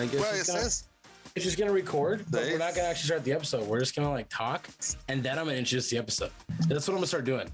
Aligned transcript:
Like 0.00 0.12
it's 0.14 0.22
Well, 0.22 0.32
it 0.32 0.36
just 0.38 0.48
gonna, 0.48 0.60
says 0.62 0.84
it's 1.36 1.44
just 1.44 1.58
gonna 1.58 1.72
record, 1.72 2.24
but 2.30 2.42
we're 2.42 2.56
not 2.58 2.74
gonna 2.74 2.88
actually 2.88 3.06
start 3.06 3.22
the 3.24 3.32
episode. 3.32 3.66
We're 3.68 3.80
just 3.80 3.94
gonna 3.94 4.10
like 4.10 4.28
talk, 4.30 4.66
and 5.08 5.22
then 5.22 5.38
I'm 5.38 5.44
gonna 5.44 5.58
introduce 5.58 5.90
the 5.90 5.98
episode. 5.98 6.30
That's 6.68 6.88
what 6.88 6.94
I'm 6.94 6.98
gonna 6.98 7.06
start 7.06 7.24
doing. 7.24 7.50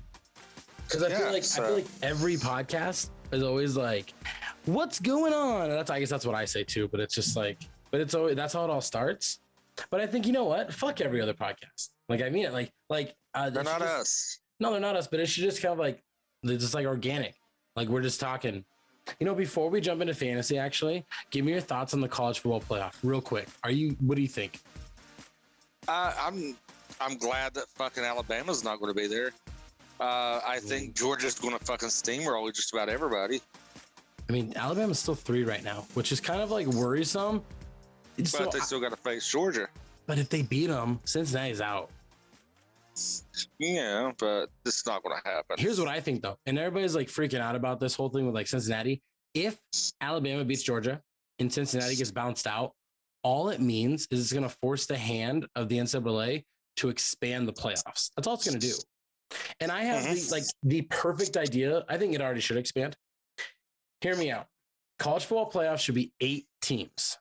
Because 0.87 1.03
I 1.03 1.09
feel 1.11 1.19
Yeah, 1.27 1.33
like 1.33 1.43
I 1.43 1.47
feel 1.47 1.75
like 1.75 1.87
every 2.03 2.37
podcast 2.37 3.11
is 3.33 3.43
always 3.43 3.77
like, 3.77 4.15
"What's 4.67 5.01
going 5.01 5.33
on?" 5.33 5.63
And 5.65 5.73
that's 5.73 5.91
I 5.91 5.99
guess 5.99 6.09
that's 6.09 6.25
what 6.25 6.37
I 6.37 6.45
say 6.45 6.63
too. 6.63 6.87
But 6.87 7.01
it's 7.01 7.15
just 7.17 7.37
like, 7.37 7.59
but 7.91 8.01
it's 8.01 8.15
always 8.15 8.37
that's 8.37 8.55
how 8.55 8.63
it 8.65 8.71
all 8.71 8.81
starts. 8.81 9.41
But 9.91 10.01
I 10.01 10.07
think 10.07 10.25
you 10.27 10.33
know 10.33 10.45
what? 10.45 10.73
Fuck 10.73 11.01
every 11.01 11.21
other 11.21 11.35
podcast. 11.35 11.89
Like 12.09 12.23
I 12.23 12.31
mean 12.31 12.45
it. 12.47 12.53
Like 12.53 12.73
like 12.89 13.17
uh, 13.35 13.51
they're 13.51 13.65
not 13.65 13.81
just- 13.81 13.93
us. 14.01 14.39
No, 14.61 14.71
they're 14.71 14.81
not 14.81 14.95
us. 14.95 15.09
But 15.09 15.19
it 15.19 15.27
should 15.27 15.43
just 15.43 15.61
kind 15.61 15.73
of 15.73 15.79
like 15.81 16.01
they're 16.45 16.57
just 16.57 16.75
like 16.75 16.87
organic. 16.87 17.35
Like 17.75 17.89
we're 17.89 18.03
just 18.03 18.21
talking. 18.21 18.65
You 19.21 19.27
know, 19.27 19.35
before 19.35 19.71
we 19.71 19.81
jump 19.81 20.01
into 20.03 20.15
fantasy, 20.15 20.59
actually, 20.59 21.05
give 21.31 21.45
me 21.45 21.53
your 21.53 21.61
thoughts 21.61 21.95
on 21.95 22.01
the 22.01 22.09
college 22.09 22.41
football 22.41 22.61
playoff, 22.61 22.95
real 23.03 23.21
quick. 23.21 23.49
Are 23.65 23.71
you? 23.71 23.97
What 24.01 24.17
do 24.17 24.23
you 24.23 24.29
think? 24.29 24.61
Uh, 25.89 26.13
I'm 26.19 26.57
I'm 27.01 27.17
glad 27.19 27.55
that 27.55 27.69
fucking 27.69 28.03
Alabama's 28.05 28.65
not 28.65 28.81
going 28.81 28.93
to 28.95 29.01
be 29.01 29.07
there. 29.07 29.31
Uh, 30.01 30.41
I 30.47 30.59
think 30.61 30.95
Georgia's 30.95 31.39
going 31.39 31.57
to 31.57 31.65
fucking 31.65 31.89
steamroll 31.89 32.53
just 32.53 32.73
about 32.73 32.89
everybody. 32.89 33.41
I 34.29 34.33
mean, 34.33 34.53
Alabama's 34.57 34.99
still 34.99 35.15
three 35.15 35.45
right 35.45 35.63
now, 35.63 35.87
which 35.95 36.11
is 36.13 36.21
kind 36.21 36.43
of 36.43 36.51
like 36.51 36.67
worrisome. 36.67 37.43
But 38.17 38.27
So, 38.27 38.49
they 38.53 38.59
still 38.61 38.81
got 38.81 38.91
to 38.91 38.97
face 38.97 39.27
Georgia. 39.27 39.69
but 40.07 40.19
if 40.19 40.29
they 40.29 40.43
beat 40.43 40.67
them, 40.67 41.01
Cincinnati's 41.05 41.61
out. 41.61 41.91
Yeah, 43.59 44.13
but 44.19 44.47
this 44.65 44.77
is 44.79 44.87
not 44.87 45.03
going 45.03 45.17
to 45.23 45.29
happen. 45.29 45.57
Here's 45.59 45.79
what 45.79 45.89
I 45.89 46.01
think 46.01 46.23
though, 46.23 46.39
and 46.47 46.59
everybody's 46.59 46.95
like 46.95 47.09
freaking 47.09 47.41
out 47.41 47.55
about 47.57 47.81
this 47.81 47.95
whole 47.95 48.09
thing 48.09 48.27
with 48.27 48.35
like 48.35 48.47
Cincinnati. 48.47 49.03
If 49.35 49.59
Alabama 50.01 50.45
beats 50.45 50.63
Georgia 50.63 51.01
and 51.39 51.53
Cincinnati 51.53 51.95
gets 51.97 52.11
bounced 52.11 52.47
out, 52.47 52.73
all 53.23 53.51
it 53.51 53.61
means 53.61 54.07
is 54.11 54.21
it's 54.21 54.33
going 54.33 54.49
to 54.49 54.57
force 54.63 54.87
the 54.87 54.97
hand 54.97 55.47
of 55.57 55.69
the 55.69 55.79
NCAA 55.79 56.45
to 56.77 56.89
expand 56.89 57.47
the 57.49 57.53
playoffs. 57.53 58.11
That's 58.17 58.27
all 58.27 58.35
it's 58.35 58.49
going 58.49 58.59
to 58.61 58.67
do. 58.67 58.75
And 59.61 59.71
I 59.73 59.83
have 59.83 60.05
the, 60.05 60.11
Mhm. 60.21 60.31
like 60.31 60.45
the 60.63 60.83
perfect 60.83 61.37
idea. 61.37 61.85
I 61.89 61.99
think 61.99 62.15
it 62.15 62.21
already 62.23 62.41
should 62.41 62.57
expand. 62.57 62.97
Hear 64.01 64.17
me 64.17 64.31
out. 64.31 64.47
College 64.99 65.25
football 65.25 65.51
playoffs 65.51 65.81
should 65.81 65.95
be 65.97 66.13
eight 66.21 66.47
teams. 66.63 67.19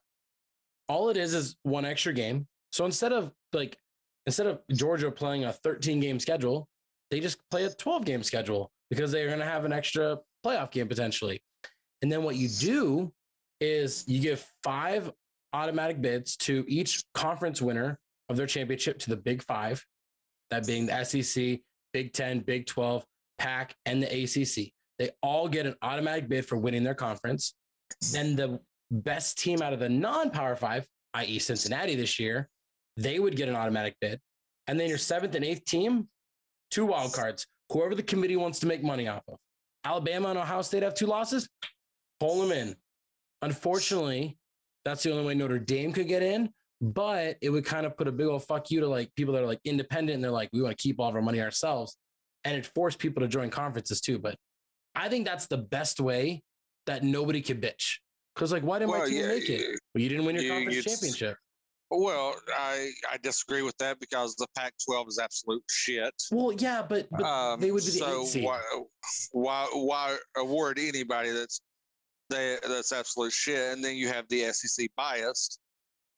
All 0.87 1.09
it 1.09 1.17
is 1.17 1.33
is 1.33 1.55
one 1.63 1.83
extra 1.83 2.13
game. 2.13 2.47
So 2.71 2.85
instead 2.85 3.11
of 3.11 3.31
like 3.53 3.77
instead 4.25 4.47
of 4.47 4.59
Georgia 4.71 5.11
playing 5.11 5.45
a 5.45 5.53
13 5.53 5.99
game 5.99 6.19
schedule, 6.19 6.67
they 7.11 7.19
just 7.19 7.37
play 7.49 7.65
a 7.65 7.69
12 7.69 8.05
game 8.05 8.23
schedule 8.23 8.71
because 8.89 9.11
they're 9.11 9.27
going 9.27 9.39
to 9.39 9.45
have 9.45 9.65
an 9.65 9.73
extra 9.73 10.19
playoff 10.45 10.71
game 10.71 10.87
potentially. 10.87 11.41
And 12.01 12.11
then 12.11 12.23
what 12.23 12.35
you 12.35 12.47
do 12.47 13.11
is 13.61 14.03
you 14.07 14.19
give 14.19 14.45
five 14.63 15.11
automatic 15.53 16.01
bids 16.01 16.35
to 16.37 16.65
each 16.67 17.03
conference 17.13 17.61
winner 17.61 17.99
of 18.29 18.37
their 18.37 18.47
championship 18.47 18.99
to 18.99 19.09
the 19.09 19.17
Big 19.17 19.43
Five, 19.43 19.83
that 20.49 20.67
being 20.67 20.87
the 20.87 21.03
SEC, 21.03 21.59
Big 21.93 22.13
10, 22.13 22.39
Big 22.39 22.65
12, 22.65 23.05
PAC, 23.37 23.75
and 23.85 24.03
the 24.03 24.07
ACC. 24.07 24.71
They 24.99 25.11
all 25.21 25.47
get 25.47 25.65
an 25.65 25.75
automatic 25.81 26.27
bid 26.27 26.45
for 26.45 26.57
winning 26.57 26.83
their 26.83 26.95
conference. 26.95 27.53
Then 28.11 28.35
the 28.35 28.59
best 28.91 29.37
team 29.37 29.61
out 29.61 29.73
of 29.73 29.79
the 29.79 29.89
non 29.89 30.29
Power 30.31 30.55
Five, 30.55 30.87
i.e., 31.13 31.39
Cincinnati 31.39 31.95
this 31.95 32.19
year, 32.19 32.49
they 32.97 33.19
would 33.19 33.35
get 33.35 33.49
an 33.49 33.55
automatic 33.55 33.95
bid. 33.99 34.19
And 34.67 34.79
then 34.79 34.89
your 34.89 34.97
seventh 34.97 35.35
and 35.35 35.45
eighth 35.45 35.65
team, 35.65 36.07
two 36.71 36.85
wild 36.85 37.13
cards, 37.13 37.45
whoever 37.71 37.95
the 37.95 38.03
committee 38.03 38.35
wants 38.35 38.59
to 38.59 38.67
make 38.67 38.83
money 38.83 39.07
off 39.07 39.23
of. 39.27 39.37
Alabama 39.83 40.29
and 40.29 40.39
Ohio 40.39 40.61
State 40.61 40.83
have 40.83 40.95
two 40.95 41.05
losses, 41.05 41.47
pull 42.19 42.41
them 42.41 42.51
in. 42.51 42.75
Unfortunately, 43.41 44.37
that's 44.83 45.03
the 45.03 45.11
only 45.11 45.25
way 45.25 45.35
Notre 45.35 45.59
Dame 45.59 45.93
could 45.93 46.07
get 46.07 46.23
in, 46.23 46.49
but 46.81 47.37
it 47.41 47.49
would 47.49 47.65
kind 47.65 47.85
of 47.85 47.95
put 47.95 48.07
a 48.07 48.11
big 48.11 48.27
old 48.27 48.43
fuck 48.45 48.71
you 48.71 48.79
to 48.79 48.87
like 48.87 49.13
people 49.15 49.33
that 49.35 49.43
are 49.43 49.47
like 49.47 49.59
independent 49.65 50.15
and 50.15 50.23
they're 50.23 50.31
like, 50.31 50.49
we 50.53 50.61
want 50.61 50.75
to 50.75 50.81
keep 50.81 50.99
all 50.99 51.09
of 51.09 51.15
our 51.15 51.21
money 51.21 51.41
ourselves. 51.41 51.97
And 52.43 52.57
it 52.57 52.65
forced 52.65 52.97
people 52.97 53.21
to 53.21 53.27
join 53.27 53.49
conferences 53.49 54.01
too. 54.01 54.17
But 54.17 54.35
I 54.95 55.09
think 55.09 55.25
that's 55.25 55.47
the 55.47 55.57
best 55.57 55.99
way 55.99 56.41
that 56.87 57.03
nobody 57.03 57.41
could 57.41 57.61
bitch. 57.61 57.97
Because 58.33 58.51
like, 58.51 58.63
why 58.63 58.79
didn't 58.79 58.91
my 58.91 59.05
team 59.05 59.21
yeah, 59.21 59.27
make 59.27 59.49
it? 59.49 59.79
Well, 59.93 60.01
you 60.01 60.09
didn't 60.09 60.25
win 60.25 60.35
your 60.35 60.43
you- 60.43 60.51
conference 60.51 60.83
championship. 60.83 61.37
Well, 61.97 62.35
I 62.57 62.91
I 63.11 63.17
disagree 63.17 63.61
with 63.61 63.77
that 63.77 63.99
because 63.99 64.35
the 64.35 64.47
Pac-12 64.57 65.07
is 65.07 65.19
absolute 65.19 65.63
shit. 65.69 66.13
Well, 66.31 66.51
yeah, 66.53 66.85
but, 66.87 67.07
but 67.11 67.23
Um, 67.23 67.59
they 67.59 67.71
would 67.71 67.83
be 67.83 67.91
the 67.91 68.25
so 68.25 68.41
why, 68.41 68.61
why 69.31 69.67
why 69.73 70.17
award 70.37 70.79
anybody 70.79 71.31
that's 71.31 71.61
they, 72.29 72.57
that's 72.67 72.91
absolute 72.91 73.31
shit, 73.31 73.73
and 73.73 73.83
then 73.83 73.95
you 73.95 74.07
have 74.07 74.27
the 74.29 74.51
SEC 74.51 74.89
biased 74.97 75.59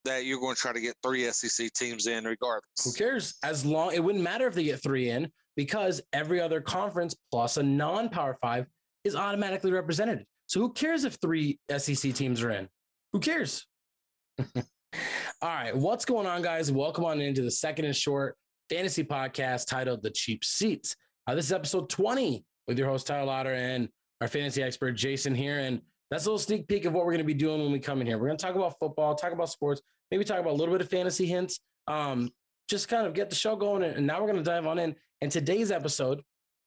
that 0.06 0.24
you're 0.26 0.40
going 0.40 0.56
to 0.56 0.62
try 0.62 0.72
to 0.72 0.80
get 0.80 0.96
three 1.04 1.30
SEC 1.32 1.72
teams 1.74 2.08
in 2.08 2.24
regardless. 2.24 2.64
Who 2.86 2.94
cares? 2.94 3.36
As 3.44 3.66
long 3.66 3.94
it 3.94 4.02
wouldn't 4.04 4.24
matter 4.24 4.48
if 4.48 4.54
they 4.54 4.64
get 4.64 4.82
three 4.82 5.10
in 5.10 5.30
because 5.58 6.02
every 6.14 6.40
other 6.40 6.62
conference 6.62 7.16
plus 7.30 7.58
a 7.58 7.64
non-power 7.64 8.38
five 8.42 8.68
is 9.04 9.16
automatically 9.16 9.72
represented. 9.72 10.24
So 10.46 10.62
who 10.62 10.72
cares 10.72 11.04
if 11.04 11.16
three 11.16 11.60
SEC 11.78 12.14
teams 12.14 12.42
are 12.42 12.52
in? 12.52 12.70
Who 13.12 13.20
cares? 13.20 13.66
All 14.94 15.50
right, 15.50 15.76
what's 15.76 16.06
going 16.06 16.26
on, 16.26 16.42
guys? 16.42 16.72
Welcome 16.72 17.06
on 17.06 17.22
into 17.22 17.42
the 17.42 17.52
second 17.52 17.86
and 17.86 17.96
short 17.96 18.38
fantasy 18.70 19.04
podcast 19.04 19.68
titled 19.68 20.02
"The 20.02 20.10
Cheap 20.10 20.44
Seats." 20.44 20.96
Uh, 21.28 21.36
this 21.36 21.46
is 21.46 21.52
episode 21.52 21.90
20 21.90 22.44
with 22.68 22.80
your 22.80 22.88
host 22.88 23.08
Tyler 23.08 23.26
Lauder 23.26 23.54
and 23.54 23.90
our 24.22 24.28
fantasy 24.28 24.64
expert 24.64 24.94
Jason 24.94 25.36
here, 25.36 25.60
and 25.60 25.82
that's 26.10 26.26
a 26.26 26.30
little 26.30 26.40
sneak 26.40 26.68
peek 26.68 26.86
of 26.86 26.94
what 26.94 27.06
we're 27.06 27.12
going 27.12 27.20
to 27.20 27.26
be 27.26 27.34
doing 27.34 27.62
when 27.62 27.72
we 27.72 27.80
come 27.80 28.02
in 28.02 28.08
here. 28.08 28.18
We're 28.18 28.28
going 28.28 28.38
to 28.38 28.46
talk 28.46 28.56
about 28.56 28.80
football, 28.80 29.14
talk 29.14 29.34
about 29.34 29.50
sports, 29.50 29.82
maybe 30.10 30.24
talk 30.24 30.40
about 30.40 30.54
a 30.54 30.56
little 30.56 30.74
bit 30.74 30.82
of 30.82 30.90
fantasy 30.90 31.26
hints, 31.26 31.60
um, 31.88 32.32
just 32.70 32.88
kind 32.88 33.06
of 33.06 33.14
get 33.14 33.30
the 33.30 33.36
show 33.36 33.56
going. 33.56 33.84
And 33.84 34.08
now 34.08 34.22
we're 34.22 34.32
going 34.32 34.44
to 34.44 34.50
dive 34.50 34.66
on 34.66 34.80
in. 34.80 34.96
And 35.22 35.32
today's 35.32 35.72
episode 35.72 36.22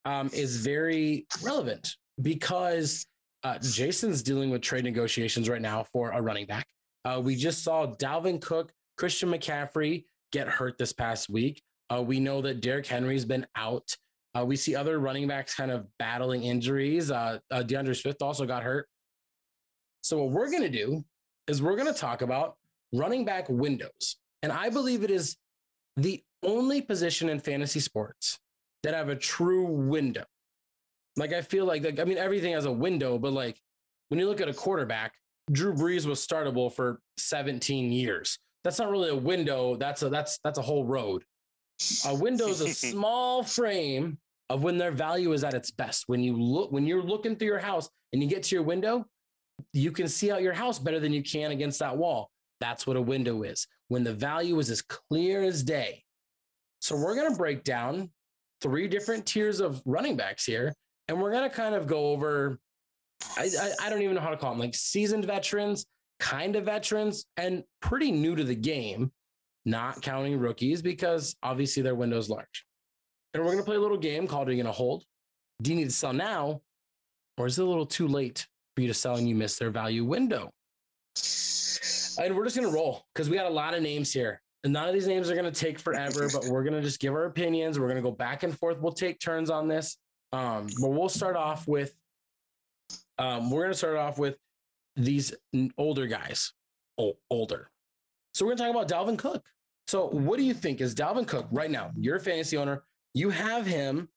um, 0.05 0.31
is 0.33 0.57
very 0.59 1.27
relevant 1.43 1.97
because 2.21 3.07
uh, 3.43 3.59
Jason's 3.59 4.23
dealing 4.23 4.51
with 4.51 4.61
trade 4.61 4.85
negotiations 4.85 5.49
right 5.49 5.63
now 5.63 5.85
for 5.93 6.11
a 6.11 6.21
running 6.21 6.47
back. 6.47 6.67
Uh, 7.05 7.21
we 7.23 7.35
just 7.35 7.63
saw 7.63 7.87
Dalvin 7.87 8.41
Cook, 8.41 8.73
Christian 8.97 9.31
McCaffrey 9.31 10.05
get 10.33 10.49
hurt 10.49 10.79
this 10.79 10.93
past 10.93 11.29
week. 11.29 11.63
Uh, 11.89 12.03
we 12.03 12.21
know 12.21 12.41
that 12.43 12.61
Derrick 12.61 12.87
Henry's 12.87 13.25
been 13.25 13.47
out. 13.57 13.97
Uh, 14.39 14.45
we 14.45 14.57
see 14.57 14.77
other 14.77 14.99
running 14.99 15.27
backs 15.27 15.55
kind 15.55 15.71
of 15.71 15.87
battling 15.99 16.45
injuries. 16.45 17.11
Uh, 17.11 17.39
uh, 17.51 17.63
DeAndre 17.63 18.01
Swift 18.01 18.23
also 18.23 18.47
got 18.47 18.63
hurt. 18.63 18.87
So, 20.03 20.23
what 20.23 20.31
we're 20.31 20.51
going 20.51 20.63
to 20.63 20.71
do 20.71 21.05
is 21.49 21.61
we're 21.61 21.77
going 21.77 21.93
to 21.93 21.99
talk 21.99 22.23
about 22.23 22.57
running 22.93 23.25
back 23.25 23.49
windows. 23.49 24.17
And 24.43 24.53
I 24.53 24.71
believe 24.71 25.03
it 25.03 25.11
is 25.11 25.37
the 25.97 26.23
only 26.45 26.81
position 26.81 27.29
in 27.29 27.41
fantasy 27.41 27.81
sports 27.81 28.39
that 28.83 28.95
have 28.95 29.09
a 29.09 29.17
true 29.17 29.67
window. 29.67 30.25
Like, 31.17 31.33
I 31.33 31.43
feel 31.43 31.65
like, 31.65 31.83
like, 31.83 31.99
I 31.99 32.05
mean, 32.05 32.19
everything 32.19 32.53
has 32.53 32.67
a 32.67 32.73
window, 32.73 33.19
but 33.19 33.33
like 33.33 33.61
when 34.09 34.21
you 34.21 34.29
look 34.29 34.41
at 34.41 34.49
a 34.49 34.55
quarterback, 34.55 35.13
Drew 35.53 35.75
Brees 35.75 36.07
was 36.07 36.25
startable 36.25 36.73
for 36.73 37.01
17 37.19 37.93
years. 37.93 38.39
That's 38.65 38.79
not 38.79 38.91
really 38.91 39.11
a 39.11 39.17
window. 39.17 39.77
That's 39.77 40.03
a 40.03 40.09
that's 40.09 40.39
that's 40.45 40.59
a 40.59 40.63
whole 40.63 40.85
road. 40.85 41.25
A 42.07 42.15
window 42.15 42.49
is 42.49 42.61
a 42.61 42.69
small 42.75 43.43
frame 43.43 44.19
of 44.51 44.63
when 44.63 44.77
their 44.77 44.91
value 44.91 45.33
is 45.33 45.45
at 45.45 45.55
its 45.55 45.71
best. 45.71 46.05
When 46.07 46.23
you 46.23 46.37
look 46.37 46.71
when 46.71 46.87
you're 46.87 47.03
looking 47.03 47.37
through 47.37 47.49
your 47.49 47.59
house 47.59 47.89
and 48.13 48.23
you 48.23 48.29
get 48.29 48.43
to 48.45 48.55
your 48.55 48.65
window, 48.65 49.07
you 49.73 49.91
can 49.93 50.09
see 50.09 50.31
out 50.31 50.43
your 50.43 50.53
house 50.53 50.79
better 50.79 51.01
than 51.01 51.13
you 51.13 51.23
can 51.23 51.53
against 51.53 51.79
that 51.81 51.97
wall. 51.97 52.31
That's 52.61 52.87
what 52.87 52.97
a 52.97 53.03
window 53.03 53.43
is. 53.43 53.67
When 53.89 54.05
the 54.05 54.13
value 54.13 54.59
is 54.59 54.71
as 54.71 54.83
clear 54.83 55.43
as 55.43 55.63
day. 55.63 56.05
So 56.81 56.97
we're 56.97 57.15
going 57.15 57.31
to 57.31 57.37
break 57.37 57.65
down 57.65 58.11
three 58.61 58.89
different 58.89 59.27
tiers 59.27 59.61
of 59.61 59.83
running 59.87 60.17
backs 60.17 60.45
here 60.45 60.75
and 61.09 61.21
we're 61.21 61.33
going 61.33 61.49
to 61.49 61.55
kind 61.55 61.75
of 61.75 61.87
go 61.87 62.11
over 62.13 62.59
I, 63.37 63.51
I, 63.61 63.87
I 63.87 63.91
don't 63.91 64.03
even 64.03 64.15
know 64.15 64.21
how 64.21 64.31
to 64.31 64.37
call 64.37 64.51
them 64.51 64.59
like 64.59 64.75
seasoned 64.75 65.25
veterans, 65.25 65.87
kind 66.19 66.57
of 66.57 66.65
veterans, 66.65 67.27
and 67.37 67.65
pretty 67.81 68.13
new 68.13 68.37
to 68.37 68.45
the 68.45 68.55
game, 68.55 69.13
not 69.65 70.03
counting 70.03 70.39
rookies 70.39 70.83
because 70.83 71.37
obviously 71.43 71.83
their 71.83 71.95
window's 71.95 72.29
large. 72.29 72.67
And 73.35 73.43
we're 73.43 73.53
going 73.53 73.63
to 73.63 73.65
play 73.65 73.77
a 73.77 73.81
little 73.81 73.99
game 73.99 74.27
called 74.27 74.49
Are 74.49 74.53
You 74.53 74.63
Going 74.63 74.73
to 74.73 74.77
Hold? 74.77 75.05
Do 75.63 75.71
you 75.71 75.77
need 75.77 75.85
to 75.85 75.95
sell 75.95 76.13
now? 76.13 76.63
Or 77.37 77.47
is 77.47 77.59
it 77.59 77.65
a 77.65 77.69
little 77.69 77.87
too 77.87 78.09
late 78.09 78.47
for 78.75 78.83
you 78.83 78.89
to 78.89 78.95
sell 78.95 79.17
and 79.17 79.29
you 79.29 79.35
miss 79.35 79.57
their 79.57 79.71
value 79.71 80.05
window? 80.05 80.51
And 82.19 82.37
we're 82.37 82.45
just 82.45 82.57
going 82.57 82.69
to 82.69 82.75
roll 82.75 83.07
because 83.15 83.31
we 83.31 83.37
got 83.37 83.47
a 83.47 83.51
lot 83.51 83.75
of 83.75 83.83
names 83.83 84.13
here. 84.13 84.43
And 84.65 84.73
none 84.73 84.89
of 84.89 84.95
these 84.95 85.07
names 85.07 85.31
are 85.31 85.35
going 85.35 85.51
to 85.51 85.59
take 85.59 85.79
forever, 85.79 86.29
but 86.31 86.45
we're 86.47 86.63
going 86.63 86.75
to 86.75 86.83
just 86.83 87.01
give 87.01 87.15
our 87.15 87.25
opinions. 87.25 87.79
We're 87.79 87.87
going 87.87 87.97
to 87.97 88.03
go 88.03 88.11
back 88.11 88.43
and 88.43 88.57
forth. 88.59 88.79
We'll 88.79 88.93
take 88.93 89.19
turns 89.19 89.49
on 89.49 89.69
this. 89.69 89.97
Um, 90.33 90.67
but 90.81 90.91
we'll 90.91 91.09
start 91.09 91.37
off 91.37 91.67
with 91.67 91.95
um, 93.21 93.51
we're 93.51 93.63
going 93.63 93.73
to 93.73 93.79
start 93.79 93.97
off 93.97 94.19
with 94.19 94.37
these 94.97 95.33
older 95.77 96.07
guys, 96.07 96.53
o- 96.99 97.19
older. 97.31 97.71
So 98.35 98.45
we're 98.45 98.57
going 98.57 98.59
to 98.59 98.65
talk 98.65 98.89
about 98.89 98.89
Dalvin 98.89 99.19
Cook. 99.19 99.47
So 99.87 100.07
what 100.07 100.39
do 100.39 100.43
you 100.45 100.55
think 100.55 100.81
is 100.81 100.95
Dalvin 100.95 101.27
Cook 101.27 101.47
right 101.51 101.71
now? 101.71 101.91
You're 101.97 102.17
a 102.17 102.21
fantasy 102.21 102.57
owner. 102.57 102.85
You 103.13 103.31
have 103.31 103.67
him. 103.67 104.09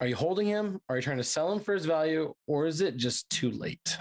Are 0.00 0.06
you 0.06 0.16
holding 0.16 0.46
him? 0.46 0.80
Are 0.88 0.96
you 0.96 1.02
trying 1.02 1.18
to 1.18 1.24
sell 1.24 1.52
him 1.52 1.60
for 1.60 1.74
his 1.74 1.84
value, 1.84 2.32
or 2.46 2.66
is 2.66 2.80
it 2.80 2.96
just 2.96 3.28
too 3.30 3.50
late? 3.50 3.98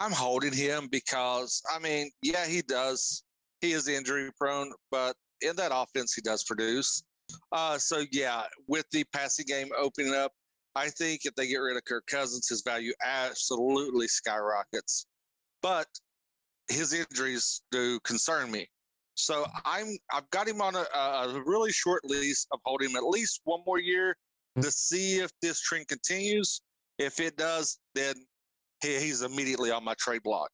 I'm 0.00 0.12
holding 0.12 0.52
him 0.52 0.88
because 0.90 1.60
I 1.74 1.80
mean, 1.80 2.10
yeah, 2.22 2.46
he 2.46 2.62
does. 2.62 3.24
He 3.60 3.72
is 3.72 3.88
injury 3.88 4.30
prone, 4.38 4.72
but 4.90 5.16
in 5.42 5.56
that 5.56 5.72
offense, 5.74 6.14
he 6.14 6.22
does 6.22 6.44
produce. 6.44 7.02
Uh, 7.50 7.78
so 7.78 8.04
yeah, 8.12 8.42
with 8.68 8.86
the 8.92 9.04
passing 9.12 9.46
game 9.46 9.68
opening 9.76 10.14
up, 10.14 10.32
I 10.78 10.88
think 10.90 11.22
if 11.24 11.34
they 11.34 11.48
get 11.48 11.56
rid 11.56 11.76
of 11.76 11.84
Kirk 11.84 12.06
Cousins, 12.06 12.48
his 12.48 12.62
value 12.62 12.92
absolutely 13.04 14.06
skyrockets. 14.06 15.06
But 15.60 15.88
his 16.68 16.92
injuries 16.92 17.62
do 17.72 17.98
concern 18.00 18.50
me. 18.52 18.68
So 19.14 19.44
I'm 19.64 19.96
I've 20.12 20.30
got 20.30 20.46
him 20.46 20.60
on 20.60 20.76
a, 20.76 20.86
a 20.96 21.42
really 21.44 21.72
short 21.72 22.04
lease 22.04 22.46
of 22.52 22.60
holding 22.64 22.90
him 22.90 22.96
at 22.96 23.02
least 23.02 23.40
one 23.44 23.60
more 23.66 23.80
year 23.80 24.16
hmm. 24.54 24.62
to 24.62 24.70
see 24.70 25.18
if 25.18 25.32
this 25.42 25.60
trend 25.60 25.88
continues. 25.88 26.62
If 26.98 27.18
it 27.18 27.36
does, 27.36 27.78
then 27.96 28.14
he, 28.80 29.00
he's 29.00 29.22
immediately 29.22 29.72
on 29.72 29.84
my 29.84 29.94
trade 29.94 30.22
block. 30.22 30.50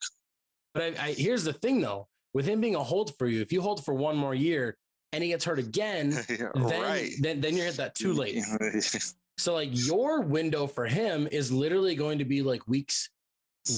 But 0.73 0.83
I, 0.99 1.07
I, 1.07 1.13
here's 1.13 1.45
the 1.45 1.53
thing, 1.53 1.83
though, 1.83 2.09
with 2.33 2.47
him 2.47 2.63
being 2.63 2.75
a 2.75 2.83
hold 2.83 3.17
for 3.19 3.27
you, 3.27 3.43
if 3.43 3.53
you 3.53 3.61
hold 3.61 3.85
for 3.85 3.93
one 3.93 4.17
more 4.17 4.35
year 4.35 4.77
and 5.13 5.23
he 5.23 5.29
gets 5.29 5.45
hurt 5.45 5.59
again, 5.59 6.13
Yeah, 6.29 6.49
then, 6.55 6.83
right. 6.83 7.11
then 7.21 7.41
then 7.43 7.57
you're 7.57 7.67
hit 7.67 7.77
that 7.77 7.95
too 7.95 8.15
late. 8.15 8.43
So 9.39 9.55
like 9.55 9.71
your 9.73 10.21
window 10.21 10.67
for 10.67 10.87
him 10.87 11.29
is 11.31 11.51
literally 11.51 11.95
going 11.95 12.19
to 12.19 12.25
be 12.25 12.43
like 12.43 12.67
weeks 12.69 13.11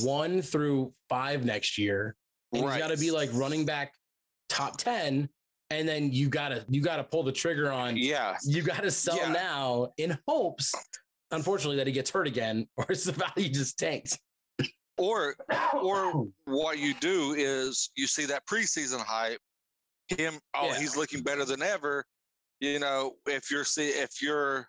one 0.02 0.42
through 0.42 0.92
five 1.08 1.44
next 1.44 1.78
year. 1.78 2.16
And 2.52 2.62
he's 2.62 2.70
Right. 2.70 2.78
got 2.78 2.88
to 2.88 2.96
be 2.98 3.10
like 3.10 3.30
running 3.32 3.64
back 3.64 3.92
top 4.48 4.76
10. 4.76 5.28
And 5.70 5.88
then 5.88 6.12
you 6.12 6.28
gotta 6.28 6.64
you 6.68 6.80
gotta 6.80 7.02
pull 7.02 7.24
the 7.24 7.32
trigger 7.32 7.72
on 7.72 7.96
yeah, 7.96 8.36
you 8.44 8.62
gotta 8.62 8.88
sell 8.88 9.16
Yeah. 9.16 9.32
now 9.32 9.88
in 9.96 10.16
hopes, 10.28 10.72
unfortunately, 11.32 11.76
that 11.78 11.88
he 11.88 11.92
gets 11.92 12.08
hurt 12.08 12.28
again, 12.28 12.68
or 12.76 12.86
his 12.88 13.04
value 13.06 13.48
just 13.48 13.76
tanks. 13.76 14.16
or 14.96 15.34
or 15.74 16.28
what 16.44 16.78
you 16.78 16.94
do 16.94 17.34
is 17.36 17.90
you 17.96 18.06
see 18.06 18.26
that 18.26 18.46
preseason 18.46 19.00
hype, 19.00 19.40
him 20.16 20.38
oh 20.54 20.66
Yeah. 20.68 20.78
he's 20.78 20.96
looking 20.96 21.24
better 21.24 21.44
than 21.44 21.62
ever. 21.62 22.04
You 22.60 22.78
know, 22.78 23.16
if 23.26 23.50
you're 23.50 23.64
see 23.64 23.88
if 23.88 24.22
your 24.22 24.68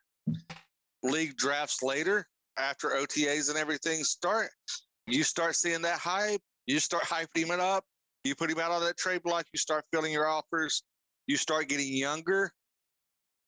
league 1.07 1.35
drafts 1.37 1.81
later 1.83 2.27
after 2.57 2.89
OTAs 2.89 3.49
and 3.49 3.57
everything 3.57 4.03
start, 4.03 4.49
you 5.07 5.23
start 5.23 5.55
seeing 5.55 5.81
that 5.83 5.99
hype. 5.99 6.41
You 6.65 6.79
start 6.79 7.03
hyping 7.03 7.45
him 7.45 7.59
up. 7.59 7.83
You 8.23 8.35
put 8.35 8.49
him 8.51 8.59
out 8.59 8.71
on 8.71 8.83
that 8.83 8.97
trade 8.97 9.23
block. 9.23 9.45
You 9.53 9.57
start 9.59 9.85
filling 9.93 10.11
your 10.11 10.27
offers. 10.27 10.83
You 11.27 11.37
start 11.37 11.67
getting 11.69 11.93
younger, 11.93 12.51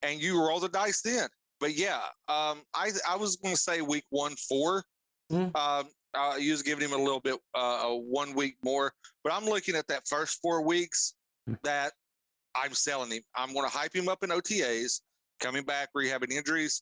and 0.04 0.22
you 0.22 0.42
roll 0.42 0.60
the 0.60 0.70
dice 0.70 1.02
then. 1.02 1.28
But 1.60 1.76
yeah, 1.76 2.02
um, 2.30 2.62
I 2.74 2.92
I 3.08 3.18
was 3.18 3.36
going 3.38 3.56
to 3.56 3.60
say 3.62 3.82
week 3.82 4.06
one 4.10 4.36
four. 4.48 4.84
Mhm. 5.32 5.56
Um, 5.56 5.90
uh, 6.14 6.36
you 6.40 6.52
was 6.52 6.62
giving 6.64 6.88
him 6.88 6.94
a 6.94 7.02
little 7.04 7.20
bit 7.20 7.36
uh, 7.56 7.82
a 7.84 7.96
one 7.98 8.34
week 8.34 8.56
more, 8.64 8.92
but 9.24 9.34
I'm 9.34 9.46
looking 9.46 9.76
at 9.76 9.88
that 9.88 10.08
first 10.08 10.40
four 10.42 10.62
weeks 10.62 11.14
Mm. 11.50 11.58
that 11.64 11.94
I'm 12.56 12.74
selling 12.74 13.12
him. 13.12 13.24
I'm 13.36 13.54
going 13.54 13.68
to 13.70 13.76
hype 13.76 13.96
him 13.96 14.08
up 14.10 14.24
in 14.24 14.30
OTAs, 14.30 15.02
coming 15.40 15.64
back, 15.64 15.90
rehabbing 15.96 16.32
injuries. 16.32 16.82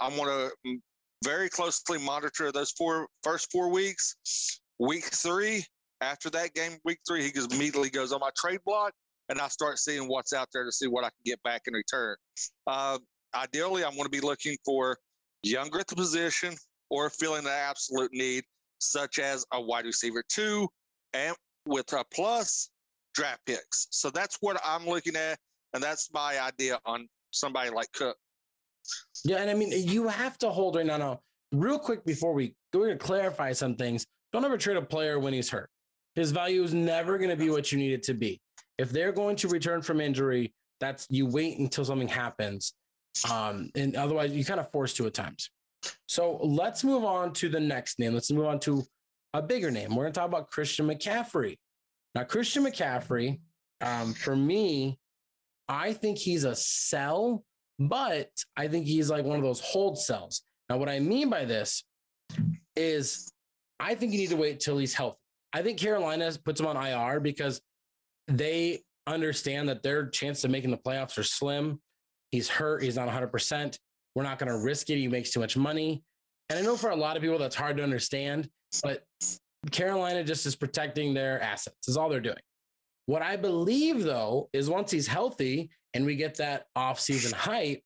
I'm 0.00 0.16
going 0.16 0.50
to 0.64 0.78
very 1.24 1.48
closely 1.48 1.98
monitor 1.98 2.52
those 2.52 2.72
four 2.72 3.08
first 3.22 3.50
four 3.50 3.68
weeks. 3.68 4.16
Week 4.78 5.04
three, 5.04 5.64
after 6.00 6.28
that 6.30 6.54
game, 6.54 6.78
week 6.84 6.98
three, 7.08 7.22
he 7.22 7.30
goes 7.30 7.46
immediately 7.46 7.88
goes 7.88 8.12
on 8.12 8.20
my 8.20 8.30
trade 8.36 8.60
block, 8.66 8.92
and 9.28 9.40
I 9.40 9.48
start 9.48 9.78
seeing 9.78 10.08
what's 10.08 10.32
out 10.32 10.48
there 10.52 10.64
to 10.64 10.72
see 10.72 10.86
what 10.86 11.04
I 11.04 11.08
can 11.08 11.22
get 11.24 11.42
back 11.42 11.62
in 11.66 11.74
return. 11.74 12.16
Uh, 12.66 12.98
ideally, 13.34 13.84
I'm 13.84 13.92
going 13.92 14.04
to 14.04 14.10
be 14.10 14.20
looking 14.20 14.56
for 14.64 14.98
younger 15.42 15.80
at 15.80 15.86
the 15.86 15.96
position 15.96 16.54
or 16.90 17.08
feeling 17.10 17.44
the 17.44 17.50
absolute 17.50 18.10
need, 18.12 18.44
such 18.78 19.18
as 19.18 19.44
a 19.52 19.60
wide 19.60 19.86
receiver 19.86 20.22
two, 20.28 20.68
and 21.14 21.34
with 21.66 21.90
a 21.94 22.04
plus 22.12 22.68
draft 23.14 23.40
picks. 23.46 23.88
So 23.90 24.10
that's 24.10 24.36
what 24.40 24.60
I'm 24.64 24.86
looking 24.86 25.16
at, 25.16 25.38
and 25.72 25.82
that's 25.82 26.10
my 26.12 26.38
idea 26.40 26.78
on 26.84 27.08
somebody 27.30 27.70
like 27.70 27.90
Cook. 27.92 28.16
Yeah, 29.26 29.38
and 29.38 29.50
I 29.50 29.54
mean, 29.54 29.72
you 29.72 30.06
have 30.06 30.38
to 30.38 30.50
hold 30.50 30.76
right 30.76 30.86
now. 30.86 30.98
Now, 30.98 31.20
real 31.50 31.80
quick 31.80 32.04
before 32.04 32.32
we 32.32 32.54
go 32.72 32.86
to 32.86 32.96
clarify 32.96 33.52
some 33.52 33.74
things, 33.74 34.06
don't 34.32 34.44
ever 34.44 34.56
trade 34.56 34.76
a 34.76 34.82
player 34.82 35.18
when 35.18 35.32
he's 35.32 35.50
hurt. 35.50 35.68
His 36.14 36.30
value 36.30 36.62
is 36.62 36.72
never 36.72 37.18
going 37.18 37.30
to 37.30 37.36
be 37.36 37.50
what 37.50 37.72
you 37.72 37.78
need 37.78 37.92
it 37.92 38.04
to 38.04 38.14
be. 38.14 38.40
If 38.78 38.90
they're 38.90 39.10
going 39.10 39.34
to 39.36 39.48
return 39.48 39.82
from 39.82 40.00
injury, 40.00 40.54
that's 40.78 41.08
you 41.10 41.26
wait 41.26 41.58
until 41.58 41.84
something 41.84 42.06
happens. 42.06 42.74
Um, 43.28 43.70
and 43.74 43.96
otherwise, 43.96 44.30
you 44.30 44.44
kind 44.44 44.60
of 44.60 44.70
forced 44.70 44.96
to 44.98 45.06
at 45.06 45.14
times. 45.14 45.50
So 46.06 46.38
let's 46.42 46.84
move 46.84 47.04
on 47.04 47.32
to 47.34 47.48
the 47.48 47.60
next 47.60 47.98
name. 47.98 48.14
Let's 48.14 48.30
move 48.30 48.46
on 48.46 48.60
to 48.60 48.84
a 49.34 49.42
bigger 49.42 49.72
name. 49.72 49.90
We're 49.90 50.04
going 50.04 50.12
to 50.12 50.20
talk 50.20 50.28
about 50.28 50.50
Christian 50.50 50.86
McCaffrey. 50.86 51.56
Now, 52.14 52.22
Christian 52.22 52.64
McCaffrey, 52.64 53.40
um, 53.80 54.14
for 54.14 54.36
me, 54.36 54.98
I 55.68 55.92
think 55.94 56.18
he's 56.18 56.44
a 56.44 56.54
sell, 56.54 57.44
but 57.78 58.30
I 58.56 58.68
think 58.68 58.86
he's 58.86 59.10
like 59.10 59.24
one 59.24 59.36
of 59.36 59.44
those 59.44 59.60
hold 59.60 59.98
cells. 59.98 60.42
Now, 60.68 60.78
what 60.78 60.88
I 60.88 60.98
mean 60.98 61.30
by 61.30 61.44
this 61.44 61.84
is 62.74 63.30
I 63.78 63.94
think 63.94 64.12
you 64.12 64.18
need 64.18 64.30
to 64.30 64.36
wait 64.36 64.60
till 64.60 64.78
he's 64.78 64.94
healthy. 64.94 65.18
I 65.52 65.62
think 65.62 65.78
Carolina 65.78 66.30
puts 66.44 66.60
him 66.60 66.66
on 66.66 66.76
IR 66.76 67.20
because 67.20 67.60
they 68.28 68.80
understand 69.06 69.68
that 69.68 69.82
their 69.82 70.08
chance 70.08 70.44
of 70.44 70.50
making 70.50 70.70
the 70.70 70.76
playoffs 70.76 71.16
are 71.18 71.22
slim. 71.22 71.80
He's 72.30 72.48
hurt. 72.48 72.82
He's 72.82 72.96
not 72.96 73.08
100%. 73.08 73.78
We're 74.14 74.22
not 74.22 74.38
going 74.38 74.50
to 74.50 74.58
risk 74.58 74.90
it. 74.90 74.96
He 74.96 75.08
makes 75.08 75.30
too 75.30 75.40
much 75.40 75.56
money. 75.56 76.02
And 76.48 76.58
I 76.58 76.62
know 76.62 76.76
for 76.76 76.90
a 76.90 76.96
lot 76.96 77.16
of 77.16 77.22
people 77.22 77.38
that's 77.38 77.54
hard 77.54 77.76
to 77.76 77.82
understand, 77.82 78.48
but 78.82 79.04
Carolina 79.70 80.24
just 80.24 80.46
is 80.46 80.56
protecting 80.56 81.14
their 81.14 81.40
assets, 81.40 81.88
is 81.88 81.96
all 81.96 82.08
they're 82.08 82.20
doing. 82.20 82.36
What 83.06 83.22
I 83.22 83.36
believe, 83.36 84.02
though, 84.02 84.48
is 84.52 84.68
once 84.68 84.90
he's 84.90 85.06
healthy 85.06 85.70
and 85.96 86.04
we 86.04 86.14
get 86.14 86.36
that 86.36 86.66
offseason 86.76 87.32
hype, 87.32 87.80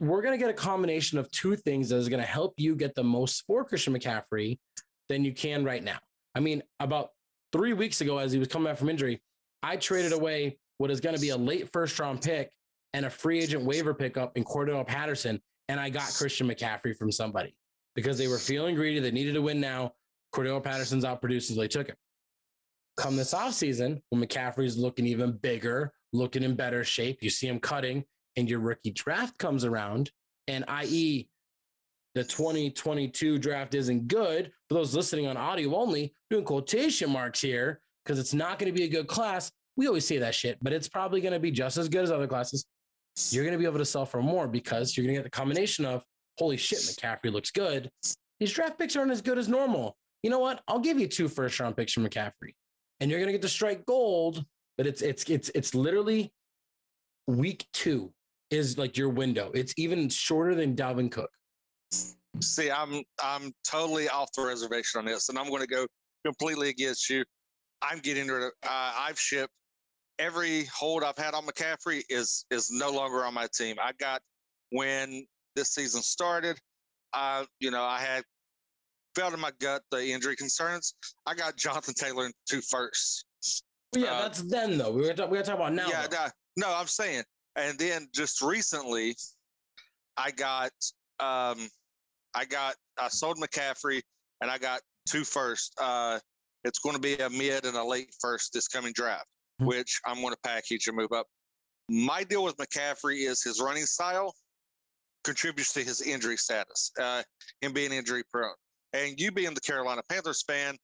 we're 0.00 0.22
going 0.22 0.32
to 0.32 0.38
get 0.38 0.48
a 0.48 0.54
combination 0.54 1.18
of 1.18 1.30
two 1.32 1.56
things 1.56 1.88
that 1.88 1.96
is 1.96 2.08
going 2.08 2.22
to 2.22 2.26
help 2.26 2.54
you 2.56 2.76
get 2.76 2.94
the 2.94 3.02
most 3.02 3.44
for 3.46 3.64
Christian 3.64 3.94
McCaffrey 3.94 4.58
than 5.08 5.24
you 5.24 5.32
can 5.32 5.64
right 5.64 5.82
now. 5.82 5.98
I 6.36 6.40
mean, 6.40 6.62
about 6.78 7.10
three 7.52 7.72
weeks 7.72 8.00
ago, 8.00 8.18
as 8.18 8.30
he 8.30 8.38
was 8.38 8.46
coming 8.46 8.70
back 8.70 8.78
from 8.78 8.88
injury, 8.88 9.20
I 9.62 9.76
traded 9.76 10.12
away 10.12 10.58
what 10.78 10.92
is 10.92 11.00
going 11.00 11.16
to 11.16 11.20
be 11.20 11.30
a 11.30 11.36
late 11.36 11.68
first 11.72 11.98
round 11.98 12.22
pick 12.22 12.50
and 12.94 13.04
a 13.04 13.10
free 13.10 13.40
agent 13.40 13.64
waiver 13.64 13.92
pickup 13.92 14.36
in 14.36 14.44
Cordell 14.44 14.86
Patterson, 14.86 15.40
and 15.68 15.80
I 15.80 15.90
got 15.90 16.14
Christian 16.14 16.48
McCaffrey 16.48 16.96
from 16.96 17.10
somebody 17.10 17.56
because 17.96 18.16
they 18.16 18.28
were 18.28 18.38
feeling 18.38 18.76
greedy. 18.76 19.00
They 19.00 19.10
needed 19.10 19.34
to 19.34 19.42
win 19.42 19.60
now. 19.60 19.94
Cordell 20.32 20.62
Patterson's 20.62 21.04
out 21.04 21.20
producing, 21.20 21.56
so 21.56 21.62
they 21.62 21.68
took 21.68 21.88
him. 21.88 21.96
Come 22.96 23.16
this 23.16 23.34
offseason, 23.34 24.00
when 24.10 24.22
McCaffrey's 24.22 24.76
looking 24.76 25.06
even 25.06 25.32
bigger, 25.32 25.92
looking 26.12 26.42
in 26.42 26.54
better 26.54 26.84
shape, 26.84 27.18
you 27.22 27.30
see 27.30 27.46
him 27.46 27.60
cutting, 27.60 28.04
and 28.36 28.48
your 28.48 28.60
rookie 28.60 28.90
draft 28.90 29.38
comes 29.38 29.64
around, 29.64 30.10
and 30.46 30.64
i.e., 30.68 31.28
the 32.14 32.24
2022 32.24 33.38
draft 33.38 33.74
isn't 33.74 34.08
good. 34.08 34.50
For 34.68 34.74
those 34.74 34.94
listening 34.94 35.26
on 35.26 35.36
audio 35.36 35.74
only, 35.76 36.12
doing 36.30 36.44
quotation 36.44 37.10
marks 37.10 37.40
here 37.40 37.80
because 38.04 38.18
it's 38.18 38.34
not 38.34 38.58
going 38.58 38.72
to 38.72 38.76
be 38.76 38.84
a 38.84 38.88
good 38.88 39.06
class. 39.06 39.52
We 39.76 39.86
always 39.86 40.06
say 40.06 40.18
that 40.18 40.34
shit, 40.34 40.58
but 40.60 40.72
it's 40.72 40.88
probably 40.88 41.20
going 41.20 41.34
to 41.34 41.38
be 41.38 41.50
just 41.50 41.76
as 41.76 41.88
good 41.88 42.02
as 42.02 42.10
other 42.10 42.26
classes. 42.26 42.64
You're 43.30 43.44
going 43.44 43.52
to 43.52 43.58
be 43.58 43.66
able 43.66 43.78
to 43.78 43.84
sell 43.84 44.06
for 44.06 44.22
more 44.22 44.48
because 44.48 44.96
you're 44.96 45.04
going 45.04 45.14
to 45.14 45.22
get 45.22 45.24
the 45.24 45.36
combination 45.36 45.84
of 45.84 46.02
holy 46.38 46.56
shit, 46.56 46.78
McCaffrey 46.78 47.32
looks 47.32 47.50
good. 47.50 47.90
These 48.40 48.52
draft 48.52 48.78
picks 48.78 48.96
aren't 48.96 49.10
as 49.10 49.20
good 49.20 49.38
as 49.38 49.48
normal. 49.48 49.96
You 50.22 50.30
know 50.30 50.38
what? 50.38 50.62
I'll 50.68 50.78
give 50.78 50.98
you 50.98 51.06
two 51.06 51.28
first 51.28 51.58
round 51.60 51.76
picks 51.76 51.92
from 51.92 52.06
McCaffrey, 52.06 52.54
and 53.00 53.10
you're 53.10 53.20
going 53.20 53.28
to 53.28 53.32
get 53.32 53.42
to 53.42 53.48
strike 53.48 53.84
gold. 53.86 54.44
But 54.78 54.86
it's 54.86 55.02
it's 55.02 55.24
it's 55.24 55.50
it's 55.54 55.74
literally 55.74 56.32
week 57.26 57.66
two 57.72 58.12
is 58.50 58.78
like 58.78 58.96
your 58.96 59.10
window. 59.10 59.50
It's 59.52 59.74
even 59.76 60.08
shorter 60.08 60.54
than 60.54 60.74
Dalvin 60.74 61.10
Cook. 61.10 61.30
See, 62.40 62.70
I'm 62.70 63.02
I'm 63.22 63.52
totally 63.68 64.08
off 64.08 64.30
the 64.36 64.46
reservation 64.46 65.00
on 65.00 65.04
this, 65.04 65.28
and 65.28 65.38
I'm 65.38 65.48
going 65.48 65.62
to 65.62 65.66
go 65.66 65.86
completely 66.24 66.68
against 66.68 67.10
you. 67.10 67.24
I'm 67.82 67.98
getting 67.98 68.28
rid 68.28 68.44
of. 68.44 68.52
Uh, 68.62 68.92
I've 68.96 69.18
shipped 69.18 69.52
every 70.18 70.64
hold 70.66 71.04
I've 71.04 71.18
had 71.18 71.34
on 71.34 71.44
McCaffrey 71.44 72.02
is 72.08 72.44
is 72.50 72.70
no 72.70 72.90
longer 72.90 73.24
on 73.24 73.34
my 73.34 73.48
team. 73.54 73.76
I 73.82 73.92
got 73.98 74.20
when 74.70 75.26
this 75.56 75.74
season 75.74 76.02
started. 76.02 76.58
Uh, 77.12 77.44
you 77.60 77.70
know, 77.70 77.82
I 77.82 78.00
had 78.00 78.22
felt 79.14 79.34
in 79.34 79.40
my 79.40 79.50
gut 79.60 79.82
the 79.90 80.12
injury 80.12 80.36
concerns. 80.36 80.94
I 81.26 81.34
got 81.34 81.56
Jonathan 81.56 81.94
Taylor 81.94 82.26
in 82.26 82.32
two 82.48 82.60
firsts. 82.60 83.24
Well, 83.94 84.04
yeah, 84.04 84.12
Uh, 84.12 84.22
that's 84.22 84.42
then 84.42 84.78
though. 84.78 84.90
We 84.90 85.02
were 85.02 85.08
we 85.08 85.12
got 85.14 85.26
to 85.26 85.42
talk 85.42 85.54
about 85.56 85.72
now. 85.72 85.88
yeah, 85.88 86.06
no, 86.10 86.26
no, 86.56 86.74
I'm 86.74 86.86
saying. 86.86 87.22
And 87.56 87.78
then 87.78 88.08
just 88.14 88.42
recently, 88.42 89.16
I 90.16 90.30
got 90.30 90.70
um, 91.20 91.68
I 92.34 92.44
got 92.48 92.74
I 92.98 93.08
sold 93.08 93.38
McCaffrey 93.38 94.00
and 94.40 94.50
I 94.50 94.58
got 94.58 94.80
two 95.08 95.24
first. 95.24 95.74
Uh, 95.80 96.18
it's 96.64 96.78
going 96.80 96.94
to 96.94 97.00
be 97.00 97.14
a 97.16 97.30
mid 97.30 97.64
and 97.64 97.76
a 97.76 97.84
late 97.84 98.14
first 98.20 98.52
this 98.52 98.68
coming 98.68 98.92
draft, 98.92 99.26
Hmm. 99.60 99.66
which 99.66 100.00
I'm 100.06 100.20
going 100.20 100.32
to 100.34 100.40
package 100.44 100.86
and 100.86 100.96
move 100.96 101.12
up. 101.12 101.26
My 101.88 102.22
deal 102.24 102.44
with 102.44 102.56
McCaffrey 102.58 103.26
is 103.28 103.42
his 103.42 103.60
running 103.60 103.86
style 103.86 104.34
contributes 105.24 105.72
to 105.72 105.82
his 105.82 106.00
injury 106.02 106.36
status, 106.36 106.90
uh, 107.00 107.22
him 107.62 107.72
being 107.72 107.92
injury 107.92 108.22
prone. 108.30 108.52
And 108.92 109.18
you 109.18 109.30
being 109.32 109.54
the 109.54 109.60
Carolina 109.60 110.02
Panthers 110.08 110.42
fan, 110.46 110.76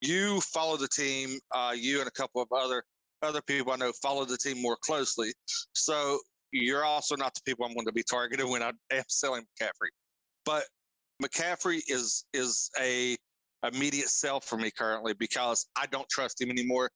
you 0.00 0.40
follow 0.40 0.76
the 0.76 0.88
team. 0.88 1.38
Uh, 1.52 1.72
you 1.74 2.00
and 2.00 2.08
a 2.08 2.12
couple 2.12 2.42
of 2.42 2.48
other 2.52 2.82
other 3.22 3.40
people 3.42 3.72
I 3.72 3.76
know 3.76 3.92
follow 4.02 4.24
the 4.24 4.36
team 4.36 4.60
more 4.60 4.76
closely. 4.82 5.32
So 5.72 6.18
you're 6.52 6.84
also 6.84 7.16
not 7.16 7.34
the 7.34 7.40
people 7.44 7.64
I'm 7.64 7.74
going 7.74 7.86
to 7.86 7.92
be 7.92 8.04
targeted 8.08 8.46
when 8.46 8.62
I 8.62 8.72
am 8.92 9.04
selling 9.08 9.42
McCaffrey. 9.42 9.90
But 10.44 10.64
McCaffrey 11.22 11.80
is 11.88 12.24
is 12.32 12.70
a 12.80 13.16
immediate 13.66 14.08
sell 14.08 14.40
for 14.40 14.56
me 14.56 14.70
currently 14.70 15.14
because 15.14 15.66
I 15.76 15.86
don't 15.86 16.08
trust 16.08 16.40
him 16.40 16.50
anymore 16.50 16.90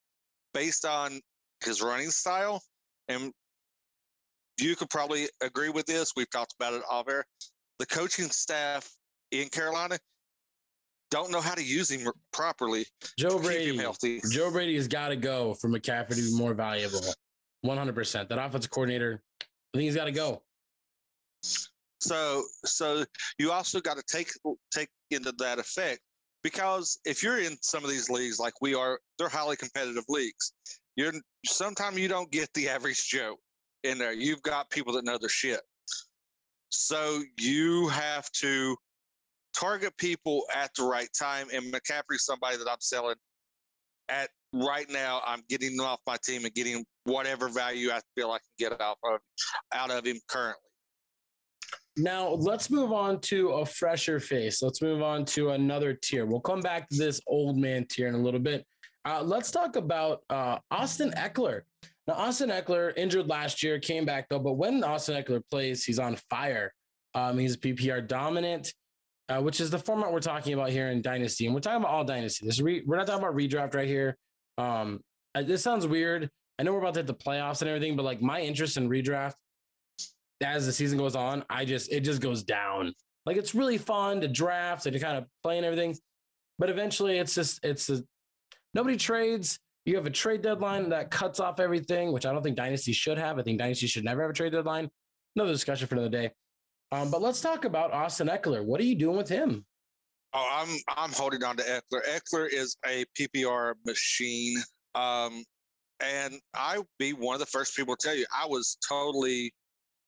based 0.55 0.85
on 0.85 1.21
his 1.65 1.83
running 1.83 2.11
style. 2.11 2.63
And 3.09 3.33
you 4.59 4.77
could 4.77 4.91
probably 4.91 5.29
agree 5.43 5.71
with 5.71 5.87
this. 5.87 6.13
We've 6.17 6.31
talked 6.31 6.55
about 6.59 6.75
it 6.75 6.83
all 6.91 7.03
there. 7.03 7.25
The 7.79 7.87
coaching 7.87 8.29
staff 8.29 8.89
in 9.33 9.49
Carolina 9.49 9.99
don't 11.11 11.31
know 11.31 11.41
how 11.41 11.55
to 11.55 11.65
use 11.65 11.91
him 11.91 12.11
properly. 12.33 12.87
Joe 13.19 13.39
Brady, 13.39 13.77
healthy. 13.77 14.21
Joe 14.31 14.51
Brady 14.51 14.77
has 14.77 14.89
got 14.89 15.09
to 15.09 15.17
go 15.17 15.55
for 15.55 15.69
McCaffrey 15.69 16.11
to 16.11 16.17
be 16.17 16.37
more 16.37 16.55
valuable. 16.55 17.01
100%. 17.65 18.29
That 18.29 18.39
offensive 18.39 18.71
coordinator, 18.71 19.23
I 19.43 19.45
think 19.75 19.85
he's 19.85 19.97
got 19.97 20.07
to 20.07 20.13
go. 20.13 20.43
So, 22.01 22.45
so 22.65 23.05
you 23.39 23.53
also 23.53 23.81
got 23.81 23.99
to 23.99 24.03
take 24.09 24.31
take 24.73 24.89
into 25.11 25.33
that 25.33 25.59
effect 25.59 26.01
because 26.43 26.99
if 27.05 27.23
you're 27.23 27.41
in 27.41 27.57
some 27.61 27.85
of 27.85 27.91
these 27.91 28.09
leagues 28.09 28.39
like 28.39 28.55
we 28.63 28.75
are, 28.75 28.99
they're 29.19 29.29
highly 29.29 29.57
competitive 29.57 30.05
leagues. 30.09 30.55
You're 30.97 31.13
sometimes 31.45 31.99
you 31.99 32.09
don't 32.09 32.31
get 32.31 32.49
the 32.55 32.69
average 32.69 33.09
Joe 33.09 33.37
in 33.85 33.99
there. 33.99 34.13
You've 34.13 34.43
got 34.43 34.71
people 34.71 34.95
that 34.95 35.05
know 35.05 35.19
their 35.19 35.29
shit. 35.29 35.61
So 36.71 37.21
you 37.39 37.89
have 37.89 38.31
to 38.33 38.77
target 39.59 39.97
people 39.99 40.45
at 40.55 40.71
the 40.77 40.85
right 40.85 41.09
time. 41.19 41.49
And 41.53 41.73
McCaffrey's 41.73 42.25
somebody 42.25 42.57
that 42.57 42.69
I'm 42.69 42.81
selling 42.81 43.17
at 44.09 44.29
right 44.53 44.89
now. 44.91 45.23
I'm 45.27 45.43
getting 45.49 45.81
off 45.81 46.01
my 46.07 46.17
team 46.23 46.45
and 46.45 46.55
getting 46.55 46.85
whatever 47.05 47.49
value 47.49 47.91
I 47.91 48.01
feel 48.15 48.31
I 48.31 48.39
can 48.39 48.71
get 48.71 48.81
out 48.81 48.99
of 49.05 49.21
out 49.73 49.91
of 49.91 50.05
him 50.05 50.19
currently. 50.29 50.61
Now 51.97 52.31
let's 52.31 52.71
move 52.71 52.93
on 52.93 53.21
to 53.23 53.51
a 53.51 53.67
fresher 53.67 54.21
face. 54.21 54.63
Let's 54.63 54.83
move 54.83 55.03
on 55.03 55.25
to 55.27 55.51
another 55.51 55.95
tier. 55.95 56.27
We'll 56.27 56.41
come 56.41 56.61
back 56.61 56.89
to 56.89 56.97
this 56.97 57.21
old 57.27 57.57
man 57.57 57.87
tier 57.89 58.09
in 58.09 58.15
a 58.15 58.19
little 58.19 58.41
bit. 58.41 58.67
Uh, 59.05 59.23
let's 59.23 59.51
talk 59.51 59.77
about 59.77 60.23
uh, 60.29 60.59
Austin 60.71 61.11
Ekeler. 61.13 61.63
Now, 62.07 62.15
Austin 62.15 62.51
Ekeler 62.51 62.93
injured 62.97 63.29
last 63.29 63.63
year, 63.63 63.79
came 63.79 64.05
back 64.05 64.29
though. 64.29 64.39
But 64.39 64.55
when 64.55 64.85
Austin 64.85 65.23
Ekeler 65.23 65.43
plays, 65.51 65.85
he's 65.85 65.99
on 65.99 66.17
fire. 66.29 66.73
Um, 67.15 67.39
he's 67.39 67.57
PPR 67.57 68.07
dominant 68.07 68.73
uh, 69.31 69.41
which 69.41 69.61
is 69.61 69.71
the 69.71 69.79
format 69.79 70.13
we're 70.13 70.21
talking 70.21 70.55
about 70.55 70.71
here 70.71 70.89
in 70.89 71.01
Dynasty. 71.01 71.47
And 71.47 71.55
we're 71.55 71.61
talking 71.61 71.81
about 71.81 71.93
all 71.93 72.05
Dynasty. 72.05 72.45
This 72.47 72.61
re- 72.61 72.83
we're 72.85 72.97
not 72.97 73.07
talking 73.07 73.23
about 73.23 73.37
redraft 73.37 73.75
right 73.75 73.87
here. 73.87 74.17
Um, 74.59 75.01
this 75.35 75.63
sounds 75.63 75.87
weird. 75.87 76.29
I 76.59 76.65
know 76.65 76.73
we're 76.73 76.81
about 76.81 76.95
to 76.95 77.01
hit 77.01 77.07
the 77.07 77.15
playoffs 77.15 77.63
and 77.63 77.69
everything, 77.69 77.97
but 77.97 78.05
like 78.05 78.21
my 78.21 78.41
interest 78.41 78.77
in 78.77 78.89
redraft 78.89 79.35
as 80.43 80.67
the 80.67 80.73
season 80.73 80.99
goes 80.99 81.15
on, 81.15 81.45
I 81.49 81.65
just 81.65 81.93
it 81.93 82.01
just 82.01 82.21
goes 82.21 82.43
down. 82.43 82.93
Like 83.25 83.37
it's 83.37 83.55
really 83.55 83.79
fun 83.79 84.21
to 84.23 84.29
draft 84.29 84.85
and 84.87 84.93
to 84.93 84.99
kind 84.99 85.17
of 85.17 85.27
play 85.43 85.57
and 85.57 85.65
everything, 85.65 85.97
but 86.59 86.69
eventually 86.69 87.19
it's 87.19 87.35
just 87.35 87.65
it's 87.65 87.89
a, 87.89 88.03
nobody 88.75 88.97
trades. 88.97 89.59
You 89.87 89.97
have 89.97 90.07
a 90.07 90.11
trade 90.11 90.43
deadline 90.43 90.91
that 90.91 91.11
cuts 91.11 91.41
off 91.41 91.61
everything, 91.61 92.13
which 92.13 92.27
I 92.27 92.33
don't 92.33 92.43
think 92.43 92.57
Dynasty 92.57 92.93
should 92.93 93.17
have. 93.17 93.39
I 93.39 93.43
think 93.43 93.59
Dynasty 93.59 93.87
should 93.87 94.05
never 94.05 94.23
have 94.23 94.31
a 94.31 94.35
trade 94.35 94.53
deadline. 94.53 94.91
Another 95.37 95.53
discussion 95.53 95.87
for 95.87 95.95
another 95.95 96.11
day. 96.11 96.33
Um, 96.93 97.11
but 97.11 97.23
let's 97.23 97.41
talk 97.41 97.65
about 97.65 97.93
Austin 97.93 98.29
Ekeler. 98.29 98.65
What 98.65 98.81
are 98.81 98.85
you 98.85 98.97
doing 98.97 99.17
with 99.17 99.29
him? 99.29 99.65
Oh, 100.33 100.49
I'm 100.53 100.79
I'm 100.97 101.13
holding 101.13 101.43
on 101.45 101.57
to 101.57 101.63
Ekeler. 101.63 102.03
Ekeler 102.09 102.49
is 102.53 102.77
a 102.87 103.05
PPR 103.19 103.75
machine. 103.87 104.59
Um, 104.95 105.45
and 106.01 106.35
I'll 106.55 106.87
be 106.99 107.13
one 107.13 107.35
of 107.35 107.41
the 107.41 107.47
first 107.47 107.77
people 107.77 107.97
to 107.97 108.07
tell 108.07 108.17
you 108.17 108.27
I 108.37 108.47
was 108.47 108.77
totally 108.89 109.53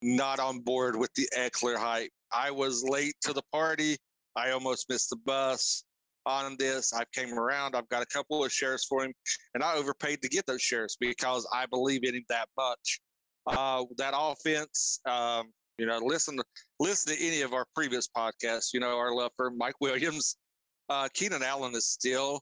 not 0.01 0.39
on 0.39 0.59
board 0.59 0.95
with 0.95 1.13
the 1.15 1.27
Ekeler 1.37 1.77
hype. 1.77 2.09
I 2.33 2.51
was 2.51 2.83
late 2.83 3.13
to 3.21 3.33
the 3.33 3.43
party. 3.51 3.95
I 4.35 4.51
almost 4.51 4.89
missed 4.89 5.09
the 5.09 5.17
bus 5.25 5.83
on 6.25 6.55
this. 6.57 6.93
I 6.93 7.03
came 7.13 7.37
around. 7.37 7.75
I've 7.75 7.89
got 7.89 8.01
a 8.01 8.07
couple 8.07 8.43
of 8.43 8.51
shares 8.51 8.85
for 8.85 9.03
him, 9.03 9.13
and 9.53 9.63
I 9.63 9.75
overpaid 9.75 10.21
to 10.21 10.29
get 10.29 10.45
those 10.45 10.61
shares 10.61 10.97
because 10.99 11.47
I 11.53 11.65
believe 11.67 12.03
in 12.03 12.15
him 12.15 12.25
that 12.29 12.49
much. 12.57 12.99
Uh, 13.45 13.83
that 13.97 14.13
offense, 14.17 14.99
um, 15.05 15.51
you 15.77 15.85
know, 15.85 15.99
listen 15.99 16.37
to 16.37 16.43
listen 16.79 17.15
to 17.15 17.25
any 17.25 17.41
of 17.41 17.53
our 17.53 17.65
previous 17.75 18.07
podcasts. 18.07 18.73
You 18.73 18.79
know, 18.79 18.97
our 18.97 19.13
love 19.13 19.31
for 19.35 19.51
Mike 19.51 19.79
Williams, 19.81 20.37
uh, 20.89 21.07
Keenan 21.13 21.43
Allen 21.43 21.75
is 21.75 21.87
still 21.87 22.41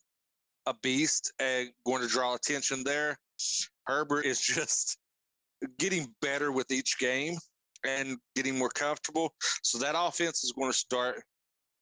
a 0.65 0.73
beast 0.81 1.33
and 1.39 1.69
going 1.85 2.01
to 2.01 2.07
draw 2.07 2.35
attention 2.35 2.83
there. 2.83 3.17
Herbert 3.85 4.25
is 4.25 4.39
just 4.41 4.97
getting 5.77 6.13
better 6.21 6.51
with 6.51 6.71
each 6.71 6.97
game 6.99 7.35
and 7.85 8.17
getting 8.35 8.57
more 8.57 8.69
comfortable. 8.69 9.33
So 9.63 9.77
that 9.79 9.95
offense 9.97 10.43
is 10.43 10.53
going 10.55 10.71
to 10.71 10.77
start 10.77 11.21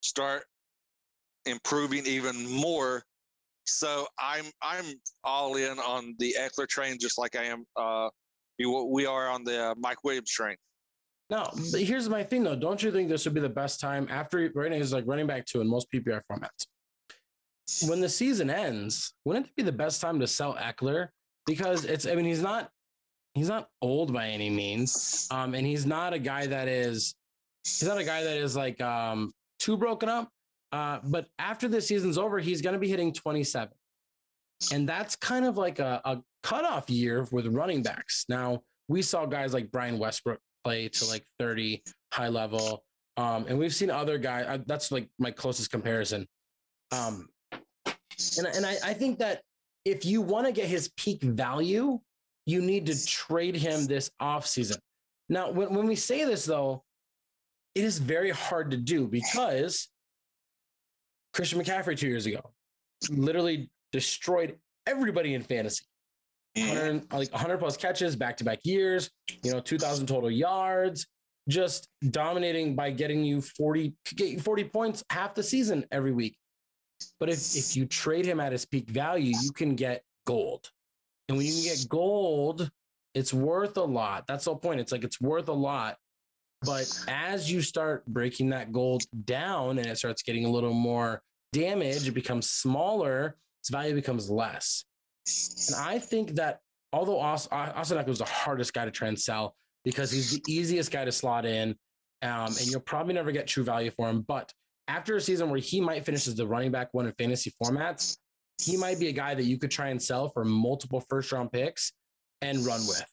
start 0.02 0.44
improving 1.46 2.06
even 2.06 2.48
more. 2.50 3.02
So 3.64 4.06
I'm 4.18 4.46
I'm 4.62 4.84
all 5.24 5.56
in 5.56 5.78
on 5.78 6.14
the 6.18 6.34
Ekeler 6.38 6.68
train, 6.68 6.96
just 6.98 7.18
like 7.18 7.36
I 7.36 7.44
am. 7.44 7.64
Uh, 7.76 8.08
we 8.58 9.06
are 9.06 9.28
on 9.28 9.42
the 9.44 9.70
uh, 9.70 9.74
Mike 9.78 10.04
Williams 10.04 10.30
train. 10.30 10.56
Now, 11.30 11.52
here's 11.72 12.08
my 12.08 12.24
thing 12.24 12.42
though. 12.42 12.56
Don't 12.56 12.82
you 12.82 12.90
think 12.90 13.08
this 13.08 13.24
would 13.24 13.34
be 13.34 13.40
the 13.40 13.48
best 13.48 13.80
time 13.80 14.08
after 14.10 14.50
right 14.54 14.70
now 14.70 14.76
is 14.76 14.92
like 14.92 15.04
running 15.06 15.28
back 15.28 15.46
two 15.46 15.60
in 15.60 15.68
most 15.68 15.86
PPR 15.92 16.22
formats? 16.30 16.66
When 17.88 18.00
the 18.00 18.08
season 18.08 18.50
ends, 18.50 19.14
wouldn't 19.24 19.46
it 19.46 19.56
be 19.56 19.62
the 19.62 19.70
best 19.70 20.00
time 20.00 20.18
to 20.18 20.26
sell 20.26 20.54
Ekeler? 20.56 21.08
Because 21.46 21.84
it's 21.84 22.04
I 22.04 22.16
mean, 22.16 22.24
he's 22.24 22.42
not 22.42 22.68
he's 23.34 23.48
not 23.48 23.68
old 23.80 24.12
by 24.12 24.28
any 24.28 24.50
means. 24.50 25.28
Um, 25.30 25.54
and 25.54 25.64
he's 25.64 25.86
not 25.86 26.12
a 26.12 26.18
guy 26.18 26.46
that 26.46 26.66
is 26.66 27.14
he's 27.64 27.84
not 27.84 27.98
a 27.98 28.04
guy 28.04 28.24
that 28.24 28.36
is 28.36 28.56
like 28.56 28.80
um 28.80 29.32
too 29.60 29.76
broken 29.76 30.08
up. 30.08 30.28
Uh, 30.72 30.98
but 31.04 31.26
after 31.38 31.68
the 31.68 31.80
season's 31.80 32.18
over, 32.18 32.40
he's 32.40 32.60
gonna 32.60 32.78
be 32.78 32.88
hitting 32.88 33.12
27. 33.12 33.68
And 34.72 34.88
that's 34.88 35.16
kind 35.16 35.46
of 35.46 35.56
like 35.56 35.78
a, 35.78 36.00
a 36.04 36.20
cutoff 36.42 36.90
year 36.90 37.26
with 37.30 37.46
running 37.46 37.82
backs. 37.82 38.26
Now, 38.28 38.62
we 38.88 39.00
saw 39.00 39.24
guys 39.26 39.54
like 39.54 39.70
Brian 39.70 39.98
Westbrook 39.98 40.40
play 40.64 40.88
to 40.88 41.04
like 41.06 41.24
30 41.38 41.82
high 42.12 42.28
level. 42.28 42.84
Um, 43.16 43.46
and 43.48 43.58
we've 43.58 43.74
seen 43.74 43.90
other 43.90 44.18
guys. 44.18 44.46
I, 44.46 44.56
that's 44.66 44.90
like 44.92 45.08
my 45.18 45.30
closest 45.30 45.70
comparison. 45.70 46.26
Um, 46.92 47.28
and 48.38 48.46
and 48.46 48.66
I, 48.66 48.76
I 48.84 48.94
think 48.94 49.18
that 49.18 49.42
if 49.84 50.04
you 50.04 50.20
want 50.20 50.46
to 50.46 50.52
get 50.52 50.66
his 50.66 50.90
peak 50.96 51.22
value, 51.22 51.98
you 52.46 52.60
need 52.60 52.86
to 52.86 53.06
trade 53.06 53.56
him 53.56 53.86
this 53.86 54.10
off 54.20 54.46
season. 54.46 54.78
Now, 55.28 55.50
when, 55.50 55.72
when 55.74 55.86
we 55.86 55.96
say 55.96 56.24
this 56.24 56.44
though, 56.44 56.84
it 57.74 57.84
is 57.84 57.98
very 57.98 58.30
hard 58.30 58.72
to 58.72 58.76
do 58.76 59.06
because 59.06 59.88
Christian 61.32 61.60
McCaffrey 61.60 61.96
two 61.96 62.08
years 62.08 62.26
ago 62.26 62.40
literally 63.08 63.70
destroyed 63.92 64.58
everybody 64.86 65.34
in 65.34 65.42
fantasy. 65.42 65.84
100, 66.56 67.12
like 67.12 67.30
100 67.32 67.58
plus 67.58 67.76
catches 67.76 68.16
back 68.16 68.36
to 68.38 68.44
back 68.44 68.60
years, 68.64 69.10
you 69.42 69.52
know, 69.52 69.60
2,000 69.60 70.06
total 70.06 70.30
yards, 70.30 71.06
just 71.48 71.88
dominating 72.10 72.74
by 72.74 72.90
getting 72.90 73.24
you 73.24 73.40
40, 73.40 73.94
40 74.40 74.64
points 74.64 75.04
half 75.10 75.34
the 75.34 75.42
season 75.42 75.84
every 75.90 76.12
week. 76.12 76.36
But 77.18 77.28
if, 77.28 77.56
if 77.56 77.76
you 77.76 77.86
trade 77.86 78.26
him 78.26 78.40
at 78.40 78.52
his 78.52 78.66
peak 78.66 78.90
value, 78.90 79.32
you 79.40 79.52
can 79.52 79.74
get 79.74 80.02
gold. 80.26 80.70
And 81.28 81.36
when 81.36 81.46
you 81.46 81.52
can 81.52 81.62
get 81.62 81.88
gold, 81.88 82.70
it's 83.14 83.32
worth 83.32 83.76
a 83.76 83.82
lot. 83.82 84.26
That's 84.26 84.44
the 84.44 84.54
point. 84.54 84.80
It's 84.80 84.92
like 84.92 85.04
it's 85.04 85.20
worth 85.20 85.48
a 85.48 85.52
lot. 85.52 85.96
But 86.62 86.92
as 87.08 87.50
you 87.50 87.62
start 87.62 88.04
breaking 88.06 88.50
that 88.50 88.72
gold 88.72 89.02
down 89.24 89.78
and 89.78 89.86
it 89.86 89.96
starts 89.96 90.22
getting 90.22 90.44
a 90.44 90.50
little 90.50 90.74
more 90.74 91.22
damage, 91.52 92.06
it 92.06 92.12
becomes 92.12 92.50
smaller, 92.50 93.36
its 93.60 93.70
value 93.70 93.94
becomes 93.94 94.28
less. 94.28 94.84
And 95.68 95.76
I 95.76 95.98
think 95.98 96.32
that 96.32 96.60
although 96.92 97.18
Austin 97.20 97.50
Ekeler 97.98 98.06
was 98.06 98.18
the 98.18 98.24
hardest 98.24 98.72
guy 98.72 98.84
to 98.84 98.90
try 98.90 99.08
and 99.08 99.18
sell 99.18 99.54
because 99.84 100.10
he's 100.10 100.30
the 100.30 100.42
easiest 100.52 100.90
guy 100.90 101.04
to 101.04 101.12
slot 101.12 101.46
in, 101.46 101.74
um, 102.22 102.46
and 102.46 102.66
you'll 102.66 102.80
probably 102.80 103.14
never 103.14 103.32
get 103.32 103.46
true 103.46 103.64
value 103.64 103.90
for 103.90 104.08
him. 104.08 104.22
But 104.22 104.52
after 104.88 105.16
a 105.16 105.20
season 105.20 105.50
where 105.50 105.60
he 105.60 105.80
might 105.80 106.04
finish 106.04 106.26
as 106.26 106.34
the 106.34 106.46
running 106.46 106.70
back 106.70 106.92
one 106.92 107.06
in 107.06 107.12
fantasy 107.12 107.52
formats, 107.62 108.16
he 108.60 108.76
might 108.76 108.98
be 108.98 109.08
a 109.08 109.12
guy 109.12 109.34
that 109.34 109.44
you 109.44 109.58
could 109.58 109.70
try 109.70 109.88
and 109.88 110.02
sell 110.02 110.28
for 110.28 110.44
multiple 110.44 111.02
first 111.08 111.32
round 111.32 111.50
picks 111.52 111.92
and 112.42 112.58
run 112.66 112.86
with. 112.86 113.04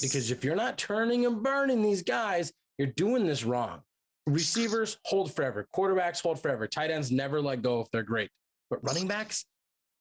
Because 0.00 0.30
if 0.30 0.44
you're 0.44 0.56
not 0.56 0.78
turning 0.78 1.26
and 1.26 1.42
burning 1.42 1.82
these 1.82 2.02
guys, 2.02 2.52
you're 2.78 2.88
doing 2.88 3.26
this 3.26 3.44
wrong. 3.44 3.80
Receivers 4.26 4.98
hold 5.04 5.34
forever, 5.34 5.66
quarterbacks 5.74 6.22
hold 6.22 6.40
forever, 6.40 6.66
tight 6.66 6.90
ends 6.90 7.10
never 7.10 7.40
let 7.40 7.62
go 7.62 7.80
if 7.80 7.90
they're 7.90 8.02
great. 8.02 8.30
But 8.70 8.80
running 8.82 9.06
backs, 9.08 9.44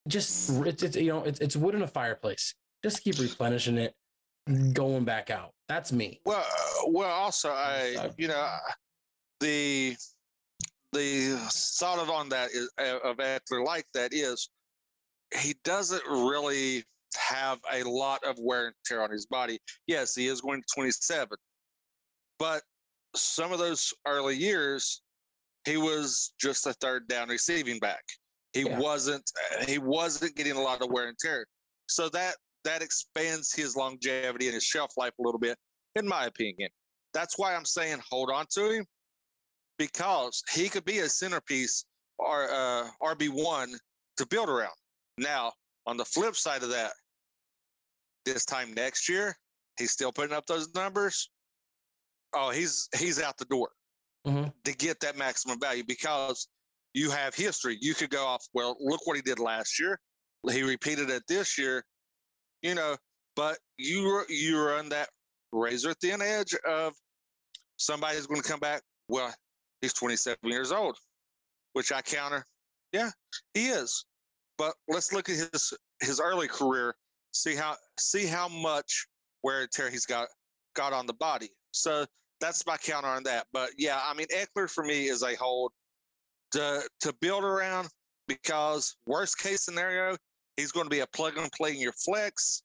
just 0.08 0.50
it's, 0.66 0.84
it's 0.84 0.96
you 0.96 1.12
know 1.12 1.24
it's, 1.24 1.40
it's 1.40 1.56
wood 1.56 1.76
in 1.76 1.82
a 1.82 1.88
fireplace 1.88 2.56
just 2.84 3.04
keep 3.04 3.18
replenishing 3.20 3.78
it 3.78 3.94
going 4.74 5.04
back 5.04 5.30
out 5.30 5.52
that's 5.68 5.92
me 5.92 6.20
well 6.26 6.46
well 6.88 7.10
also 7.10 7.50
i 7.52 8.10
you 8.18 8.28
know 8.28 8.50
the 9.40 9.96
the 10.94 11.38
thought 11.80 12.00
of 12.00 12.10
on 12.10 12.30
that 12.30 12.50
is 12.52 12.70
uh, 12.80 13.00
of 13.04 13.18
Ekeler 13.18 13.66
like 13.66 13.86
that 13.94 14.14
is 14.14 14.50
he 15.40 15.56
doesn't 15.64 16.04
really 16.06 16.84
have 17.16 17.60
a 17.72 17.84
lot 17.84 18.24
of 18.24 18.38
wear 18.40 18.68
and 18.68 18.76
tear 18.86 19.02
on 19.02 19.12
his 19.12 19.26
body. 19.26 19.60
Yes, 19.88 20.16
he 20.16 20.28
is 20.28 20.42
going 20.42 20.62
to 20.62 20.68
27, 20.76 21.38
but 22.40 22.62
some 23.16 23.52
of 23.52 23.60
those 23.60 23.94
early 24.08 24.36
years, 24.36 25.02
he 25.66 25.78
was 25.78 26.34
just 26.40 26.66
a 26.68 26.74
third 26.74 27.08
down 27.08 27.30
receiving 27.30 27.80
back. 27.80 28.04
He 28.54 28.64
yeah. 28.64 28.78
wasn't 28.80 29.24
he 29.68 29.78
wasn't 29.78 30.36
getting 30.36 30.54
a 30.54 30.62
lot 30.62 30.82
of 30.82 30.90
wear 30.90 31.08
and 31.08 31.18
tear. 31.18 31.46
So 31.88 32.10
that 32.10 32.36
that 32.64 32.82
expands 32.82 33.54
his 33.54 33.76
longevity 33.76 34.48
and 34.48 34.54
his 34.54 34.64
shelf 34.64 34.92
life 34.98 35.14
a 35.20 35.24
little 35.24 35.40
bit, 35.40 35.58
in 35.96 36.08
my 36.08 36.26
opinion. 36.26 36.70
That's 37.14 37.38
why 37.38 37.56
I'm 37.56 37.66
saying 37.66 38.00
hold 38.10 38.30
on 38.30 38.46
to 38.52 38.72
him 38.72 38.86
because 39.78 40.44
he 40.54 40.70
could 40.70 40.86
be 40.86 41.00
a 41.00 41.10
centerpiece 41.10 41.86
or 42.20 42.50
uh, 42.52 42.88
RB 43.02 43.30
one 43.30 43.74
to 44.18 44.28
build 44.28 44.50
around. 44.50 44.76
Now, 45.18 45.52
on 45.88 45.98
the 45.98 46.06
flip 46.06 46.36
side 46.36 46.64
of 46.64 46.70
that, 46.70 46.92
this 48.26 48.46
time 48.46 48.74
next 48.74 49.10
year, 49.10 49.36
he's 49.78 49.92
still 49.92 50.12
putting 50.12 50.36
up 50.36 50.46
those 50.46 50.74
numbers. 50.76 51.30
Oh, 52.34 52.52
he's 52.52 52.88
he's 52.98 53.22
out 53.22 53.38
the 53.38 53.46
door 53.46 53.70
mm-hmm. 54.26 54.50
to 54.64 54.76
get 54.76 55.00
that 55.02 55.18
maximum 55.18 55.60
value 55.60 55.84
because 55.86 56.48
you 56.94 57.10
have 57.12 57.36
history. 57.36 57.78
You 57.82 57.94
could 57.94 58.10
go 58.10 58.26
off. 58.26 58.46
Well, 58.54 58.76
look 58.80 59.06
what 59.06 59.16
he 59.16 59.22
did 59.22 59.40
last 59.40 59.80
year. 59.80 60.00
He 60.50 60.64
repeated 60.64 61.10
it 61.10 61.24
this 61.28 61.58
year. 61.58 61.84
You 62.62 62.76
know, 62.76 62.96
but 63.36 63.58
you 63.78 64.24
you 64.30 64.60
run 64.62 64.90
that 64.90 65.10
razor 65.52 65.94
thin 65.96 66.22
edge 66.22 66.56
of 66.68 66.94
somebody's 67.78 68.28
going 68.28 68.42
to 68.42 68.48
come 68.48 68.60
back. 68.60 68.82
Well, 69.08 69.34
he's 69.82 69.94
27 69.94 70.38
years 70.44 70.72
old, 70.72 70.98
which 71.74 71.92
I 71.92 72.02
counter. 72.02 72.46
Yeah, 72.94 73.10
he 73.54 73.68
is. 73.68 74.06
But 74.58 74.74
let's 74.88 75.14
look 75.14 75.30
at 75.30 75.36
his 75.36 75.74
his 76.02 76.20
early 76.20 76.48
career. 76.48 76.96
See 77.32 77.56
how 77.56 77.76
see 78.00 78.26
how 78.26 78.48
much 78.48 79.08
wear 79.44 79.62
and 79.62 79.72
tear 79.72 79.90
he's 79.90 80.06
got 80.06 80.28
got 80.76 80.94
on 80.94 81.08
the 81.08 81.14
body. 81.14 81.50
So 81.72 82.06
that's 82.40 82.66
my 82.66 82.78
counter 82.78 83.08
on 83.08 83.24
that. 83.24 83.48
But 83.54 83.72
yeah, 83.78 84.00
I 84.04 84.14
mean 84.14 84.28
Ekeler 84.28 84.70
for 84.70 84.84
me 84.84 85.08
is 85.08 85.24
a 85.24 85.36
hold 85.36 85.72
to 86.52 86.84
to 87.02 87.14
build 87.22 87.44
around 87.44 87.88
because 88.28 88.96
worst 89.06 89.38
case 89.38 89.64
scenario, 89.64 90.16
he's 90.58 90.72
going 90.72 90.86
to 90.86 90.90
be 90.90 91.00
a 91.00 91.08
plug 91.08 91.38
and 91.38 91.52
play 91.52 91.72
in 91.72 91.80
your 91.80 91.94
flex 91.94 92.64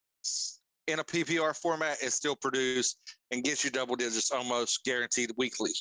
in 0.86 1.00
a 1.00 1.04
PPR 1.04 1.56
format 1.56 1.98
and 2.02 2.12
still 2.12 2.36
produce 2.36 2.96
and 3.30 3.42
get 3.42 3.64
you 3.64 3.70
double 3.70 3.96
digits 3.96 4.30
almost 4.30 4.84
guaranteed 4.84 5.32
weekly. 5.36 5.72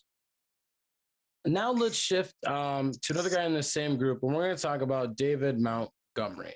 Now 1.45 1.71
let's 1.71 1.95
shift 1.95 2.33
um, 2.47 2.91
to 3.03 3.13
another 3.13 3.29
guy 3.29 3.43
in 3.43 3.53
the 3.53 3.62
same 3.62 3.97
group, 3.97 4.24
and 4.24 4.35
we're 4.35 4.45
going 4.45 4.55
to 4.55 4.62
talk 4.62 4.81
about 4.81 5.15
David 5.15 5.59
Montgomery. 5.59 6.55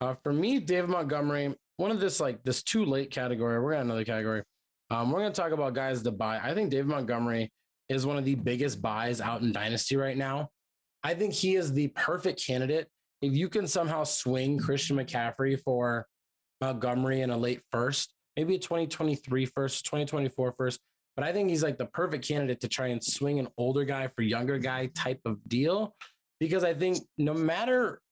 Uh, 0.00 0.14
for 0.22 0.32
me, 0.32 0.60
David 0.60 0.90
Montgomery, 0.90 1.56
one 1.76 1.90
of 1.90 1.98
this 1.98 2.20
like 2.20 2.42
this 2.44 2.62
too 2.62 2.84
late 2.84 3.10
category. 3.10 3.60
We're 3.60 3.72
got 3.72 3.82
another 3.82 4.04
category. 4.04 4.44
Um, 4.90 5.10
we're 5.10 5.20
going 5.20 5.32
to 5.32 5.40
talk 5.40 5.50
about 5.50 5.74
guys 5.74 6.02
to 6.02 6.12
buy. 6.12 6.38
I 6.38 6.54
think 6.54 6.70
David 6.70 6.86
Montgomery 6.86 7.50
is 7.88 8.06
one 8.06 8.16
of 8.16 8.24
the 8.24 8.36
biggest 8.36 8.80
buys 8.80 9.20
out 9.20 9.42
in 9.42 9.50
Dynasty 9.50 9.96
right 9.96 10.16
now. 10.16 10.50
I 11.08 11.14
think 11.14 11.32
he 11.32 11.56
is 11.56 11.72
the 11.72 11.88
perfect 11.88 12.44
candidate. 12.44 12.86
If 13.22 13.32
you 13.32 13.48
can 13.48 13.66
somehow 13.66 14.04
swing 14.04 14.58
Christian 14.58 14.98
McCaffrey 14.98 15.58
for 15.58 16.06
Montgomery 16.60 17.22
in 17.22 17.30
a 17.30 17.36
late 17.36 17.62
first, 17.72 18.12
maybe 18.36 18.56
a 18.56 18.58
2023 18.58 19.46
first, 19.46 19.86
2024 19.86 20.54
first, 20.58 20.80
but 21.16 21.24
I 21.24 21.32
think 21.32 21.48
he's 21.48 21.62
like 21.62 21.78
the 21.78 21.86
perfect 21.86 22.28
candidate 22.28 22.60
to 22.60 22.68
try 22.68 22.88
and 22.88 23.02
swing 23.02 23.38
an 23.38 23.48
older 23.56 23.86
guy 23.86 24.08
for 24.08 24.20
younger 24.20 24.58
guy 24.58 24.90
type 24.94 25.20
of 25.24 25.38
deal. 25.48 25.96
Because 26.40 26.62
I 26.62 26.74
think 26.74 26.98
no 27.16 27.32
matter 27.32 28.02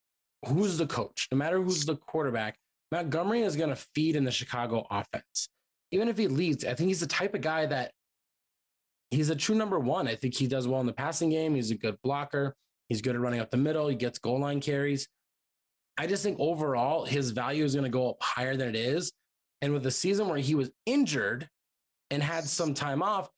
who's 0.46 0.78
the 0.78 0.86
coach, 0.86 1.28
no 1.30 1.36
matter 1.36 1.60
who's 1.60 1.84
the 1.84 1.96
quarterback, 1.96 2.56
Montgomery 2.92 3.42
is 3.42 3.56
going 3.56 3.68
to 3.68 3.76
feed 3.94 4.16
in 4.16 4.24
the 4.24 4.30
Chicago 4.30 4.86
offense. 4.90 5.50
Even 5.90 6.08
if 6.08 6.16
he 6.16 6.28
leads, 6.28 6.64
I 6.64 6.72
think 6.72 6.88
he's 6.88 7.00
the 7.00 7.06
type 7.06 7.34
of 7.34 7.42
guy 7.42 7.66
that 7.66 7.92
he's 9.10 9.28
a 9.28 9.36
true 9.36 9.54
number 9.54 9.78
one. 9.78 10.08
I 10.08 10.14
think 10.14 10.34
he 10.34 10.46
does 10.46 10.66
well 10.66 10.80
in 10.80 10.86
the 10.86 10.94
passing 10.94 11.28
game. 11.28 11.56
He's 11.56 11.70
a 11.70 11.76
good 11.76 11.98
blocker. 12.02 12.56
He's 12.88 13.02
good 13.02 13.14
at 13.14 13.20
running 13.20 13.40
up 13.40 13.50
the 13.50 13.56
middle. 13.56 13.88
He 13.88 13.96
gets 13.96 14.18
goal 14.18 14.40
line 14.40 14.60
carries. 14.60 15.08
I 15.98 16.06
just 16.06 16.22
think 16.22 16.38
overall 16.38 17.04
his 17.04 17.30
value 17.30 17.64
is 17.64 17.74
going 17.74 17.84
to 17.84 17.90
go 17.90 18.10
up 18.10 18.16
higher 18.20 18.56
than 18.56 18.68
it 18.68 18.76
is. 18.76 19.12
And 19.62 19.72
with 19.72 19.82
the 19.82 19.90
season 19.90 20.28
where 20.28 20.38
he 20.38 20.54
was 20.54 20.70
injured 20.84 21.48
and 22.10 22.22
had 22.22 22.44
some 22.44 22.74
time 22.74 23.02
off, 23.02 23.30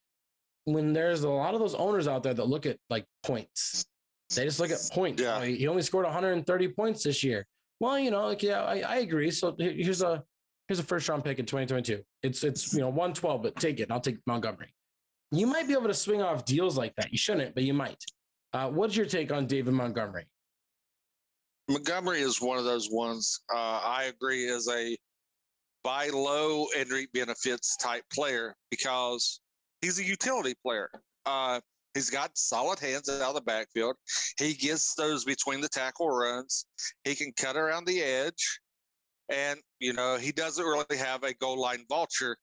when 0.64 0.92
there's 0.92 1.22
a 1.22 1.28
lot 1.28 1.54
of 1.54 1.60
those 1.60 1.74
owners 1.74 2.08
out 2.08 2.22
there 2.22 2.34
that 2.34 2.46
look 2.46 2.66
at 2.66 2.78
like 2.90 3.06
points, 3.22 3.86
they 4.34 4.44
just 4.44 4.60
look 4.60 4.70
at 4.70 4.80
points. 4.92 5.22
Yeah. 5.22 5.44
he 5.44 5.66
only 5.68 5.82
scored 5.82 6.04
130 6.04 6.68
points 6.68 7.02
this 7.04 7.22
year. 7.22 7.46
Well, 7.80 7.98
you 7.98 8.10
know, 8.10 8.26
like 8.26 8.42
yeah, 8.42 8.62
I, 8.62 8.80
I 8.80 8.96
agree. 8.96 9.30
So 9.30 9.54
here's 9.58 10.02
a 10.02 10.22
here's 10.66 10.80
a 10.80 10.82
first 10.82 11.08
round 11.08 11.24
pick 11.24 11.38
in 11.38 11.46
2022. 11.46 12.02
It's 12.22 12.44
it's 12.44 12.74
you 12.74 12.80
know 12.80 12.88
112, 12.88 13.42
but 13.42 13.56
take 13.56 13.80
it. 13.80 13.90
I'll 13.90 14.00
take 14.00 14.18
Montgomery. 14.26 14.74
You 15.30 15.46
might 15.46 15.66
be 15.66 15.74
able 15.74 15.88
to 15.88 15.94
swing 15.94 16.22
off 16.22 16.44
deals 16.44 16.76
like 16.76 16.94
that. 16.96 17.12
You 17.12 17.18
shouldn't, 17.18 17.54
but 17.54 17.62
you 17.62 17.72
might. 17.72 18.02
Uh, 18.52 18.68
what's 18.68 18.96
your 18.96 19.06
take 19.06 19.32
on 19.32 19.46
David 19.46 19.74
Montgomery? 19.74 20.26
Montgomery 21.68 22.20
is 22.20 22.40
one 22.40 22.58
of 22.58 22.64
those 22.64 22.88
ones. 22.90 23.40
Uh, 23.52 23.80
I 23.84 24.04
agree 24.04 24.44
is 24.44 24.68
a 24.68 24.96
buy 25.84 26.08
low 26.08 26.66
and 26.76 26.90
reap 26.90 27.12
benefits 27.12 27.76
type 27.76 28.04
player 28.12 28.54
because 28.70 29.40
he's 29.82 29.98
a 29.98 30.04
utility 30.04 30.54
player. 30.64 30.90
Uh, 31.26 31.60
he's 31.92 32.08
got 32.08 32.30
solid 32.34 32.78
hands 32.78 33.08
out 33.10 33.20
of 33.20 33.34
the 33.34 33.42
backfield. 33.42 33.96
He 34.38 34.54
gets 34.54 34.94
those 34.94 35.24
between 35.24 35.60
the 35.60 35.68
tackle 35.68 36.08
runs. 36.08 36.66
He 37.04 37.14
can 37.14 37.32
cut 37.36 37.56
around 37.56 37.86
the 37.86 38.02
edge, 38.02 38.60
and 39.28 39.58
you 39.78 39.92
know 39.92 40.16
he 40.16 40.32
doesn't 40.32 40.64
really 40.64 40.96
have 40.96 41.22
a 41.22 41.34
goal 41.34 41.60
line 41.60 41.84
vulture 41.88 42.36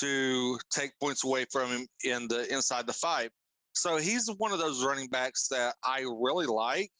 to 0.00 0.58
take 0.70 0.90
points 1.00 1.24
away 1.24 1.46
from 1.50 1.70
him 1.70 1.86
in 2.04 2.28
the 2.28 2.52
inside 2.52 2.86
the 2.86 2.92
five. 2.92 3.30
So 3.72 3.96
he's 3.96 4.28
one 4.38 4.52
of 4.52 4.58
those 4.58 4.84
running 4.84 5.08
backs 5.08 5.48
that 5.48 5.74
I 5.84 6.00
really 6.00 6.46
like, 6.46 6.90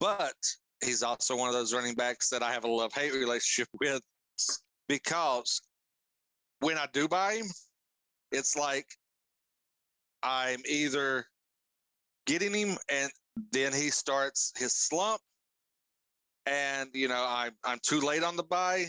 but 0.00 0.34
he's 0.84 1.02
also 1.02 1.36
one 1.36 1.48
of 1.48 1.54
those 1.54 1.72
running 1.72 1.94
backs 1.94 2.28
that 2.30 2.42
I 2.42 2.52
have 2.52 2.64
a 2.64 2.68
love 2.68 2.92
hate 2.92 3.14
relationship 3.14 3.68
with 3.80 4.02
because 4.88 5.60
when 6.60 6.78
I 6.78 6.86
do 6.92 7.08
buy 7.08 7.34
him, 7.34 7.46
it's 8.32 8.56
like 8.56 8.86
I'm 10.22 10.60
either 10.68 11.26
getting 12.26 12.52
him 12.52 12.76
and 12.90 13.10
then 13.52 13.72
he 13.72 13.90
starts 13.90 14.52
his 14.56 14.74
slump 14.74 15.20
and 16.46 16.90
you 16.92 17.08
know 17.08 17.24
I'm 17.28 17.52
I'm 17.64 17.78
too 17.82 18.00
late 18.00 18.22
on 18.22 18.36
the 18.36 18.42
buy 18.42 18.86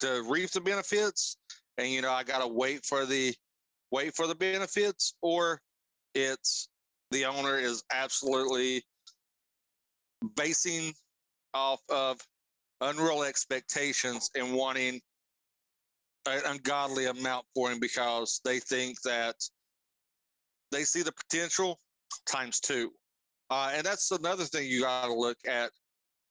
to 0.00 0.24
reap 0.28 0.50
the 0.50 0.60
benefits 0.60 1.36
and 1.78 1.88
you 1.88 2.02
know 2.02 2.12
I 2.12 2.22
got 2.22 2.40
to 2.40 2.48
wait 2.48 2.84
for 2.84 3.06
the 3.06 3.34
wait 3.94 4.12
for 4.16 4.26
the 4.26 4.34
benefits 4.34 5.14
or 5.22 5.60
it's 6.16 6.68
the 7.12 7.24
owner 7.24 7.56
is 7.56 7.84
absolutely 7.92 8.82
basing 10.34 10.92
off 11.54 11.78
of 11.88 12.18
unreal 12.80 13.22
expectations 13.22 14.30
and 14.34 14.52
wanting 14.52 15.00
an 16.26 16.40
ungodly 16.46 17.06
amount 17.06 17.46
for 17.54 17.70
him 17.70 17.78
because 17.78 18.40
they 18.44 18.58
think 18.58 19.00
that 19.02 19.36
they 20.72 20.82
see 20.82 21.02
the 21.02 21.12
potential 21.12 21.78
times 22.26 22.58
two. 22.58 22.90
Uh, 23.48 23.70
and 23.74 23.86
that's 23.86 24.10
another 24.10 24.44
thing 24.44 24.68
you 24.68 24.80
got 24.80 25.06
to 25.06 25.14
look 25.14 25.38
at 25.46 25.70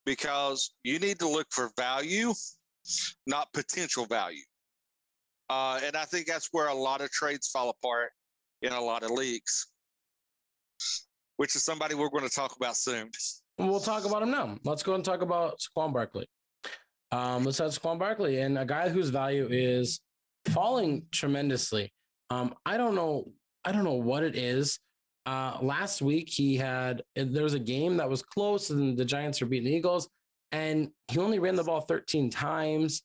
because 0.06 0.74
you 0.84 1.00
need 1.00 1.18
to 1.18 1.30
look 1.30 1.48
for 1.52 1.72
value, 1.78 2.34
not 3.26 3.48
potential 3.54 4.06
value. 4.06 4.44
Uh, 5.50 5.80
and 5.84 5.96
I 5.96 6.06
think 6.06 6.28
that's 6.28 6.50
where 6.52 6.68
a 6.68 6.74
lot 6.74 7.02
of 7.02 7.12
trades 7.12 7.50
fall 7.50 7.70
apart 7.70 8.12
in 8.62 8.72
a 8.72 8.82
lot 8.82 9.04
of 9.04 9.12
leagues 9.12 9.68
which 11.38 11.56
is 11.56 11.64
somebody 11.64 11.96
we're 11.96 12.10
going 12.10 12.28
to 12.28 12.34
talk 12.34 12.56
about 12.56 12.76
soon. 12.78 13.10
We'll 13.58 13.80
talk 13.80 14.06
about 14.06 14.24
him 14.24 14.32
now. 14.32 14.58
Let's 14.64 14.84
go 14.84 14.96
and 14.96 15.04
talk 15.04 15.22
about 15.22 15.60
Saquon 15.60 15.94
Barkley. 15.94 16.28
Um, 17.12 17.44
let's 17.44 17.60
have 17.60 17.72
Saquon 17.72 18.00
Barkley 18.00 18.40
and 18.40 18.58
a 18.58 18.66
guy 18.66 18.90
whose 18.90 19.10
value 19.10 19.48
is 19.52 20.00
falling 20.50 21.06
tremendously. 21.12 21.94
Um, 22.30 22.56
I 22.66 22.78
don't 22.78 22.96
know. 22.96 23.32
I 23.66 23.72
don't 23.72 23.84
know 23.84 23.94
what 23.94 24.24
it 24.24 24.36
is. 24.36 24.80
Uh, 25.26 25.58
last 25.62 26.02
week 26.02 26.30
he 26.30 26.58
had 26.58 27.02
there 27.16 27.44
was 27.44 27.54
a 27.54 27.60
game 27.60 27.98
that 27.98 28.10
was 28.10 28.22
close 28.22 28.72
and 28.72 28.98
the 28.98 29.06
Giants 29.06 29.40
were 29.40 29.48
beating 29.48 29.70
the 29.70 29.76
Eagles, 29.76 30.10
and 30.52 30.90
he 31.10 31.20
only 31.20 31.40
ran 31.40 31.56
the 31.56 31.64
ball 31.64 31.82
13 31.82 32.30
times. 32.30 33.04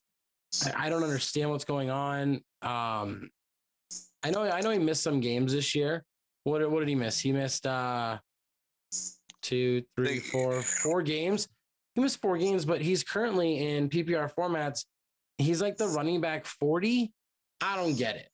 I, 0.64 0.86
I 0.86 0.88
don't 0.88 1.02
understand 1.04 1.50
what's 1.50 1.64
going 1.64 1.90
on. 1.90 2.42
Um, 2.62 3.30
I 4.22 4.30
know 4.30 4.42
I 4.42 4.60
know 4.60 4.70
he 4.70 4.78
missed 4.78 5.02
some 5.02 5.20
games 5.20 5.52
this 5.52 5.74
year, 5.74 6.04
what 6.48 6.70
what 6.70 6.80
did 6.80 6.88
he 6.88 6.94
miss? 6.94 7.20
He 7.20 7.32
missed 7.32 7.66
uh 7.66 8.18
two, 9.42 9.82
three, 9.96 10.18
four, 10.18 10.62
four 10.62 11.02
games. 11.02 11.48
He 11.94 12.00
missed 12.00 12.20
four 12.20 12.38
games, 12.38 12.64
but 12.64 12.80
he's 12.80 13.04
currently 13.04 13.76
in 13.76 13.88
PPR 13.88 14.32
formats. 14.34 14.84
He's 15.38 15.62
like 15.62 15.76
the 15.76 15.88
running 15.88 16.20
back 16.20 16.44
40. 16.46 17.12
I 17.60 17.76
don't 17.76 17.96
get 17.96 18.16
it. 18.16 18.28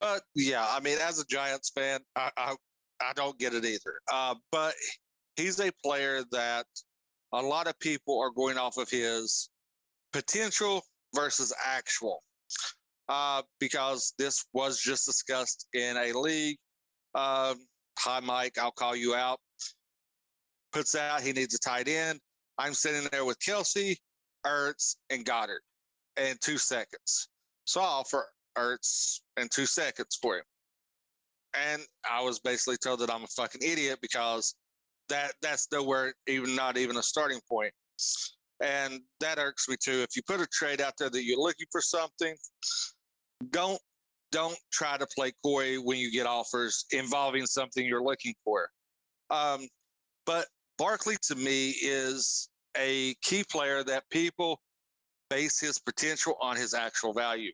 Uh, 0.00 0.18
yeah, 0.34 0.66
I 0.68 0.80
mean, 0.80 0.98
as 1.00 1.20
a 1.20 1.26
Giants 1.26 1.70
fan, 1.70 2.00
I, 2.14 2.30
I 2.36 2.56
I 3.00 3.12
don't 3.14 3.38
get 3.38 3.54
it 3.54 3.64
either. 3.64 4.00
Uh, 4.12 4.34
but 4.50 4.74
he's 5.36 5.60
a 5.60 5.70
player 5.84 6.22
that 6.32 6.66
a 7.32 7.42
lot 7.42 7.66
of 7.66 7.78
people 7.80 8.18
are 8.20 8.30
going 8.30 8.56
off 8.56 8.78
of 8.78 8.88
his 8.88 9.50
potential 10.12 10.82
versus 11.14 11.52
actual. 11.64 12.22
Uh, 13.08 13.42
because 13.60 14.14
this 14.18 14.44
was 14.52 14.80
just 14.80 15.06
discussed 15.06 15.68
in 15.74 15.96
a 15.96 16.12
league. 16.12 16.56
Um, 17.14 17.56
hi, 17.98 18.20
Mike, 18.20 18.58
I'll 18.60 18.72
call 18.72 18.96
you 18.96 19.14
out. 19.14 19.38
Puts 20.72 20.96
out 20.96 21.20
he 21.20 21.32
needs 21.32 21.54
a 21.54 21.58
tight 21.58 21.88
end. 21.88 22.18
I'm 22.58 22.74
sitting 22.74 23.08
there 23.12 23.24
with 23.24 23.38
Kelce, 23.38 23.96
Ertz, 24.44 24.96
and 25.10 25.24
Goedert 25.24 25.60
in 26.16 26.36
two 26.40 26.58
seconds. 26.58 27.28
So 27.64 27.80
I 27.80 27.84
offer 27.84 28.26
Ertz 28.56 29.20
in 29.40 29.48
two 29.48 29.66
seconds 29.66 30.18
for 30.20 30.36
him. 30.38 30.44
And 31.54 31.82
I 32.10 32.22
was 32.22 32.38
basically 32.40 32.76
told 32.76 33.00
that 33.00 33.10
I'm 33.10 33.24
a 33.24 33.28
fucking 33.28 33.62
idiot 33.62 33.98
because 34.02 34.54
that 35.08 35.32
that's 35.40 35.68
nowhere 35.72 36.12
even 36.26 36.54
not 36.54 36.76
even 36.76 36.96
a 36.96 37.02
starting 37.02 37.40
point. 37.48 37.72
And 38.62 39.00
that 39.20 39.38
irks 39.38 39.68
me 39.68 39.76
too. 39.82 40.02
If 40.02 40.16
you 40.16 40.22
put 40.26 40.40
a 40.40 40.46
trade 40.46 40.80
out 40.80 40.94
there 40.98 41.10
that 41.10 41.24
you're 41.24 41.38
looking 41.38 41.66
for 41.70 41.80
something, 41.80 42.34
don't 43.50 43.80
don't 44.32 44.58
try 44.72 44.96
to 44.96 45.06
play 45.16 45.32
coy 45.44 45.76
when 45.76 45.98
you 45.98 46.10
get 46.10 46.26
offers 46.26 46.84
involving 46.90 47.46
something 47.46 47.84
you're 47.84 48.02
looking 48.02 48.34
for. 48.44 48.68
Um, 49.30 49.68
but 50.24 50.46
Barkley 50.78 51.16
to 51.28 51.34
me 51.36 51.70
is 51.82 52.48
a 52.76 53.14
key 53.22 53.44
player 53.50 53.82
that 53.84 54.04
people 54.10 54.60
base 55.30 55.60
his 55.60 55.78
potential 55.78 56.36
on 56.40 56.56
his 56.56 56.74
actual 56.74 57.12
value. 57.12 57.52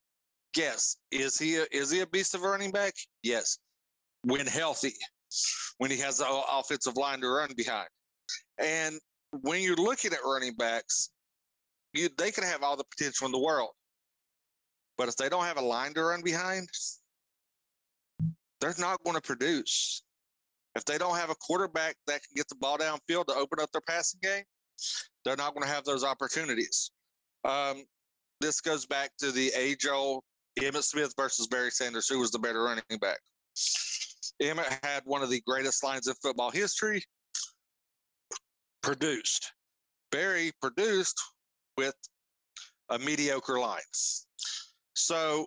Yes, 0.57 0.97
is 1.11 1.39
he 1.39 1.57
a, 1.57 1.67
is 1.73 1.91
he 1.91 2.01
a 2.01 2.07
beast 2.07 2.35
of 2.35 2.43
running 2.43 2.71
back? 2.71 2.95
Yes, 3.23 3.59
when 4.25 4.47
healthy, 4.47 4.95
when 5.79 5.91
he 5.91 5.99
has 5.99 6.19
the 6.19 6.43
offensive 6.53 6.97
line 6.97 7.21
to 7.21 7.29
run 7.29 7.51
behind, 7.57 7.89
and 8.59 8.99
when 9.41 9.63
you're 9.63 9.77
looking 9.77 10.13
at 10.13 10.19
running 10.25 10.55
backs, 10.55 11.11
you 11.93 12.09
they 12.17 12.31
can 12.31 12.45
have 12.45 12.63
all 12.63 12.77
the 12.77 12.85
potential 12.85 13.27
in 13.27 13.33
the 13.33 13.39
world, 13.39 13.71
but 14.97 15.09
if 15.09 15.17
they 15.17 15.29
don't 15.29 15.45
have 15.45 15.59
a 15.59 15.63
line 15.63 15.95
to 15.95 16.03
run 16.03 16.23
behind, 16.23 16.69
they're 18.61 18.75
not 18.79 19.03
going 19.05 19.17
to 19.17 19.23
produce. 19.23 20.03
If 20.75 20.85
they 20.85 20.97
don't 20.97 21.17
have 21.17 21.31
a 21.31 21.35
quarterback 21.35 21.97
that 22.07 22.23
can 22.23 22.35
get 22.35 22.49
the 22.49 22.55
ball 22.55 22.79
downfield 22.79 23.27
to 23.27 23.35
open 23.35 23.61
up 23.61 23.71
their 23.73 23.83
passing 23.83 24.21
game, 24.23 24.45
they're 25.25 25.37
not 25.37 25.55
going 25.55 25.67
to 25.67 25.73
have 25.73 25.85
those 25.85 26.05
opportunities. 26.05 26.91
Um, 27.45 27.85
this 28.41 28.61
goes 28.61 28.87
back 28.87 29.11
to 29.19 29.33
the 29.33 29.53
age 29.57 29.87
old 29.87 30.23
Emmitt 30.61 30.85
Smith 30.85 31.13
versus 31.17 31.47
Barry 31.47 31.71
Sanders, 31.71 32.09
who 32.09 32.19
was 32.19 32.31
the 32.31 32.39
better 32.39 32.63
running 32.63 32.83
back. 33.01 33.19
Emmitt 34.43 34.79
had 34.83 35.03
one 35.05 35.23
of 35.23 35.31
the 35.31 35.43
greatest 35.47 35.85
lines 35.85 36.07
in 36.09 36.15
football 36.23 36.51
history, 36.51 37.03
produced. 38.83 39.53
Barry 40.11 40.53
produced 40.61 41.21
with 41.77 41.95
a 42.91 42.99
mediocre 42.99 43.59
line. 43.59 43.81
So 44.95 45.47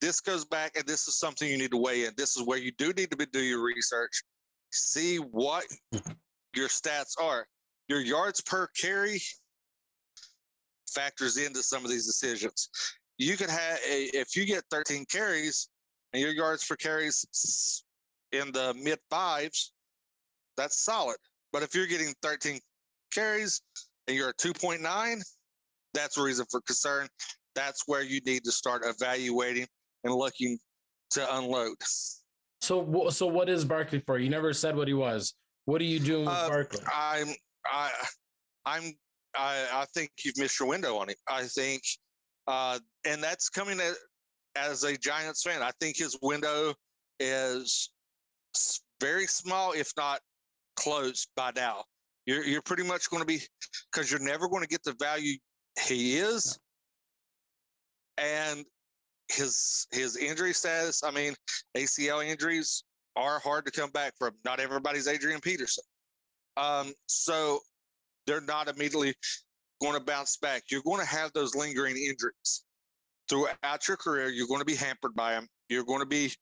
this 0.00 0.20
goes 0.20 0.44
back, 0.44 0.76
and 0.76 0.86
this 0.86 1.08
is 1.08 1.18
something 1.18 1.48
you 1.48 1.58
need 1.58 1.70
to 1.72 1.76
weigh 1.76 2.04
in. 2.04 2.12
This 2.16 2.36
is 2.36 2.42
where 2.42 2.58
you 2.58 2.72
do 2.78 2.92
need 2.92 3.10
to 3.10 3.26
do 3.32 3.40
your 3.40 3.62
research, 3.62 4.22
see 4.70 5.16
what 5.16 5.64
your 6.54 6.68
stats 6.68 7.20
are. 7.20 7.46
Your 7.88 8.00
yards 8.00 8.40
per 8.40 8.68
carry 8.80 9.20
factors 10.92 11.36
into 11.36 11.62
some 11.62 11.84
of 11.84 11.90
these 11.90 12.06
decisions. 12.06 12.68
You 13.18 13.36
could 13.36 13.50
have 13.50 13.78
a, 13.88 14.04
if 14.12 14.36
you 14.36 14.44
get 14.44 14.64
13 14.70 15.06
carries 15.10 15.68
and 16.12 16.20
your 16.20 16.32
yards 16.32 16.66
per 16.66 16.76
carries 16.76 17.84
in 18.32 18.52
the 18.52 18.74
mid 18.74 18.98
fives, 19.08 19.72
that's 20.56 20.84
solid. 20.84 21.16
But 21.56 21.62
if 21.62 21.74
you're 21.74 21.86
getting 21.86 22.12
13 22.20 22.60
carries 23.14 23.62
and 24.06 24.14
you're 24.14 24.28
a 24.28 24.34
2.9, 24.34 25.22
that's 25.94 26.18
a 26.18 26.22
reason 26.22 26.44
for 26.50 26.60
concern. 26.60 27.08
That's 27.54 27.84
where 27.86 28.02
you 28.02 28.20
need 28.26 28.44
to 28.44 28.52
start 28.52 28.82
evaluating 28.84 29.66
and 30.04 30.14
looking 30.14 30.58
to 31.12 31.36
unload. 31.38 31.76
So, 32.60 33.08
so 33.08 33.26
what 33.26 33.48
is 33.48 33.64
Barkley 33.64 34.00
for? 34.00 34.18
You 34.18 34.28
never 34.28 34.52
said 34.52 34.76
what 34.76 34.86
he 34.86 34.92
was. 34.92 35.32
What 35.64 35.80
are 35.80 35.84
you 35.84 35.98
doing 35.98 36.26
with 36.26 36.34
uh, 36.34 36.46
Barkley? 36.46 36.80
I'm, 36.94 37.28
I, 37.72 37.90
I'm, 38.66 38.92
I, 39.34 39.66
I 39.72 39.86
think 39.94 40.10
you've 40.26 40.36
missed 40.36 40.60
your 40.60 40.68
window 40.68 40.98
on 40.98 41.08
him. 41.08 41.16
I 41.26 41.44
think, 41.44 41.80
uh, 42.48 42.78
and 43.06 43.24
that's 43.24 43.48
coming 43.48 43.80
as, 43.80 43.96
as 44.56 44.84
a 44.84 44.94
Giants 44.98 45.42
fan. 45.42 45.62
I 45.62 45.70
think 45.80 45.96
his 45.96 46.18
window 46.20 46.74
is 47.18 47.90
very 49.00 49.26
small, 49.26 49.72
if 49.72 49.90
not 49.96 50.20
closed 50.76 51.28
by 51.36 51.52
now. 51.56 51.84
You're, 52.26 52.44
you're 52.44 52.62
pretty 52.62 52.82
much 52.82 53.10
going 53.10 53.22
to 53.22 53.26
be, 53.26 53.40
because 53.92 54.10
you're 54.10 54.20
never 54.20 54.48
going 54.48 54.62
to 54.62 54.68
get 54.68 54.82
the 54.82 54.94
value 55.00 55.36
he 55.86 56.16
is. 56.16 56.58
And 58.18 58.64
his 59.30 59.86
his 59.90 60.16
injury 60.16 60.52
status. 60.52 61.02
I 61.02 61.10
mean, 61.10 61.34
ACL 61.76 62.24
injuries 62.24 62.84
are 63.16 63.38
hard 63.38 63.64
to 63.66 63.72
come 63.72 63.90
back 63.90 64.12
from. 64.18 64.32
Not 64.44 64.60
everybody's 64.60 65.08
Adrian 65.08 65.40
Peterson. 65.40 65.84
Um, 66.56 66.92
so 67.06 67.60
they're 68.26 68.40
not 68.40 68.68
immediately 68.68 69.14
going 69.80 69.94
to 69.94 70.00
bounce 70.00 70.36
back. 70.36 70.64
You're 70.70 70.82
going 70.82 71.00
to 71.00 71.06
have 71.06 71.32
those 71.32 71.54
lingering 71.54 71.96
injuries 71.96 72.64
throughout 73.28 73.88
your 73.88 73.96
career. 73.96 74.28
You're 74.28 74.46
going 74.46 74.60
to 74.60 74.66
be 74.66 74.76
hampered 74.76 75.14
by 75.14 75.32
them. 75.32 75.46
You're 75.68 75.84
going 75.84 76.00
to 76.00 76.06
be. 76.06 76.32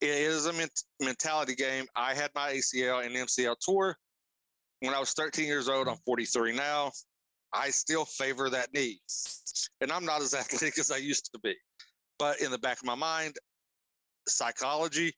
It 0.00 0.08
is 0.08 0.46
a 0.46 0.52
mentality 1.00 1.54
game. 1.54 1.86
I 1.96 2.14
had 2.14 2.30
my 2.34 2.52
ACL 2.52 3.04
and 3.04 3.14
MCL 3.14 3.56
tour 3.60 3.96
when 4.80 4.94
I 4.94 5.00
was 5.00 5.12
13 5.12 5.46
years 5.46 5.68
old. 5.68 5.88
I'm 5.88 5.96
43 6.04 6.54
now. 6.54 6.90
I 7.52 7.70
still 7.70 8.04
favor 8.04 8.50
that 8.50 8.74
knee, 8.74 9.00
and 9.80 9.90
I'm 9.90 10.04
not 10.04 10.20
as 10.20 10.34
athletic 10.34 10.78
as 10.78 10.90
I 10.90 10.98
used 10.98 11.30
to 11.32 11.40
be. 11.40 11.54
But 12.18 12.40
in 12.40 12.50
the 12.50 12.58
back 12.58 12.78
of 12.78 12.84
my 12.84 12.94
mind, 12.94 13.36
psychology, 14.28 15.14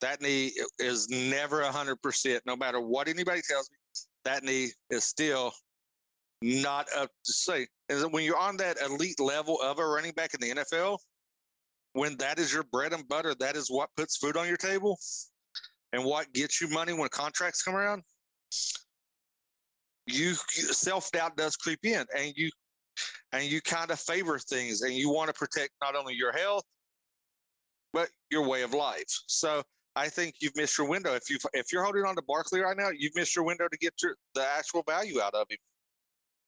that 0.00 0.20
knee 0.20 0.52
is 0.78 1.08
never 1.08 1.62
100%. 1.62 2.40
No 2.46 2.56
matter 2.56 2.80
what 2.80 3.08
anybody 3.08 3.40
tells 3.48 3.70
me, 3.70 3.76
that 4.24 4.44
knee 4.44 4.70
is 4.90 5.04
still 5.04 5.52
not 6.42 6.86
up 6.96 7.10
to 7.24 7.32
say. 7.32 7.66
And 7.88 8.12
when 8.12 8.24
you're 8.24 8.38
on 8.38 8.56
that 8.58 8.80
elite 8.80 9.20
level 9.20 9.60
of 9.62 9.78
a 9.78 9.86
running 9.86 10.12
back 10.12 10.34
in 10.34 10.40
the 10.40 10.62
NFL, 10.62 10.98
when 11.92 12.16
that 12.18 12.38
is 12.38 12.52
your 12.52 12.64
bread 12.64 12.92
and 12.92 13.06
butter, 13.08 13.34
that 13.40 13.56
is 13.56 13.68
what 13.68 13.88
puts 13.96 14.16
food 14.16 14.36
on 14.36 14.46
your 14.46 14.56
table 14.56 14.98
and 15.92 16.04
what 16.04 16.32
gets 16.32 16.60
you 16.60 16.68
money 16.68 16.92
when 16.92 17.08
contracts 17.08 17.62
come 17.62 17.74
around. 17.74 18.02
You, 20.06 20.34
self 20.34 21.10
doubt 21.12 21.36
does 21.36 21.56
creep 21.56 21.80
in, 21.84 22.04
and 22.16 22.32
you 22.36 22.50
and 23.32 23.44
you 23.44 23.60
kind 23.60 23.90
of 23.90 24.00
favor 24.00 24.38
things 24.38 24.82
and 24.82 24.92
you 24.92 25.08
want 25.10 25.28
to 25.28 25.34
protect 25.34 25.70
not 25.80 25.94
only 25.94 26.14
your 26.14 26.32
health 26.32 26.64
but 27.92 28.08
your 28.30 28.46
way 28.46 28.62
of 28.62 28.74
life. 28.74 29.04
So 29.26 29.62
I 29.96 30.08
think 30.08 30.36
you've 30.40 30.56
missed 30.56 30.78
your 30.78 30.88
window. 30.88 31.14
If 31.14 31.28
you 31.28 31.38
if 31.52 31.72
you're 31.72 31.82
holding 31.82 32.04
on 32.04 32.14
to 32.16 32.22
Barkley 32.22 32.60
right 32.60 32.76
now, 32.76 32.90
you've 32.96 33.14
missed 33.14 33.34
your 33.34 33.44
window 33.44 33.68
to 33.68 33.78
get 33.78 33.94
your, 34.02 34.16
the 34.34 34.46
actual 34.46 34.82
value 34.86 35.20
out 35.20 35.34
of 35.34 35.46
him. 35.50 35.58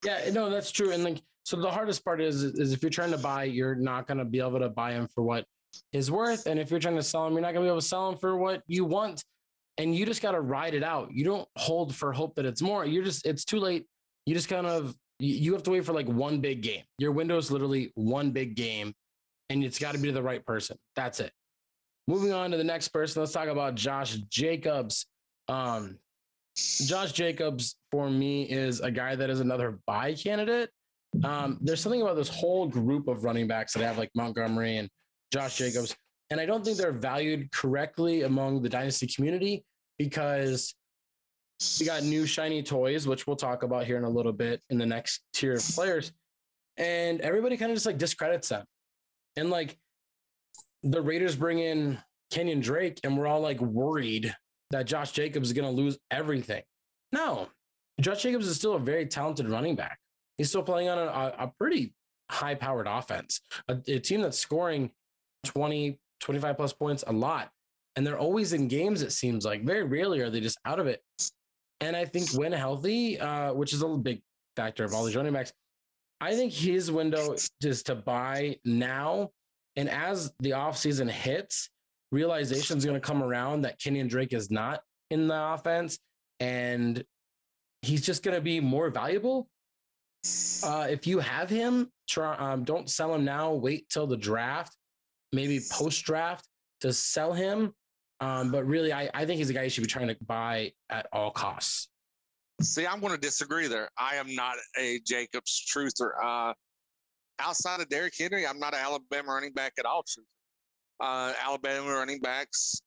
Yeah, 0.04 0.30
no, 0.32 0.50
that's 0.50 0.70
true. 0.70 0.92
And 0.92 1.04
like, 1.04 1.22
so 1.44 1.56
the 1.56 1.70
hardest 1.70 2.04
part 2.04 2.20
is 2.20 2.42
is 2.42 2.72
if 2.72 2.82
you're 2.82 2.90
trying 2.90 3.10
to 3.10 3.18
buy, 3.18 3.44
you're 3.44 3.74
not 3.74 4.06
going 4.06 4.18
to 4.18 4.24
be 4.24 4.40
able 4.40 4.60
to 4.60 4.68
buy 4.68 4.92
him 4.92 5.08
for 5.08 5.22
what 5.22 5.44
is 5.92 6.10
worth, 6.10 6.46
and 6.46 6.58
if 6.58 6.70
you're 6.70 6.80
trying 6.80 6.96
to 6.96 7.02
sell 7.02 7.26
him, 7.26 7.32
you're 7.32 7.42
not 7.42 7.52
going 7.52 7.64
to 7.64 7.68
be 7.68 7.70
able 7.70 7.80
to 7.80 7.86
sell 7.86 8.08
him 8.08 8.18
for 8.18 8.36
what 8.36 8.62
you 8.66 8.84
want. 8.84 9.24
And 9.78 9.96
you 9.96 10.04
just 10.04 10.20
got 10.20 10.32
to 10.32 10.40
ride 10.40 10.74
it 10.74 10.82
out. 10.82 11.12
You 11.12 11.24
don't 11.24 11.48
hold 11.56 11.94
for 11.94 12.12
hope 12.12 12.34
that 12.34 12.44
it's 12.44 12.60
more. 12.60 12.84
You're 12.84 13.04
just 13.04 13.26
it's 13.26 13.44
too 13.44 13.58
late. 13.58 13.86
You 14.26 14.34
just 14.34 14.48
kind 14.48 14.66
of 14.66 14.94
you 15.18 15.52
have 15.52 15.62
to 15.62 15.70
wait 15.70 15.84
for 15.84 15.92
like 15.92 16.08
one 16.08 16.40
big 16.40 16.62
game. 16.62 16.82
Your 16.98 17.12
window 17.12 17.38
is 17.38 17.50
literally 17.50 17.92
one 17.94 18.32
big 18.32 18.54
game, 18.54 18.92
and 19.48 19.64
it's 19.64 19.78
got 19.78 19.92
to 19.92 19.98
be 19.98 20.10
the 20.10 20.22
right 20.22 20.44
person. 20.44 20.76
That's 20.94 21.20
it. 21.20 21.32
Moving 22.08 22.32
on 22.32 22.50
to 22.50 22.56
the 22.56 22.64
next 22.64 22.88
person, 22.88 23.22
let's 23.22 23.32
talk 23.32 23.48
about 23.48 23.76
Josh 23.76 24.16
Jacobs. 24.28 25.06
Um, 25.48 25.98
Josh 26.56 27.12
Jacobs 27.12 27.76
for 27.90 28.10
me 28.10 28.42
is 28.42 28.80
a 28.80 28.90
guy 28.90 29.14
that 29.14 29.30
is 29.30 29.40
another 29.40 29.78
buy 29.86 30.14
candidate. 30.14 30.70
Um, 31.24 31.58
there's 31.60 31.80
something 31.80 32.02
about 32.02 32.16
this 32.16 32.28
whole 32.28 32.66
group 32.66 33.08
of 33.08 33.24
running 33.24 33.46
backs 33.46 33.74
that 33.74 33.84
have 33.84 33.98
like 33.98 34.10
Montgomery 34.14 34.78
and 34.78 34.88
Josh 35.32 35.58
Jacobs, 35.58 35.94
and 36.30 36.40
I 36.40 36.46
don't 36.46 36.64
think 36.64 36.78
they're 36.78 36.92
valued 36.92 37.50
correctly 37.52 38.22
among 38.22 38.62
the 38.62 38.68
dynasty 38.68 39.06
community 39.06 39.64
because 39.98 40.74
we 41.78 41.86
got 41.86 42.02
new 42.02 42.26
shiny 42.26 42.62
toys, 42.62 43.06
which 43.06 43.26
we'll 43.26 43.36
talk 43.36 43.62
about 43.62 43.84
here 43.84 43.96
in 43.96 44.04
a 44.04 44.08
little 44.08 44.32
bit 44.32 44.60
in 44.70 44.78
the 44.78 44.86
next 44.86 45.20
tier 45.32 45.54
of 45.54 45.62
players. 45.74 46.12
And 46.76 47.20
everybody 47.20 47.56
kind 47.56 47.70
of 47.70 47.76
just 47.76 47.86
like 47.86 47.98
discredits 47.98 48.48
them. 48.48 48.64
And 49.36 49.50
like 49.50 49.76
the 50.82 51.00
Raiders 51.00 51.36
bring 51.36 51.58
in 51.58 51.98
Kenyan 52.32 52.62
Drake, 52.62 52.98
and 53.04 53.16
we're 53.16 53.26
all 53.26 53.40
like 53.40 53.60
worried 53.60 54.34
that 54.70 54.86
Josh 54.86 55.12
Jacobs 55.12 55.48
is 55.48 55.52
going 55.52 55.68
to 55.68 55.82
lose 55.82 55.98
everything. 56.10 56.62
No, 57.12 57.48
Josh 58.00 58.22
Jacobs 58.22 58.48
is 58.48 58.56
still 58.56 58.74
a 58.74 58.78
very 58.78 59.06
talented 59.06 59.48
running 59.48 59.76
back. 59.76 59.98
He's 60.38 60.48
still 60.48 60.62
playing 60.62 60.88
on 60.88 60.98
a, 60.98 61.44
a 61.44 61.52
pretty 61.58 61.94
high 62.30 62.54
powered 62.54 62.86
offense, 62.86 63.40
a, 63.68 63.76
a 63.86 63.98
team 63.98 64.22
that's 64.22 64.38
scoring 64.38 64.90
20, 65.44 65.98
25 66.20 66.56
plus 66.56 66.72
points 66.72 67.04
a 67.06 67.12
lot. 67.12 67.50
and 67.96 68.06
they're 68.06 68.18
always 68.18 68.52
in 68.52 68.68
games. 68.68 69.02
It 69.02 69.12
seems 69.12 69.44
like 69.44 69.64
very 69.64 69.82
rarely 69.84 70.20
are 70.20 70.30
they 70.30 70.40
just 70.40 70.58
out 70.64 70.78
of 70.78 70.86
it. 70.86 71.02
And 71.80 71.96
I 71.96 72.04
think 72.04 72.30
when 72.32 72.52
healthy, 72.52 73.18
uh, 73.18 73.52
which 73.52 73.72
is 73.72 73.82
a 73.82 73.88
big 73.88 74.22
factor 74.56 74.84
of 74.84 74.94
all 74.94 75.04
these 75.04 75.16
running 75.16 75.32
backs, 75.32 75.52
I 76.20 76.34
think 76.34 76.52
his 76.52 76.90
window 76.90 77.34
is 77.62 77.82
to 77.84 77.94
buy 77.94 78.58
now. 78.64 79.30
And 79.76 79.90
as 79.90 80.32
the 80.40 80.50
offseason 80.50 81.10
hits, 81.10 81.68
realization 82.12 82.78
is 82.78 82.84
going 82.84 83.00
to 83.00 83.06
come 83.06 83.22
around 83.22 83.62
that 83.62 83.80
Kenyan 83.80 84.08
Drake 84.08 84.32
is 84.32 84.50
not 84.50 84.82
in 85.10 85.26
the 85.26 85.52
offense 85.54 85.98
and 86.40 87.02
he's 87.82 88.02
just 88.02 88.22
going 88.22 88.34
to 88.36 88.40
be 88.40 88.60
more 88.60 88.90
valuable. 88.90 89.48
Uh, 90.62 90.86
if 90.88 91.06
you 91.06 91.18
have 91.18 91.50
him, 91.50 91.90
try, 92.08 92.36
um, 92.36 92.64
don't 92.64 92.88
sell 92.88 93.14
him 93.14 93.24
now. 93.24 93.52
Wait 93.52 93.88
till 93.88 94.06
the 94.06 94.16
draft, 94.16 94.76
maybe 95.32 95.60
post 95.70 96.04
draft 96.04 96.46
to 96.80 96.92
sell 96.92 97.32
him. 97.32 97.72
Um, 98.20 98.52
but 98.52 98.64
really, 98.64 98.92
I, 98.92 99.10
I 99.12 99.26
think 99.26 99.38
he's 99.38 99.50
a 99.50 99.52
guy 99.52 99.64
you 99.64 99.70
should 99.70 99.82
be 99.82 99.90
trying 99.90 100.08
to 100.08 100.16
buy 100.24 100.72
at 100.90 101.06
all 101.12 101.32
costs. 101.32 101.88
See, 102.60 102.86
I'm 102.86 103.00
going 103.00 103.12
to 103.12 103.18
disagree 103.18 103.66
there. 103.66 103.88
I 103.98 104.14
am 104.14 104.32
not 104.32 104.54
a 104.78 105.00
Jacobs 105.04 105.66
truther. 105.68 106.10
Uh, 106.22 106.52
outside 107.40 107.80
of 107.80 107.88
Derrick 107.88 108.14
Henry, 108.16 108.46
I'm 108.46 108.60
not 108.60 108.74
an 108.74 108.80
Alabama 108.80 109.32
running 109.32 109.52
back 109.52 109.72
at 109.80 109.86
all. 109.86 110.04
Uh, 111.00 111.32
Alabama 111.44 111.92
running 111.92 112.20
backs 112.20 112.80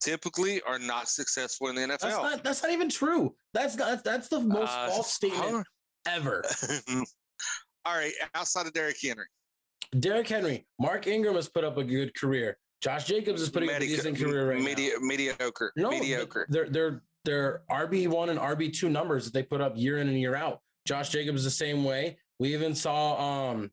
typically 0.00 0.62
are 0.62 0.78
not 0.78 1.08
successful 1.08 1.68
in 1.68 1.74
the 1.74 1.82
NFL. 1.82 1.98
That's 1.98 2.16
not, 2.16 2.44
that's 2.44 2.62
not 2.62 2.72
even 2.72 2.88
true. 2.88 3.34
That's 3.52 3.76
not, 3.76 4.02
that's 4.02 4.28
the 4.28 4.40
most 4.40 4.72
uh, 4.72 4.88
false 4.88 5.12
statement 5.12 5.66
ever. 6.06 6.44
all 7.84 7.96
right, 7.96 8.12
outside 8.34 8.66
of 8.66 8.72
Derrick 8.72 8.96
Henry. 9.02 9.26
Derrick 10.00 10.28
Henry, 10.28 10.66
Mark 10.78 11.06
Ingram 11.06 11.36
has 11.36 11.48
put 11.48 11.64
up 11.64 11.76
a 11.76 11.84
good 11.84 12.14
career. 12.14 12.58
Josh 12.80 13.04
Jacobs 13.04 13.40
is 13.40 13.48
putting 13.48 13.70
up 13.70 13.76
a 13.76 13.80
decent 13.80 14.18
career 14.18 14.50
right 14.50 14.62
medi- 14.62 14.90
now. 14.90 14.98
Mediocre. 15.00 15.72
No, 15.76 15.90
mediocre. 15.90 16.46
They're 16.50 16.68
they're 16.68 17.02
they're 17.24 17.62
RB 17.70 18.08
one 18.08 18.28
and 18.28 18.38
RB 18.38 18.72
two 18.72 18.90
numbers 18.90 19.24
that 19.24 19.32
they 19.32 19.42
put 19.42 19.60
up 19.60 19.72
year 19.76 19.98
in 19.98 20.08
and 20.08 20.20
year 20.20 20.34
out. 20.34 20.60
Josh 20.86 21.08
Jacobs 21.08 21.44
the 21.44 21.50
same 21.50 21.84
way. 21.84 22.18
We 22.38 22.52
even 22.52 22.74
saw 22.74 23.52
um 23.52 23.70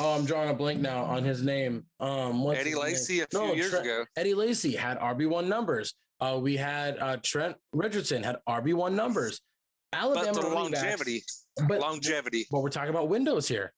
oh 0.00 0.16
I'm 0.16 0.24
drawing 0.24 0.50
a 0.50 0.54
blank 0.54 0.80
now 0.80 1.04
on 1.04 1.22
his 1.22 1.42
name. 1.42 1.84
Um 2.00 2.42
what's 2.42 2.58
Eddie 2.58 2.74
Lacy 2.74 3.20
a 3.20 3.26
few 3.26 3.38
no, 3.38 3.52
years 3.52 3.70
Trent, 3.70 3.84
ago. 3.84 4.04
Eddie 4.16 4.34
Lacy 4.34 4.74
had 4.74 4.98
RB 4.98 5.28
one 5.28 5.48
numbers. 5.48 5.94
Uh 6.20 6.38
we 6.42 6.56
had 6.56 6.98
uh 6.98 7.18
Trent 7.22 7.56
Richardson 7.72 8.22
had 8.22 8.36
RB 8.48 8.74
one 8.74 8.96
numbers. 8.96 9.40
Alabama 9.94 10.32
but 10.34 10.42
the 10.42 10.48
longevity. 10.48 11.18
Backs, 11.18 11.46
but 11.68 11.80
longevity. 11.80 12.46
But 12.50 12.60
we're 12.60 12.70
talking 12.70 12.90
about 12.90 13.08
windows 13.08 13.48
here. 13.48 13.72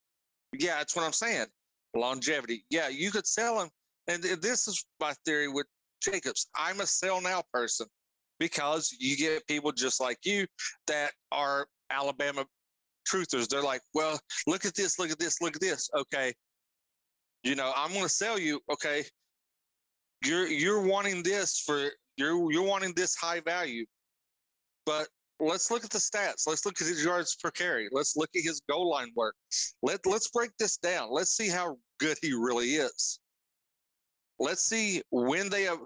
Yeah, 0.52 0.78
that's 0.78 0.96
what 0.96 1.04
I'm 1.04 1.12
saying. 1.12 1.46
Longevity. 1.94 2.64
Yeah, 2.70 2.88
you 2.88 3.10
could 3.10 3.26
sell 3.26 3.60
him 3.60 3.70
and 4.08 4.22
this 4.22 4.68
is 4.68 4.84
my 5.00 5.12
theory 5.24 5.48
with 5.48 5.66
Jacobs. 6.02 6.48
I'm 6.56 6.80
a 6.80 6.86
sell 6.86 7.20
now 7.20 7.42
person 7.52 7.86
because 8.38 8.94
you 8.98 9.16
get 9.16 9.46
people 9.46 9.72
just 9.72 10.00
like 10.00 10.18
you 10.24 10.46
that 10.86 11.10
are 11.32 11.66
Alabama 11.90 12.44
truthers. 13.08 13.48
They're 13.48 13.62
like, 13.62 13.80
well, 13.94 14.18
look 14.46 14.64
at 14.64 14.74
this, 14.74 14.98
look 14.98 15.10
at 15.10 15.18
this, 15.18 15.40
look 15.40 15.56
at 15.56 15.60
this. 15.60 15.88
Okay. 15.96 16.32
You 17.42 17.54
know, 17.54 17.72
I'm 17.76 17.90
going 17.90 18.04
to 18.04 18.08
sell 18.08 18.38
you. 18.38 18.60
Okay. 18.70 19.04
You're, 20.24 20.46
you're 20.46 20.82
wanting 20.82 21.22
this 21.22 21.62
for, 21.64 21.90
you're, 22.16 22.50
you're 22.52 22.62
wanting 22.62 22.92
this 22.94 23.14
high 23.16 23.40
value, 23.40 23.84
but 24.84 25.08
let's 25.40 25.70
look 25.70 25.84
at 25.84 25.90
the 25.90 25.98
stats. 25.98 26.46
Let's 26.46 26.64
look 26.64 26.80
at 26.80 26.86
his 26.86 27.04
yards 27.04 27.36
per 27.36 27.50
carry. 27.50 27.88
Let's 27.92 28.16
look 28.16 28.30
at 28.36 28.42
his 28.42 28.60
goal 28.68 28.90
line 28.90 29.10
work. 29.14 29.34
Let, 29.82 30.06
let's 30.06 30.30
break 30.30 30.50
this 30.58 30.76
down. 30.76 31.08
Let's 31.10 31.36
see 31.36 31.48
how 31.48 31.76
good 31.98 32.16
he 32.22 32.32
really 32.32 32.74
is. 32.76 33.20
Let's 34.38 34.66
see 34.66 35.02
when 35.10 35.48
they 35.48 35.64
have, 35.64 35.78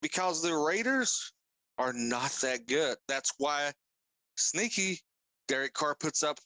because 0.00 0.42
the 0.42 0.54
Raiders 0.54 1.32
are 1.78 1.92
not 1.92 2.30
that 2.42 2.66
good. 2.66 2.96
That's 3.08 3.32
why 3.38 3.72
sneaky 4.36 5.00
Derek 5.48 5.74
Carr 5.74 5.96
puts 5.98 6.22
up 6.22 6.38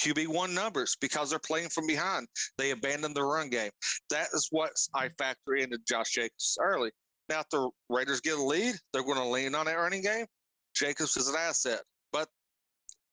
QB1 0.00 0.52
numbers 0.52 0.96
because 1.00 1.30
they're 1.30 1.38
playing 1.38 1.68
from 1.68 1.86
behind. 1.86 2.26
They 2.58 2.70
abandon 2.70 3.14
the 3.14 3.22
run 3.22 3.50
game. 3.50 3.70
That 4.10 4.28
is 4.34 4.48
what 4.50 4.72
I 4.94 5.10
factor 5.18 5.54
into 5.54 5.78
Josh 5.88 6.12
Jacobs 6.12 6.58
early. 6.60 6.90
Now, 7.28 7.40
if 7.40 7.48
the 7.50 7.70
Raiders 7.88 8.20
get 8.20 8.36
a 8.38 8.42
lead, 8.42 8.74
they're 8.92 9.04
going 9.04 9.18
to 9.18 9.26
lean 9.26 9.54
on 9.54 9.66
that 9.66 9.74
running 9.74 10.02
game. 10.02 10.26
Jacobs 10.74 11.16
is 11.16 11.28
an 11.28 11.36
asset. 11.38 11.80
But 12.12 12.28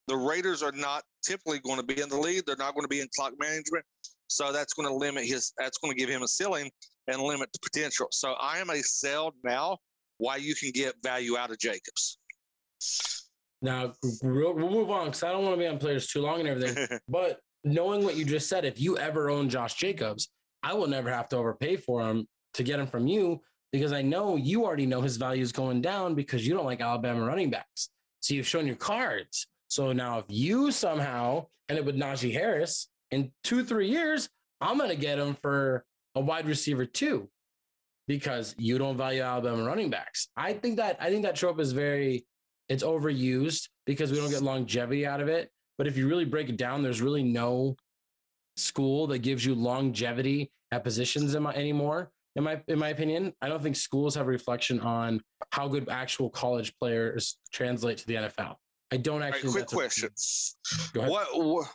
the 0.07 0.15
Raiders 0.15 0.63
are 0.63 0.71
not 0.71 1.03
typically 1.23 1.59
going 1.59 1.77
to 1.77 1.83
be 1.83 2.01
in 2.01 2.09
the 2.09 2.17
lead. 2.17 2.43
They're 2.45 2.55
not 2.57 2.73
going 2.73 2.83
to 2.83 2.89
be 2.89 3.01
in 3.01 3.07
clock 3.15 3.33
management. 3.39 3.85
So 4.27 4.51
that's 4.51 4.73
going 4.73 4.87
to 4.87 4.93
limit 4.93 5.25
his, 5.25 5.53
that's 5.57 5.77
going 5.77 5.93
to 5.93 5.99
give 5.99 6.09
him 6.09 6.21
a 6.21 6.27
ceiling 6.27 6.69
and 7.07 7.21
limit 7.21 7.49
the 7.51 7.59
potential. 7.59 8.07
So 8.11 8.33
I 8.39 8.59
am 8.59 8.69
a 8.69 8.81
sell 8.81 9.33
now 9.43 9.77
why 10.17 10.35
you 10.35 10.53
can 10.55 10.71
get 10.71 10.95
value 11.03 11.37
out 11.37 11.49
of 11.49 11.57
Jacobs. 11.57 12.19
Now 13.61 13.93
we'll, 14.23 14.53
we'll 14.53 14.69
move 14.69 14.89
on 14.89 15.05
because 15.05 15.23
I 15.23 15.31
don't 15.31 15.43
want 15.43 15.55
to 15.55 15.59
be 15.59 15.67
on 15.67 15.79
players 15.79 16.07
too 16.07 16.21
long 16.21 16.39
and 16.41 16.49
everything. 16.49 16.99
but 17.09 17.39
knowing 17.63 18.03
what 18.03 18.15
you 18.15 18.25
just 18.25 18.47
said, 18.47 18.65
if 18.65 18.79
you 18.79 18.97
ever 18.97 19.29
own 19.29 19.49
Josh 19.49 19.75
Jacobs, 19.75 20.29
I 20.63 20.73
will 20.73 20.87
never 20.87 21.11
have 21.11 21.29
to 21.29 21.37
overpay 21.37 21.77
for 21.77 22.01
him 22.07 22.27
to 22.53 22.63
get 22.63 22.79
him 22.79 22.87
from 22.87 23.07
you 23.07 23.41
because 23.71 23.91
I 23.93 24.01
know 24.01 24.35
you 24.35 24.65
already 24.65 24.85
know 24.85 25.01
his 25.01 25.17
value 25.17 25.43
is 25.43 25.51
going 25.51 25.81
down 25.81 26.15
because 26.15 26.45
you 26.45 26.53
don't 26.53 26.65
like 26.65 26.81
Alabama 26.81 27.25
running 27.25 27.49
backs. 27.49 27.89
So 28.19 28.33
you've 28.33 28.47
shown 28.47 28.67
your 28.67 28.75
cards. 28.75 29.47
So 29.67 29.93
now 29.93 30.19
if 30.19 30.25
you 30.27 30.71
somehow 30.71 31.47
end 31.69 31.79
up 31.79 31.85
with 31.85 31.95
Najee 31.95 32.33
Harris 32.33 32.89
in 33.11 33.31
two, 33.43 33.63
three 33.63 33.89
years, 33.89 34.29
I'm 34.61 34.77
going 34.77 34.89
to 34.89 34.95
get 34.95 35.19
him 35.19 35.37
for 35.41 35.85
a 36.15 36.19
wide 36.19 36.47
receiver 36.47 36.85
too, 36.85 37.29
because 38.07 38.55
you 38.57 38.77
don't 38.77 38.97
value 38.97 39.21
Alabama 39.21 39.63
running 39.63 39.89
backs. 39.89 40.29
I 40.35 40.53
think 40.53 40.77
that 40.77 40.97
I 40.99 41.09
think 41.09 41.23
that 41.23 41.35
trope 41.35 41.59
is 41.59 41.71
very 41.71 42.25
it's 42.67 42.83
overused 42.83 43.69
because 43.85 44.11
we 44.11 44.17
don't 44.17 44.29
get 44.29 44.41
longevity 44.41 45.05
out 45.05 45.21
of 45.21 45.27
it. 45.27 45.51
But 45.77 45.87
if 45.87 45.97
you 45.97 46.07
really 46.07 46.25
break 46.25 46.49
it 46.49 46.57
down, 46.57 46.83
there's 46.83 47.01
really 47.01 47.23
no 47.23 47.77
school 48.57 49.07
that 49.07 49.19
gives 49.19 49.45
you 49.45 49.55
longevity 49.55 50.51
at 50.71 50.83
positions 50.83 51.35
anymore. 51.35 52.11
In 52.39 52.45
my 52.45 52.61
in 52.69 52.79
my 52.79 52.89
opinion, 52.89 53.33
I 53.41 53.49
don't 53.49 53.61
think 53.61 53.75
schools 53.75 54.15
have 54.15 54.25
a 54.25 54.29
reflection 54.29 54.79
on 54.79 55.21
how 55.51 55.67
good 55.67 55.89
actual 55.89 56.29
college 56.29 56.73
players 56.79 57.37
translate 57.51 57.97
to 57.97 58.07
the 58.07 58.15
NFL. 58.15 58.55
I 58.91 58.97
don't 58.97 59.21
actually. 59.21 59.51
Right, 59.51 59.67
quick 59.67 59.89
question. 59.91 60.09
What 60.95 61.67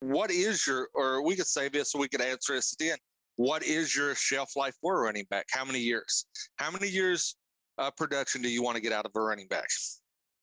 what 0.00 0.30
is 0.32 0.66
your 0.66 0.88
or 0.92 1.24
we 1.24 1.36
could 1.36 1.46
say 1.46 1.68
this 1.68 1.92
so 1.92 2.00
we 2.00 2.08
could 2.08 2.20
answer 2.20 2.54
this 2.54 2.72
at 2.74 2.78
the 2.78 2.90
end 2.90 2.98
what 3.36 3.62
is 3.62 3.94
your 3.96 4.14
shelf 4.14 4.56
life 4.56 4.74
for 4.80 5.00
a 5.00 5.02
running 5.04 5.24
back? 5.30 5.46
How 5.50 5.64
many 5.64 5.78
years? 5.78 6.26
How 6.56 6.70
many 6.70 6.88
years 6.88 7.36
uh, 7.78 7.90
production 7.90 8.42
do 8.42 8.48
you 8.48 8.62
want 8.62 8.76
to 8.76 8.82
get 8.82 8.92
out 8.92 9.06
of 9.06 9.12
a 9.14 9.20
running 9.20 9.48
back? 9.48 9.68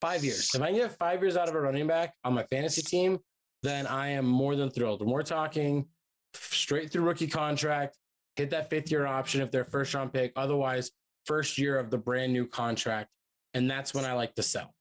Five 0.02 0.24
years. 0.24 0.52
If 0.56 0.62
I 0.62 0.68
can 0.68 0.76
get 0.76 0.98
five 0.98 1.22
years 1.22 1.38
out 1.38 1.50
of 1.50 1.56
a 1.56 1.62
running 1.62 1.88
back 1.88 2.14
on 2.24 2.34
my 2.34 2.44
fantasy 2.44 2.82
team, 2.82 3.20
then 3.64 3.86
I 3.86 4.10
am 4.10 4.26
more 4.26 4.56
than 4.56 4.70
thrilled. 4.70 5.06
We're 5.06 5.24
talking 5.24 5.86
straight 6.34 6.92
through 6.92 7.04
rookie 7.04 7.28
contract, 7.28 7.98
hit 8.40 8.50
that 8.52 8.70
fifth 8.70 8.92
year 8.92 9.06
option 9.06 9.42
if 9.42 9.52
they're 9.52 9.66
first 9.66 9.94
round 9.94 10.14
pick. 10.14 10.32
Otherwise, 10.36 10.92
first 11.26 11.58
year 11.58 11.78
of 11.78 11.90
the 11.90 11.98
brand 11.98 12.34
new 12.34 12.48
contract. 12.48 13.10
And 13.54 13.70
that's 13.70 13.94
when 13.94 14.06
I 14.06 14.14
like 14.14 14.36
to 14.36 14.44
sell. 14.44 14.74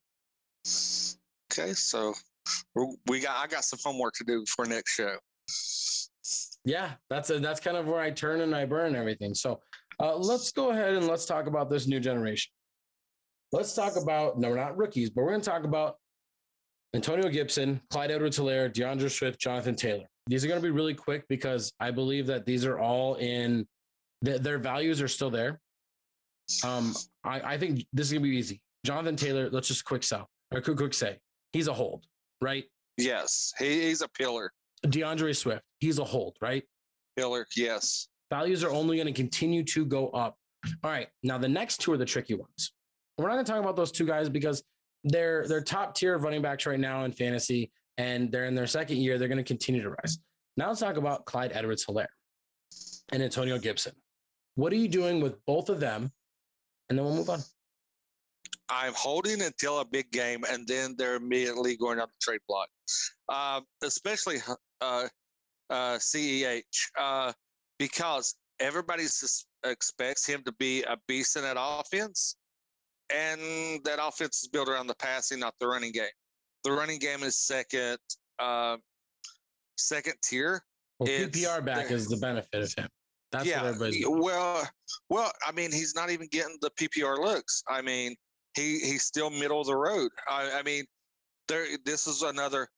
Okay. 1.52 1.72
So 1.72 2.14
we 3.06 3.20
got, 3.20 3.36
I 3.36 3.46
got 3.46 3.64
some 3.64 3.78
homework 3.84 4.14
to 4.14 4.24
do 4.24 4.44
for 4.48 4.64
next 4.66 4.94
show 4.94 5.16
yeah, 6.68 6.92
that's 7.08 7.30
a, 7.30 7.38
that's 7.38 7.60
kind 7.60 7.76
of 7.76 7.86
where 7.86 8.00
I 8.00 8.10
turn 8.10 8.42
and 8.42 8.54
I 8.54 8.66
burn 8.66 8.94
everything. 8.94 9.34
So 9.34 9.60
uh, 10.00 10.16
let's 10.16 10.52
go 10.52 10.70
ahead 10.70 10.94
and 10.94 11.06
let's 11.06 11.24
talk 11.24 11.46
about 11.46 11.70
this 11.70 11.86
new 11.86 12.00
generation. 12.00 12.52
Let's 13.52 13.74
talk 13.74 13.96
about 13.96 14.38
no, 14.38 14.50
we're 14.50 14.56
not 14.56 14.76
rookies, 14.76 15.10
but 15.10 15.22
we're 15.22 15.30
going 15.30 15.40
to 15.40 15.50
talk 15.50 15.64
about 15.64 15.96
Antonio 16.94 17.28
Gibson, 17.30 17.80
Clyde 17.90 18.10
Edwards-Helaire, 18.10 18.72
DeAndre 18.72 19.10
Swift, 19.10 19.40
Jonathan 19.40 19.74
Taylor. 19.74 20.04
These 20.28 20.44
are 20.44 20.48
going 20.48 20.60
to 20.60 20.66
be 20.66 20.70
really 20.70 20.94
quick 20.94 21.24
because 21.28 21.72
I 21.80 21.90
believe 21.90 22.26
that 22.26 22.46
these 22.46 22.64
are 22.64 22.78
all 22.78 23.14
in 23.16 23.66
th- 24.24 24.42
their 24.42 24.58
values 24.58 25.00
are 25.00 25.08
still 25.08 25.30
there. 25.30 25.60
Um, 26.64 26.94
I, 27.24 27.40
I 27.54 27.58
think 27.58 27.84
this 27.92 28.06
is 28.06 28.12
going 28.12 28.22
to 28.22 28.28
be 28.28 28.36
easy. 28.36 28.60
Jonathan 28.84 29.16
Taylor, 29.16 29.50
let's 29.50 29.68
just 29.68 29.84
quick 29.84 30.02
sell 30.02 30.28
or 30.52 30.60
quick, 30.60 30.76
quick 30.76 30.94
say 30.94 31.18
he's 31.52 31.68
a 31.68 31.72
hold, 31.72 32.04
right? 32.40 32.64
Yes, 32.96 33.52
he, 33.58 33.82
he's 33.82 34.02
a 34.02 34.08
pillar. 34.08 34.52
DeAndre 34.86 35.36
Swift, 35.36 35.62
he's 35.78 35.98
a 35.98 36.04
hold, 36.04 36.36
right? 36.40 36.62
Killer, 37.16 37.46
yes. 37.56 38.08
Values 38.30 38.62
are 38.62 38.70
only 38.70 38.96
going 38.96 39.06
to 39.06 39.12
continue 39.12 39.64
to 39.64 39.84
go 39.84 40.08
up. 40.10 40.36
All 40.84 40.90
right. 40.90 41.08
Now 41.22 41.38
the 41.38 41.48
next 41.48 41.78
two 41.78 41.92
are 41.92 41.96
the 41.96 42.04
tricky 42.04 42.34
ones. 42.34 42.72
We're 43.16 43.28
not 43.28 43.34
going 43.34 43.44
to 43.44 43.52
talk 43.52 43.60
about 43.60 43.76
those 43.76 43.90
two 43.90 44.06
guys 44.06 44.28
because 44.28 44.62
they're 45.04 45.46
they're 45.48 45.62
top 45.62 45.94
tier 45.94 46.16
running 46.18 46.42
backs 46.42 46.66
right 46.66 46.78
now 46.78 47.04
in 47.04 47.12
fantasy, 47.12 47.70
and 47.98 48.32
they're 48.32 48.46
in 48.46 48.54
their 48.54 48.66
second 48.66 48.96
year. 48.96 49.18
They're 49.18 49.28
going 49.28 49.38
to 49.38 49.44
continue 49.44 49.82
to 49.82 49.90
rise. 49.90 50.18
Now 50.56 50.68
let's 50.68 50.80
talk 50.80 50.96
about 50.96 51.26
Clyde 51.26 51.52
Edwards-Helaire 51.52 52.06
and 53.12 53.22
Antonio 53.22 53.58
Gibson. 53.58 53.92
What 54.54 54.72
are 54.72 54.76
you 54.76 54.88
doing 54.88 55.20
with 55.20 55.34
both 55.46 55.68
of 55.68 55.80
them? 55.80 56.10
And 56.88 56.98
then 56.98 57.04
we'll 57.04 57.14
move 57.14 57.30
on. 57.30 57.40
I'm 58.70 58.92
holding 58.94 59.42
until 59.42 59.80
a 59.80 59.84
big 59.84 60.10
game, 60.10 60.44
and 60.48 60.66
then 60.66 60.94
they're 60.98 61.14
immediately 61.14 61.76
going 61.76 62.00
up 62.00 62.10
the 62.10 62.18
trade 62.20 62.40
block. 62.48 62.68
Uh, 63.28 63.60
especially 63.82 64.36
uh, 64.80 65.06
uh, 65.70 65.96
CEH 65.96 66.62
uh, 66.98 67.32
because 67.78 68.34
everybody 68.60 69.04
sus- 69.04 69.46
expects 69.64 70.26
him 70.26 70.42
to 70.44 70.52
be 70.52 70.82
a 70.82 70.96
beast 71.06 71.36
in 71.36 71.42
that 71.42 71.56
offense, 71.58 72.36
and 73.14 73.40
that 73.84 73.98
offense 74.02 74.42
is 74.42 74.48
built 74.48 74.68
around 74.68 74.86
the 74.86 74.96
passing, 74.96 75.40
not 75.40 75.54
the 75.60 75.66
running 75.66 75.92
game. 75.92 76.06
The 76.68 76.74
running 76.74 76.98
game 76.98 77.22
is 77.22 77.38
second, 77.38 77.96
uh, 78.38 78.76
second 79.78 80.16
tier. 80.22 80.62
Well, 80.98 81.08
It's 81.10 81.40
PPR 81.40 81.64
back 81.64 81.90
is 81.90 82.08
the 82.08 82.18
benefit 82.18 82.62
of 82.62 82.74
him. 82.76 82.88
That's 83.32 83.46
what 83.46 83.94
yeah, 83.94 84.06
well, 84.06 84.68
well, 85.08 85.32
I 85.46 85.52
mean, 85.52 85.72
he's 85.72 85.94
not 85.94 86.10
even 86.10 86.28
getting 86.30 86.58
the 86.60 86.70
PPR 86.78 87.18
looks. 87.20 87.62
I 87.70 87.80
mean, 87.80 88.14
he 88.54 88.80
he's 88.80 89.04
still 89.04 89.30
middle 89.30 89.62
of 89.62 89.66
the 89.66 89.76
road. 89.76 90.10
I, 90.28 90.58
I 90.58 90.62
mean, 90.62 90.84
there. 91.46 91.64
This 91.86 92.06
is 92.06 92.20
another. 92.20 92.68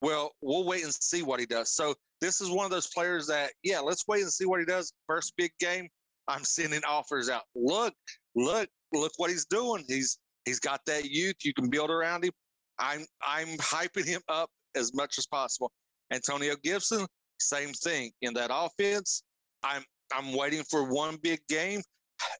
Well, 0.00 0.30
we'll 0.40 0.64
wait 0.64 0.84
and 0.84 0.94
see 0.94 1.24
what 1.24 1.40
he 1.40 1.46
does. 1.46 1.74
So 1.74 1.92
this 2.20 2.40
is 2.40 2.50
one 2.50 2.66
of 2.66 2.70
those 2.70 2.86
players 2.94 3.26
that, 3.26 3.50
yeah, 3.64 3.80
let's 3.80 4.06
wait 4.06 4.22
and 4.22 4.32
see 4.32 4.46
what 4.46 4.60
he 4.60 4.66
does. 4.66 4.92
First 5.08 5.32
big 5.36 5.50
game, 5.58 5.88
I'm 6.28 6.44
sending 6.44 6.82
offers 6.88 7.28
out. 7.28 7.42
Look, 7.56 7.94
look, 8.36 8.68
look 8.92 9.12
what 9.16 9.30
he's 9.30 9.46
doing. 9.46 9.84
He's 9.88 10.18
he's 10.44 10.60
got 10.60 10.82
that 10.86 11.06
youth. 11.06 11.34
You 11.42 11.52
can 11.52 11.68
build 11.68 11.90
around 11.90 12.24
him. 12.24 12.32
I'm 12.80 13.04
I'm 13.22 13.56
hyping 13.58 14.06
him 14.06 14.22
up 14.28 14.50
as 14.74 14.94
much 14.94 15.18
as 15.18 15.26
possible. 15.26 15.70
Antonio 16.12 16.54
Gibson, 16.62 17.06
same 17.38 17.72
thing 17.72 18.10
in 18.22 18.34
that 18.34 18.50
offense. 18.52 19.22
I'm 19.62 19.82
I'm 20.14 20.32
waiting 20.32 20.64
for 20.70 20.92
one 20.92 21.16
big 21.22 21.40
game. 21.48 21.82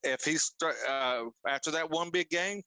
If 0.03 0.25
he's 0.25 0.53
uh, 0.89 1.25
after 1.49 1.71
that 1.71 1.91
one 1.91 2.11
big 2.11 2.29
game, 2.29 2.63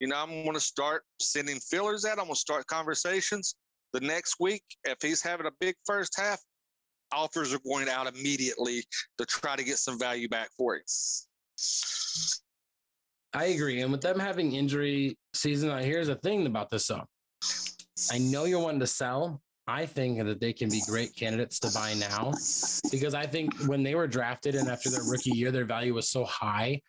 you 0.00 0.08
know, 0.08 0.16
I'm 0.16 0.30
going 0.30 0.54
to 0.54 0.60
start 0.60 1.02
sending 1.20 1.58
fillers 1.58 2.04
out. 2.04 2.18
I'm 2.18 2.26
going 2.26 2.34
to 2.34 2.40
start 2.40 2.66
conversations. 2.66 3.54
The 3.92 4.00
next 4.00 4.36
week, 4.40 4.62
if 4.84 4.98
he's 5.00 5.22
having 5.22 5.46
a 5.46 5.52
big 5.60 5.76
first 5.86 6.18
half, 6.18 6.40
offers 7.12 7.54
are 7.54 7.60
going 7.66 7.88
out 7.88 8.06
immediately 8.06 8.82
to 9.18 9.24
try 9.24 9.56
to 9.56 9.62
get 9.62 9.78
some 9.78 9.98
value 9.98 10.28
back 10.28 10.48
for 10.56 10.76
it. 10.76 10.90
I 13.32 13.46
agree. 13.46 13.82
And 13.82 13.90
with 13.90 14.00
them 14.00 14.18
having 14.18 14.52
injury 14.52 15.16
season, 15.32 15.76
here's 15.78 16.06
the 16.06 16.16
thing 16.16 16.46
about 16.46 16.70
this 16.70 16.86
song. 16.86 17.04
I 18.12 18.18
know 18.18 18.44
you're 18.44 18.60
wanting 18.60 18.80
to 18.80 18.86
sell. 18.86 19.40
I 19.66 19.86
think 19.86 20.22
that 20.22 20.40
they 20.40 20.52
can 20.52 20.68
be 20.68 20.82
great 20.86 21.16
candidates 21.16 21.58
to 21.60 21.70
buy 21.72 21.94
now 21.94 22.32
because 22.90 23.14
I 23.14 23.24
think 23.24 23.54
when 23.66 23.82
they 23.82 23.94
were 23.94 24.06
drafted 24.06 24.54
and 24.54 24.68
after 24.68 24.90
their 24.90 25.04
rookie 25.04 25.30
year, 25.30 25.50
their 25.50 25.64
value 25.64 25.94
was 25.94 26.08
so 26.08 26.24
high. 26.24 26.82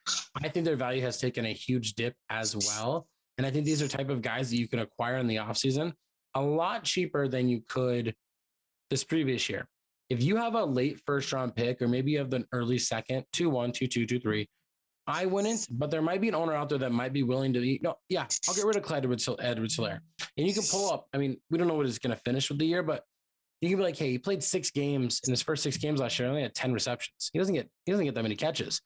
I 0.43 0.49
think 0.49 0.65
their 0.65 0.75
value 0.75 1.01
has 1.01 1.17
taken 1.17 1.45
a 1.45 1.53
huge 1.53 1.93
dip 1.93 2.15
as 2.29 2.55
well. 2.55 3.07
And 3.37 3.47
I 3.47 3.51
think 3.51 3.65
these 3.65 3.81
are 3.81 3.87
type 3.87 4.09
of 4.09 4.21
guys 4.21 4.49
that 4.49 4.57
you 4.57 4.67
can 4.67 4.79
acquire 4.79 5.17
in 5.17 5.27
the 5.27 5.37
offseason 5.37 5.93
a 6.35 6.41
lot 6.41 6.83
cheaper 6.83 7.29
than 7.29 7.47
you 7.47 7.61
could 7.67 8.13
this 8.89 9.05
previous 9.05 9.49
year. 9.49 9.67
If 10.09 10.21
you 10.21 10.35
have 10.35 10.55
a 10.55 10.63
late 10.63 11.01
first 11.05 11.31
round 11.31 11.55
pick, 11.55 11.81
or 11.81 11.87
maybe 11.87 12.11
you 12.11 12.19
have 12.19 12.33
an 12.33 12.45
early 12.51 12.77
second, 12.77 13.23
two, 13.31 13.49
one, 13.49 13.71
two, 13.71 13.87
two, 13.87 14.05
two, 14.05 14.19
three, 14.19 14.49
I 15.07 15.25
wouldn't, 15.25 15.67
but 15.69 15.91
there 15.91 16.01
might 16.01 16.19
be 16.19 16.29
an 16.29 16.35
owner 16.35 16.53
out 16.53 16.69
there 16.69 16.79
that 16.79 16.91
might 16.91 17.13
be 17.13 17.21
willing 17.23 17.53
to 17.53 17.59
eat. 17.59 17.83
No, 17.83 17.95
yeah, 18.09 18.25
I'll 18.47 18.55
get 18.55 18.65
rid 18.65 18.75
of 18.75 18.83
Clyde 18.83 19.05
Edwards 19.05 19.27
Helaire. 19.27 19.99
And 20.37 20.47
you 20.47 20.53
can 20.53 20.63
pull 20.63 20.91
up. 20.91 21.07
I 21.13 21.17
mean, 21.17 21.37
we 21.51 21.57
don't 21.57 21.67
know 21.67 21.75
what 21.75 21.85
he's 21.85 21.99
going 21.99 22.15
to 22.15 22.21
finish 22.23 22.49
with 22.49 22.57
the 22.57 22.65
year, 22.65 22.81
but 22.81 23.03
you 23.61 23.69
can 23.69 23.77
be 23.77 23.83
like, 23.83 23.97
hey, 23.97 24.11
he 24.11 24.17
played 24.17 24.43
six 24.43 24.71
games 24.71 25.21
in 25.25 25.31
his 25.31 25.41
first 25.41 25.63
six 25.63 25.77
games 25.77 25.99
last 25.99 26.17
year, 26.17 26.27
only 26.27 26.41
had 26.41 26.55
10 26.55 26.73
receptions. 26.73 27.29
He 27.31 27.39
doesn't 27.39 27.53
get 27.53 27.69
he 27.85 27.91
doesn't 27.91 28.05
get 28.05 28.15
that 28.15 28.23
many 28.23 28.35
catches. 28.35 28.81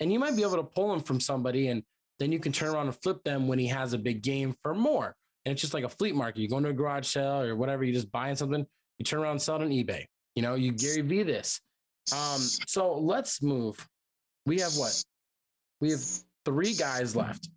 And 0.00 0.12
you 0.12 0.18
might 0.18 0.36
be 0.36 0.42
able 0.42 0.56
to 0.56 0.64
pull 0.64 0.92
him 0.92 1.00
from 1.00 1.20
somebody 1.20 1.68
and 1.68 1.82
then 2.18 2.32
you 2.32 2.38
can 2.38 2.52
turn 2.52 2.74
around 2.74 2.86
and 2.86 2.96
flip 3.02 3.22
them 3.24 3.48
when 3.48 3.58
he 3.58 3.66
has 3.68 3.92
a 3.92 3.98
big 3.98 4.22
game 4.22 4.54
for 4.62 4.74
more. 4.74 5.14
And 5.44 5.52
it's 5.52 5.60
just 5.60 5.74
like 5.74 5.84
a 5.84 5.88
fleet 5.88 6.14
market. 6.14 6.40
You 6.40 6.48
go 6.48 6.58
into 6.58 6.70
a 6.70 6.72
garage 6.72 7.06
sale 7.06 7.40
or 7.42 7.54
whatever, 7.56 7.84
you're 7.84 7.94
just 7.94 8.10
buying 8.10 8.36
something, 8.36 8.64
you 8.98 9.04
turn 9.04 9.20
around 9.20 9.32
and 9.32 9.42
sell 9.42 9.56
it 9.56 9.62
on 9.62 9.70
eBay. 9.70 10.04
You 10.34 10.42
know, 10.42 10.54
you 10.54 10.72
Gary 10.72 11.02
V 11.02 11.22
this. 11.22 11.60
Um, 12.12 12.40
so 12.66 12.98
let's 12.98 13.42
move. 13.42 13.86
We 14.46 14.60
have 14.60 14.76
what? 14.76 15.02
We 15.84 15.90
have 15.90 16.04
three 16.46 16.72
guys 16.72 17.14
left. 17.14 17.50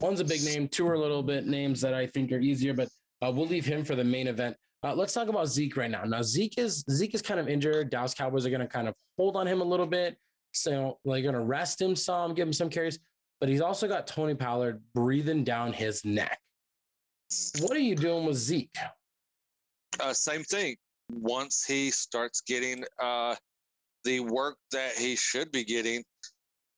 One's 0.00 0.18
a 0.18 0.24
big 0.24 0.42
name, 0.42 0.66
two 0.66 0.84
are 0.88 0.94
a 0.94 0.98
little 0.98 1.22
bit 1.22 1.46
names 1.46 1.80
that 1.80 1.94
I 1.94 2.08
think 2.08 2.32
are 2.32 2.40
easier, 2.40 2.74
but 2.74 2.88
uh, 3.22 3.30
we'll 3.32 3.46
leave 3.46 3.64
him 3.64 3.84
for 3.84 3.94
the 3.94 4.02
main 4.02 4.26
event. 4.26 4.56
Uh, 4.82 4.96
let's 4.96 5.12
talk 5.12 5.28
about 5.28 5.46
Zeke 5.46 5.76
right 5.76 5.88
now. 5.88 6.02
Now 6.02 6.22
Zeke 6.22 6.58
is 6.58 6.84
Zeke 6.90 7.14
is 7.14 7.22
kind 7.22 7.38
of 7.38 7.48
injured. 7.48 7.90
Dallas 7.90 8.14
Cowboys 8.14 8.46
are 8.46 8.50
going 8.50 8.62
to 8.62 8.66
kind 8.66 8.88
of 8.88 8.94
hold 9.16 9.36
on 9.36 9.46
him 9.46 9.60
a 9.60 9.64
little 9.64 9.86
bit, 9.86 10.16
so 10.54 10.98
they're 11.04 11.22
going 11.22 11.34
to 11.34 11.40
rest 11.40 11.80
him 11.80 11.94
some, 11.94 12.34
give 12.34 12.48
him 12.48 12.52
some 12.52 12.68
carries. 12.68 12.98
But 13.38 13.48
he's 13.48 13.60
also 13.60 13.86
got 13.86 14.08
Tony 14.08 14.34
Pollard 14.34 14.82
breathing 14.92 15.44
down 15.44 15.72
his 15.72 16.04
neck. 16.04 16.40
What 17.60 17.76
are 17.76 17.80
you 17.80 17.94
doing 17.94 18.26
with 18.26 18.38
Zeke? 18.38 18.74
Uh, 20.00 20.12
same 20.12 20.42
thing. 20.42 20.74
Once 21.12 21.64
he 21.64 21.92
starts 21.92 22.40
getting 22.40 22.82
uh, 23.00 23.36
the 24.02 24.18
work 24.18 24.56
that 24.72 24.94
he 24.94 25.14
should 25.14 25.52
be 25.52 25.62
getting, 25.62 26.02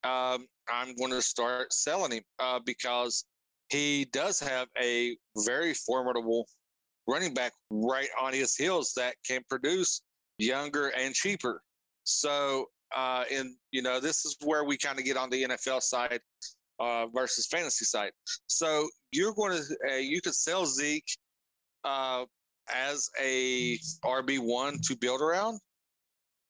um, 0.03 0.45
I'm 0.71 0.95
going 0.95 1.11
to 1.11 1.21
start 1.21 1.73
selling 1.73 2.11
him 2.11 2.23
uh, 2.39 2.59
because 2.65 3.25
he 3.69 4.05
does 4.11 4.39
have 4.39 4.67
a 4.81 5.15
very 5.45 5.73
formidable 5.73 6.47
running 7.07 7.33
back 7.33 7.53
right 7.71 8.07
on 8.19 8.33
his 8.33 8.55
heels 8.55 8.93
that 8.95 9.15
can 9.27 9.41
produce 9.49 10.01
younger 10.37 10.89
and 10.89 11.13
cheaper. 11.13 11.61
So, 12.03 12.65
uh, 12.95 13.23
and 13.31 13.55
you 13.71 13.81
know, 13.81 13.99
this 13.99 14.25
is 14.25 14.35
where 14.43 14.63
we 14.63 14.77
kind 14.77 14.99
of 14.99 15.05
get 15.05 15.17
on 15.17 15.29
the 15.29 15.43
NFL 15.43 15.81
side 15.81 16.19
uh, 16.79 17.07
versus 17.07 17.47
fantasy 17.47 17.85
side. 17.85 18.11
So 18.47 18.87
you're 19.11 19.33
going 19.33 19.57
to 19.57 19.77
uh, 19.91 19.97
you 19.97 20.21
could 20.21 20.35
sell 20.35 20.65
Zeke 20.65 21.09
uh, 21.83 22.25
as 22.73 23.09
a 23.21 23.77
RB 24.05 24.39
one 24.39 24.79
to 24.83 24.95
build 24.95 25.21
around, 25.21 25.59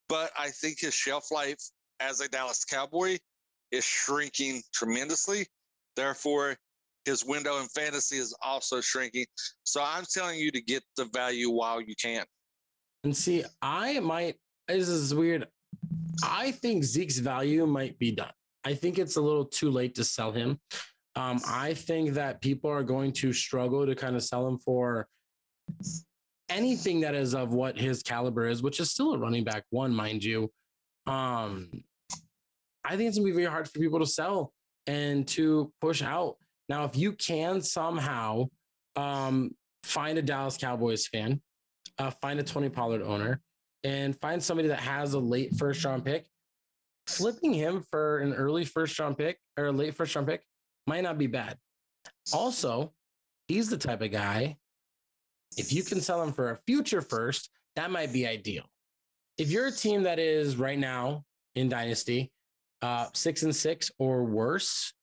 but 0.07 0.31
I 0.37 0.49
think 0.49 0.79
his 0.79 0.93
shelf 0.93 1.31
life 1.31 1.59
as 1.99 2.21
a 2.21 2.29
Dallas 2.29 2.63
Cowboy 2.63 3.17
is 3.71 3.83
shrinking 3.83 4.61
tremendously. 4.73 5.47
Therefore, 5.95 6.55
his 7.05 7.25
window 7.25 7.59
in 7.59 7.67
fantasy 7.67 8.17
is 8.17 8.35
also 8.41 8.81
shrinking. 8.81 9.25
So 9.63 9.81
I'm 9.83 10.05
telling 10.11 10.39
you 10.39 10.51
to 10.51 10.61
get 10.61 10.83
the 10.95 11.05
value 11.05 11.49
while 11.49 11.81
you 11.81 11.95
can. 12.01 12.25
And 13.03 13.15
see, 13.15 13.43
I 13.61 13.99
might, 13.99 14.35
this 14.67 14.89
is 14.89 15.13
weird. 15.13 15.47
I 16.23 16.51
think 16.51 16.83
Zeke's 16.83 17.17
value 17.19 17.65
might 17.65 17.97
be 17.97 18.11
done. 18.11 18.31
I 18.65 18.73
think 18.73 18.99
it's 18.99 19.15
a 19.15 19.21
little 19.21 19.45
too 19.45 19.71
late 19.71 19.95
to 19.95 20.03
sell 20.03 20.31
him. 20.31 20.59
Um, 21.15 21.39
I 21.47 21.73
think 21.73 22.13
that 22.13 22.41
people 22.41 22.69
are 22.69 22.83
going 22.83 23.13
to 23.13 23.33
struggle 23.33 23.85
to 23.85 23.95
kind 23.95 24.15
of 24.15 24.23
sell 24.23 24.47
him 24.47 24.59
for 24.59 25.07
anything 26.49 27.01
that 27.01 27.15
is 27.15 27.33
of 27.33 27.53
what 27.53 27.77
his 27.77 28.03
caliber 28.03 28.47
is, 28.47 28.61
which 28.61 28.79
is 28.79 28.91
still 28.91 29.13
a 29.13 29.17
running 29.17 29.43
back 29.43 29.63
one, 29.69 29.93
mind 29.93 30.23
you. 30.23 30.51
Um, 31.07 31.83
I 32.83 32.95
think 32.95 33.09
it's 33.09 33.17
gonna 33.17 33.25
be 33.25 33.33
very 33.33 33.45
hard 33.45 33.69
for 33.69 33.79
people 33.79 33.99
to 33.99 34.05
sell 34.05 34.53
and 34.87 35.27
to 35.29 35.71
push 35.81 36.01
out. 36.01 36.37
Now, 36.67 36.85
if 36.85 36.95
you 36.95 37.13
can 37.13 37.61
somehow 37.61 38.45
um, 38.95 39.51
find 39.83 40.17
a 40.17 40.21
Dallas 40.21 40.57
Cowboys 40.57 41.07
fan, 41.07 41.41
uh, 41.97 42.11
find 42.11 42.39
a 42.39 42.43
Tony 42.43 42.69
Pollard 42.69 43.01
owner, 43.01 43.41
and 43.83 44.19
find 44.19 44.41
somebody 44.41 44.67
that 44.69 44.79
has 44.79 45.13
a 45.13 45.19
late 45.19 45.55
first 45.57 45.83
round 45.83 46.05
pick, 46.05 46.27
flipping 47.07 47.53
him 47.53 47.83
for 47.89 48.19
an 48.19 48.33
early 48.33 48.65
first 48.65 48.99
round 48.99 49.17
pick 49.17 49.39
or 49.57 49.67
a 49.67 49.71
late 49.71 49.95
first 49.95 50.15
round 50.15 50.27
pick 50.27 50.43
might 50.87 51.03
not 51.03 51.17
be 51.17 51.27
bad. 51.27 51.57
Also, 52.33 52.93
he's 53.47 53.69
the 53.69 53.77
type 53.77 54.01
of 54.01 54.11
guy, 54.11 54.57
if 55.57 55.73
you 55.73 55.83
can 55.83 56.01
sell 56.01 56.21
him 56.21 56.31
for 56.31 56.51
a 56.51 56.59
future 56.67 57.01
first, 57.01 57.49
that 57.75 57.91
might 57.91 58.13
be 58.13 58.27
ideal. 58.27 58.63
If 59.37 59.51
you're 59.51 59.67
a 59.67 59.71
team 59.71 60.03
that 60.03 60.19
is 60.19 60.57
right 60.57 60.77
now 60.77 61.23
in 61.55 61.69
Dynasty, 61.69 62.31
uh, 62.81 63.07
six 63.13 63.43
and 63.43 63.55
six 63.55 63.91
or 63.99 64.23
worse, 64.23 64.93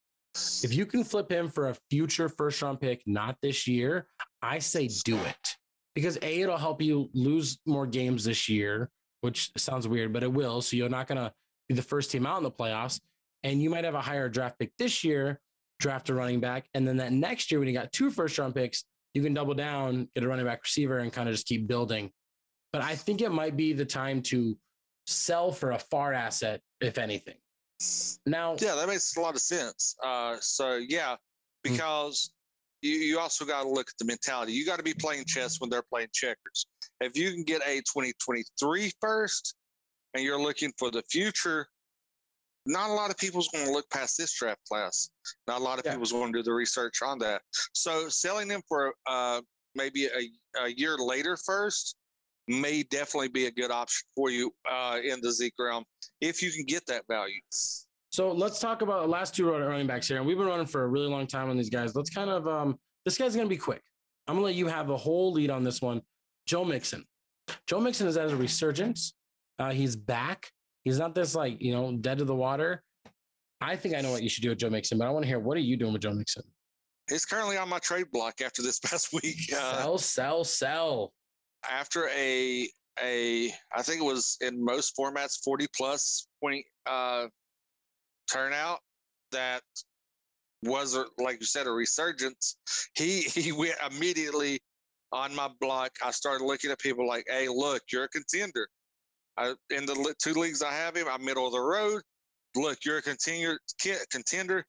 if 0.63 0.75
you 0.75 0.87
can 0.87 1.05
flip 1.05 1.31
him 1.31 1.49
for 1.49 1.69
a 1.69 1.77
future 1.91 2.29
first 2.29 2.61
round 2.63 2.81
pick, 2.81 3.03
not 3.07 3.37
this 3.43 3.67
year, 3.67 4.07
I 4.43 4.59
say 4.59 4.89
do 5.05 5.17
it 5.17 5.57
because 5.97 6.19
A, 6.21 6.43
it'll 6.43 6.59
help 6.59 6.83
you 6.83 7.09
lose 7.15 7.59
more 7.67 7.87
games 7.87 8.25
this 8.25 8.49
year, 8.49 8.91
which 9.23 9.51
sounds 9.57 9.89
weird, 9.89 10.13
but 10.13 10.23
it 10.23 10.33
will. 10.33 10.61
So 10.61 10.77
you're 10.77 10.91
not 10.91 11.07
going 11.09 11.19
to 11.19 11.33
be 11.69 11.75
the 11.75 11.83
first 11.83 12.11
team 12.11 12.27
out 12.27 12.37
in 12.37 12.45
the 12.45 12.51
playoffs. 12.51 13.01
And 13.43 13.63
you 13.63 13.71
might 13.71 13.85
have 13.85 13.95
a 13.95 14.01
higher 14.01 14.29
draft 14.29 14.59
pick 14.59 14.73
this 14.79 15.03
year, 15.03 15.41
draft 15.81 16.11
a 16.11 16.15
running 16.15 16.39
back. 16.39 16.67
And 16.75 16.87
then 16.87 16.99
that 16.99 17.13
next 17.13 17.51
year, 17.51 17.61
when 17.61 17.69
you 17.69 17.75
got 17.75 17.93
two 17.93 18.11
first 18.11 18.39
round 18.39 18.55
picks, 18.55 18.85
you 19.15 19.23
can 19.23 19.33
double 19.33 19.55
down, 19.55 20.09
get 20.15 20.23
a 20.23 20.29
running 20.29 20.45
back 20.45 20.63
receiver, 20.63 20.99
and 20.99 21.11
kind 21.11 21.31
of 21.31 21.35
just 21.35 21.47
keep 21.47 21.67
building. 21.67 22.11
But 22.75 22.83
I 22.83 22.95
think 22.95 23.23
it 23.23 23.33
might 23.33 23.57
be 23.57 23.73
the 23.73 23.87
time 23.87 24.21
to 24.23 24.59
sell 25.07 25.51
for 25.51 25.71
a 25.71 25.79
far 25.79 26.13
asset, 26.13 26.61
if 26.83 26.99
anything. 26.99 27.37
Now, 28.27 28.57
Yeah, 28.59 28.75
that 28.75 28.89
makes 28.89 29.17
a 29.17 29.21
lot 29.21 29.35
of 29.35 29.41
sense. 29.41 29.97
Uh, 30.05 30.37
so 30.41 30.77
yeah, 30.77 31.17
because 31.63 32.31
you, 32.83 32.93
you 32.93 33.19
also 33.19 33.45
got 33.45 33.63
to 33.63 33.69
look 33.69 33.89
at 33.89 33.95
the 33.99 34.05
mentality. 34.05 34.53
You 34.53 34.65
got 34.67 34.77
to 34.77 34.83
be 34.83 34.95
playing 34.95 35.25
chess 35.27 35.61
when 35.61 35.71
they're 35.71 35.83
playing 35.83 36.09
checkers. 36.13 36.67
If 37.01 37.17
you 37.17 37.31
can 37.33 37.43
get 37.43 37.61
a 37.67 37.77
2023 37.77 38.93
first 39.01 39.55
and 40.15 40.25
you're 40.25 40.41
looking 40.41 40.73
for 40.79 40.91
the 40.91 41.03
future, 41.11 41.67
not 42.65 42.91
a 42.91 42.93
lot 42.93 43.11
of 43.11 43.17
people's 43.19 43.49
going 43.49 43.67
to 43.67 43.73
look 43.73 43.89
past 43.91 44.17
this 44.19 44.33
draft 44.37 44.61
class. 44.69 45.11
Not 45.47 45.61
a 45.61 45.65
lot 45.65 45.79
of 45.79 45.85
Yeah. 45.85 45.93
people's 45.93 46.13
going 46.13 46.33
to 46.33 46.39
do 46.39 46.43
the 46.43 46.53
research 46.53 47.01
on 47.03 47.19
that. 47.21 47.43
So 47.75 48.09
selling 48.09 48.49
them 48.49 48.63
for 48.69 48.93
uh, 49.07 49.41
maybe 49.75 50.07
a, 50.07 50.63
a 50.65 50.69
year 50.71 50.97
later 50.97 51.37
first 51.45 51.97
may 52.49 52.83
definitely 52.85 53.29
be 53.29 53.47
a 53.47 53.51
good 53.51 53.71
option 53.71 54.07
for 54.15 54.31
you 54.31 54.53
uh, 54.71 54.99
in 55.03 55.21
the 55.21 55.33
Zeke 55.33 55.55
realm 55.59 55.85
if 56.21 56.43
you 56.43 56.51
can 56.51 56.65
get 56.65 56.87
that 56.87 57.03
value. 57.09 57.41
So 58.11 58.33
let's 58.33 58.59
talk 58.59 58.83
about 58.83 59.03
the 59.03 59.09
last 59.09 59.35
two 59.35 59.51
running 59.51 59.87
backs 59.87 60.09
here. 60.09 60.17
And 60.17 60.27
we've 60.27 60.39
been 60.39 60.47
running 60.47 60.67
for 60.67 60.85
a 60.85 60.89
really 60.89 61.09
long 61.09 61.27
time 61.27 61.51
on 61.51 61.57
these 61.57 61.71
guys. 61.71 61.95
Let's 61.95 62.11
kind 62.11 62.31
of 62.31 62.47
um 62.49 62.77
this 63.05 63.19
guy's 63.19 63.37
gonna 63.37 63.49
be 63.49 63.57
quick. 63.57 63.83
I'm 64.27 64.37
gonna 64.37 64.47
let 64.47 64.55
you 64.55 64.67
have 64.67 64.91
a 64.91 64.97
whole 64.97 65.33
lead 65.33 65.51
on 65.51 65.65
this 65.65 65.83
one. 65.83 66.01
Joe 66.47 66.65
Mixon. 66.65 67.05
Joe 67.67 67.81
Mixon 67.81 68.07
is 68.07 68.17
at 68.17 68.31
a 68.31 68.37
resurgence. 68.37 69.15
Uh, 69.59 69.71
he's 69.71 69.97
back. 69.97 70.51
He's 70.85 70.99
not 70.99 71.15
this 71.15 71.35
like 71.35 71.61
you 71.61 71.73
know 71.73 71.97
dead 71.97 72.19
to 72.19 72.25
the 72.25 72.35
water. 72.35 72.83
I 73.61 73.77
think 73.77 73.95
I 73.95 74.01
know 74.01 74.11
what 74.11 74.23
you 74.23 74.29
should 74.29 74.43
do 74.43 74.51
with 74.51 74.59
Joe 74.59 74.71
Mixon, 74.71 74.99
but 74.99 75.07
I 75.07 75.11
want 75.11 75.25
to 75.25 75.29
hear 75.29 75.39
what 75.39 75.57
are 75.57 75.61
you 75.61 75.77
doing 75.77 75.93
with 75.93 76.03
Joe 76.03 76.13
Mixon? 76.13 76.43
He's 77.09 77.25
currently 77.25 77.57
on 77.57 77.69
my 77.69 77.79
trade 77.79 78.07
block 78.13 78.41
after 78.45 78.63
this 78.63 78.79
past 78.85 79.13
week. 79.13 79.39
Uh, 79.53 79.79
sell, 79.79 79.99
sell, 79.99 80.45
sell. 80.45 81.13
After 81.71 82.09
a 82.09 82.69
a 83.03 83.53
I 83.75 83.83
think 83.83 84.01
it 84.01 84.05
was 84.05 84.37
in 84.41 84.63
most 84.65 84.95
formats 84.97 85.43
40 85.45 85.67
plus 85.77 86.29
point 86.43 86.65
uh, 86.87 87.27
turnout 88.31 88.79
that 89.33 89.63
was 90.63 90.99
like 91.19 91.39
you 91.41 91.47
said 91.47 91.67
a 91.67 91.71
resurgence. 91.71 92.57
He 92.95 93.21
he 93.23 93.53
went 93.53 93.77
immediately 93.91 94.61
on 95.13 95.35
my 95.35 95.49
block. 95.61 95.93
I 96.05 96.11
started 96.11 96.45
looking 96.45 96.71
at 96.71 96.79
people 96.79 97.07
like, 97.07 97.25
"Hey, 97.29 97.49
look, 97.49 97.83
you're 97.93 98.05
a 98.05 98.09
contender." 98.09 98.69
I, 99.39 99.55
in 99.71 99.85
the 99.85 100.15
two 100.23 100.33
leagues 100.33 100.63
I 100.63 100.73
have 100.73 100.97
him, 100.97 101.07
I'm 101.11 101.25
middle 101.25 101.47
of 101.47 101.53
the 101.53 101.61
road. 101.61 102.01
Look, 102.55 102.79
you're 102.85 102.99
a 102.99 103.03
contender. 103.03 103.59
Contender. 104.11 104.65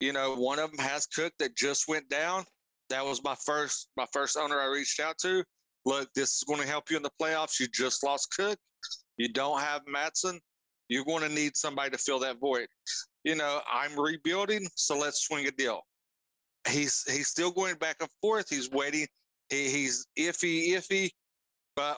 You 0.00 0.12
know, 0.12 0.34
one 0.34 0.58
of 0.58 0.70
them 0.70 0.78
has 0.78 1.06
Cook 1.06 1.32
that 1.40 1.56
just 1.56 1.88
went 1.88 2.08
down. 2.08 2.44
That 2.88 3.04
was 3.04 3.22
my 3.22 3.34
first 3.44 3.88
my 3.96 4.06
first 4.12 4.36
owner 4.36 4.58
I 4.60 4.66
reached 4.66 5.00
out 5.00 5.16
to. 5.22 5.44
Look, 5.88 6.12
this 6.14 6.34
is 6.34 6.44
going 6.46 6.60
to 6.60 6.66
help 6.66 6.90
you 6.90 6.98
in 6.98 7.02
the 7.02 7.10
playoffs. 7.18 7.58
You 7.58 7.66
just 7.72 8.04
lost 8.04 8.28
Cook. 8.36 8.58
You 9.16 9.32
don't 9.32 9.58
have 9.58 9.80
Mattison. 9.88 10.38
You're 10.90 11.06
going 11.06 11.22
to 11.22 11.34
need 11.34 11.56
somebody 11.56 11.88
to 11.92 11.96
fill 11.96 12.18
that 12.18 12.38
void. 12.38 12.66
You 13.24 13.36
know, 13.36 13.62
I'm 13.72 13.98
rebuilding, 13.98 14.68
so 14.74 14.98
let's 14.98 15.22
swing 15.24 15.46
a 15.46 15.50
deal. 15.50 15.80
He's 16.68 17.04
he's 17.10 17.28
still 17.28 17.50
going 17.50 17.76
back 17.76 17.96
and 18.00 18.10
forth. 18.20 18.50
He's 18.50 18.70
waiting. 18.70 19.06
He, 19.48 19.70
he's 19.70 20.06
iffy, 20.18 20.72
iffy, 20.72 21.08
but 21.74 21.96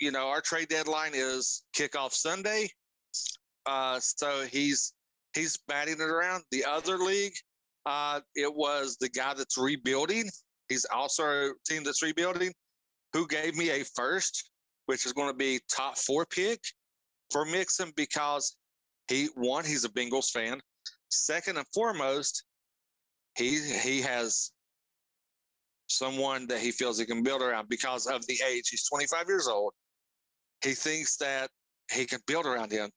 you 0.00 0.10
know, 0.10 0.26
our 0.26 0.40
trade 0.40 0.66
deadline 0.66 1.12
is 1.14 1.62
kickoff 1.76 2.12
Sunday. 2.12 2.68
Uh, 3.64 4.00
so 4.00 4.44
he's 4.50 4.92
he's 5.36 5.56
batting 5.68 6.00
it 6.00 6.00
around. 6.00 6.42
The 6.50 6.64
other 6.64 6.98
league, 6.98 7.34
uh, 7.86 8.20
it 8.34 8.52
was 8.52 8.96
the 9.00 9.08
guy 9.08 9.34
that's 9.34 9.56
rebuilding. 9.56 10.28
He's 10.68 10.84
also 10.92 11.22
a 11.22 11.52
team 11.64 11.84
that's 11.84 12.02
rebuilding, 12.02 12.52
who 13.12 13.26
gave 13.26 13.56
me 13.56 13.70
a 13.70 13.84
first, 13.84 14.50
which 14.86 15.06
is 15.06 15.12
going 15.12 15.28
to 15.28 15.36
be 15.36 15.60
top 15.74 15.96
four 15.96 16.26
pick 16.26 16.60
for 17.30 17.44
Mixon 17.44 17.92
because 17.96 18.56
he 19.08 19.28
one 19.34 19.64
he's 19.64 19.84
a 19.84 19.88
Bengals 19.88 20.30
fan. 20.30 20.60
Second 21.10 21.56
and 21.56 21.66
foremost, 21.74 22.44
he 23.36 23.58
he 23.82 24.00
has 24.02 24.52
someone 25.86 26.46
that 26.48 26.60
he 26.60 26.70
feels 26.70 26.98
he 26.98 27.06
can 27.06 27.22
build 27.22 27.42
around 27.42 27.68
because 27.68 28.06
of 28.06 28.26
the 28.26 28.38
age. 28.46 28.68
He's 28.68 28.86
25 28.88 29.26
years 29.26 29.48
old. 29.48 29.72
He 30.62 30.72
thinks 30.72 31.16
that 31.16 31.50
he 31.90 32.04
can 32.04 32.20
build 32.26 32.46
around 32.46 32.70
him. 32.70 32.90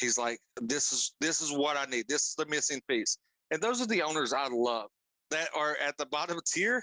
He's 0.00 0.16
like, 0.16 0.38
this 0.60 0.92
is 0.92 1.14
this 1.20 1.40
is 1.40 1.52
what 1.52 1.76
I 1.76 1.84
need. 1.84 2.06
This 2.08 2.28
is 2.28 2.34
the 2.36 2.46
missing 2.46 2.80
piece. 2.88 3.18
And 3.50 3.60
those 3.60 3.80
are 3.80 3.86
the 3.86 4.02
owners 4.02 4.32
I 4.32 4.48
love 4.48 4.88
that 5.30 5.48
are 5.54 5.76
at 5.84 5.96
the 5.98 6.06
bottom 6.06 6.38
tier, 6.46 6.82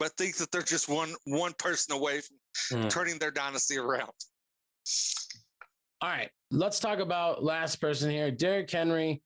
but 0.00 0.16
think 0.16 0.36
that 0.36 0.50
they're 0.50 0.62
just 0.62 0.88
one 0.88 1.14
one 1.26 1.52
person 1.58 1.94
away 1.94 2.22
from 2.54 2.82
mm. 2.82 2.90
turning 2.90 3.18
their 3.18 3.30
dynasty 3.30 3.76
around. 3.76 4.10
All 6.02 6.08
right, 6.08 6.30
let's 6.50 6.80
talk 6.80 6.98
about 6.98 7.44
last 7.44 7.76
person 7.76 8.10
here, 8.10 8.30
Derrick 8.30 8.70
Henry. 8.70 9.22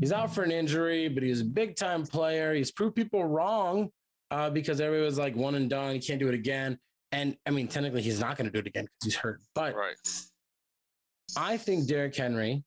He's 0.00 0.12
out 0.12 0.34
for 0.34 0.42
an 0.42 0.50
injury, 0.50 1.08
but 1.08 1.22
he's 1.22 1.42
a 1.42 1.44
big 1.44 1.76
time 1.76 2.04
player. 2.04 2.54
He's 2.54 2.72
proved 2.72 2.96
people 2.96 3.24
wrong 3.24 3.90
uh, 4.30 4.50
because 4.50 4.80
everybody 4.80 5.04
was 5.04 5.18
like 5.18 5.36
one 5.36 5.54
and 5.54 5.68
done. 5.70 5.94
He 5.94 6.00
can't 6.00 6.18
do 6.18 6.28
it 6.28 6.34
again. 6.34 6.78
And 7.12 7.36
I 7.46 7.50
mean, 7.50 7.68
technically, 7.68 8.02
he's 8.02 8.18
not 8.18 8.36
going 8.36 8.46
to 8.46 8.50
do 8.50 8.58
it 8.58 8.66
again 8.66 8.84
because 8.84 9.04
he's 9.04 9.16
hurt. 9.16 9.40
But 9.54 9.76
right. 9.76 9.94
I 11.36 11.56
think 11.58 11.86
Derrick 11.86 12.16
Henry 12.16 12.64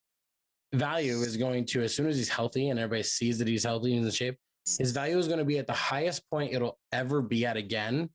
value 0.73 1.17
is 1.21 1.37
going 1.37 1.65
to, 1.65 1.81
as 1.81 1.95
soon 1.95 2.07
as 2.07 2.17
he's 2.17 2.29
healthy 2.29 2.69
and 2.69 2.79
everybody 2.79 3.03
sees 3.03 3.39
that 3.39 3.47
he's 3.47 3.63
healthy 3.63 3.95
and 3.95 4.05
in 4.05 4.11
shape, 4.11 4.37
his 4.77 4.91
value 4.91 5.17
is 5.17 5.27
going 5.27 5.39
to 5.39 5.45
be 5.45 5.57
at 5.57 5.67
the 5.67 5.73
highest 5.73 6.29
point 6.29 6.53
it'll 6.53 6.77
ever 6.91 7.21
be 7.21 7.45
at 7.45 7.57
again. 7.57 8.09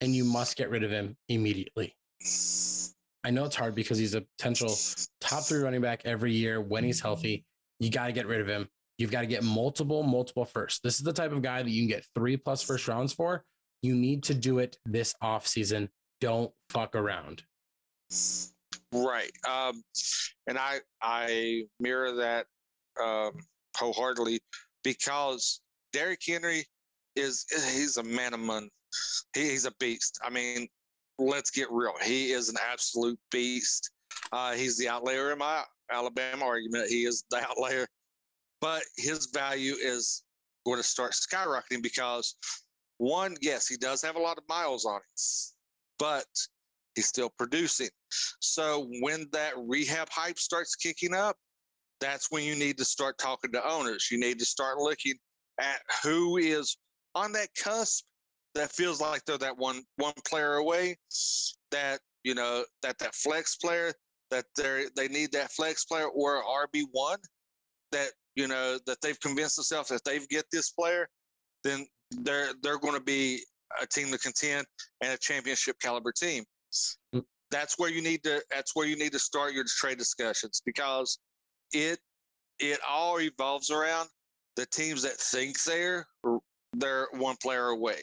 And 0.00 0.14
you 0.14 0.24
must 0.24 0.56
get 0.56 0.70
rid 0.70 0.84
of 0.84 0.92
him 0.92 1.16
immediately. 1.28 1.96
I 3.24 3.30
know 3.30 3.44
it's 3.44 3.56
hard 3.56 3.74
because 3.74 3.98
he's 3.98 4.14
a 4.14 4.20
potential 4.38 4.74
top 5.20 5.42
three 5.42 5.58
running 5.58 5.80
back 5.80 6.02
every 6.04 6.32
year 6.32 6.60
when 6.60 6.84
he's 6.84 7.00
healthy. 7.00 7.44
You 7.80 7.90
got 7.90 8.06
to 8.06 8.12
get 8.12 8.26
rid 8.26 8.40
of 8.40 8.46
him. 8.46 8.68
You've 8.96 9.10
got 9.10 9.20
to 9.20 9.26
get 9.26 9.42
multiple, 9.42 10.02
multiple 10.02 10.44
first. 10.44 10.82
This 10.82 10.98
is 10.98 11.02
the 11.02 11.12
type 11.12 11.32
of 11.32 11.42
guy 11.42 11.62
that 11.62 11.70
you 11.70 11.82
can 11.82 11.88
get 11.88 12.06
three 12.14 12.36
plus 12.36 12.62
first 12.62 12.86
rounds 12.86 13.12
for. 13.12 13.44
You 13.82 13.94
need 13.94 14.22
to 14.24 14.34
do 14.34 14.58
it 14.58 14.76
this 14.86 15.14
off 15.20 15.46
season. 15.46 15.88
Don't 16.20 16.50
fuck 16.70 16.94
around. 16.94 17.42
Right. 18.92 19.30
Um, 19.48 19.82
and 20.46 20.58
I 20.58 20.78
I 21.02 21.64
mirror 21.78 22.12
that 22.16 22.46
um, 23.00 23.32
wholeheartedly 23.76 24.40
because 24.82 25.60
Derrick 25.92 26.20
Henry 26.26 26.64
is 27.16 27.44
he's 27.74 27.96
a 27.96 28.02
man 28.02 28.34
among 28.34 28.68
he, 29.34 29.50
he's 29.50 29.64
a 29.64 29.72
beast. 29.78 30.18
I 30.24 30.30
mean, 30.30 30.68
let's 31.18 31.50
get 31.50 31.70
real. 31.70 31.94
He 32.02 32.32
is 32.32 32.48
an 32.48 32.56
absolute 32.70 33.18
beast. 33.30 33.90
Uh, 34.32 34.52
he's 34.52 34.78
the 34.78 34.88
outlier 34.88 35.32
in 35.32 35.38
my 35.38 35.62
Alabama 35.90 36.44
argument. 36.44 36.88
He 36.88 37.04
is 37.04 37.24
the 37.30 37.38
outlier, 37.50 37.86
but 38.60 38.82
his 38.96 39.26
value 39.32 39.74
is 39.80 40.24
going 40.66 40.78
to 40.78 40.82
start 40.82 41.12
skyrocketing 41.12 41.82
because 41.82 42.36
one, 42.98 43.36
yes, 43.40 43.66
he 43.66 43.76
does 43.76 44.02
have 44.02 44.16
a 44.16 44.20
lot 44.20 44.38
of 44.38 44.44
miles 44.48 44.84
on 44.84 44.96
it, 44.96 45.22
but 45.98 46.26
he's 46.94 47.06
still 47.06 47.30
producing. 47.38 47.88
So 48.40 48.88
when 49.00 49.26
that 49.32 49.52
rehab 49.56 50.08
hype 50.10 50.38
starts 50.38 50.74
kicking 50.74 51.14
up, 51.14 51.36
that's 52.00 52.30
when 52.30 52.44
you 52.44 52.54
need 52.54 52.78
to 52.78 52.84
start 52.84 53.18
talking 53.18 53.52
to 53.52 53.68
owners. 53.68 54.08
You 54.10 54.18
need 54.18 54.38
to 54.40 54.44
start 54.44 54.78
looking 54.78 55.14
at 55.60 55.80
who 56.02 56.36
is 56.36 56.76
on 57.14 57.32
that 57.32 57.48
cusp 57.60 58.04
that 58.54 58.72
feels 58.72 59.00
like 59.00 59.24
they're 59.24 59.38
that 59.38 59.56
one 59.56 59.82
one 59.96 60.14
player 60.26 60.54
away. 60.54 60.96
That 61.70 62.00
you 62.24 62.34
know 62.34 62.64
that 62.82 62.98
that 62.98 63.14
flex 63.14 63.56
player 63.56 63.92
that 64.30 64.44
they 64.56 64.86
they 64.96 65.08
need 65.08 65.32
that 65.32 65.52
flex 65.52 65.84
player 65.84 66.06
or 66.06 66.42
RB 66.42 66.82
one 66.92 67.18
that 67.92 68.10
you 68.34 68.48
know 68.48 68.78
that 68.86 68.98
they've 69.02 69.20
convinced 69.20 69.56
themselves 69.56 69.88
that 69.88 70.04
they've 70.04 70.28
get 70.28 70.44
this 70.52 70.70
player, 70.70 71.08
then 71.64 71.86
they're 72.22 72.52
they're 72.62 72.78
going 72.78 72.94
to 72.94 73.02
be 73.02 73.40
a 73.82 73.86
team 73.86 74.10
to 74.10 74.18
contend 74.18 74.66
and 75.02 75.12
a 75.12 75.18
championship 75.18 75.76
caliber 75.80 76.12
team. 76.12 76.44
Mm. 77.14 77.24
That's 77.50 77.78
where 77.78 77.90
you 77.90 78.02
need 78.02 78.22
to. 78.24 78.42
That's 78.50 78.74
where 78.74 78.86
you 78.86 78.96
need 78.96 79.12
to 79.12 79.18
start 79.18 79.52
your 79.52 79.64
trade 79.66 79.98
discussions 79.98 80.62
because 80.64 81.18
it 81.72 81.98
it 82.58 82.78
all 82.88 83.16
revolves 83.16 83.70
around 83.70 84.08
the 84.58 84.66
teams 84.66 85.02
that 85.02 85.12
think 85.12 85.62
they're 85.62 86.04
they're 86.74 87.06
one 87.12 87.36
player 87.40 87.68
away. 87.68 88.00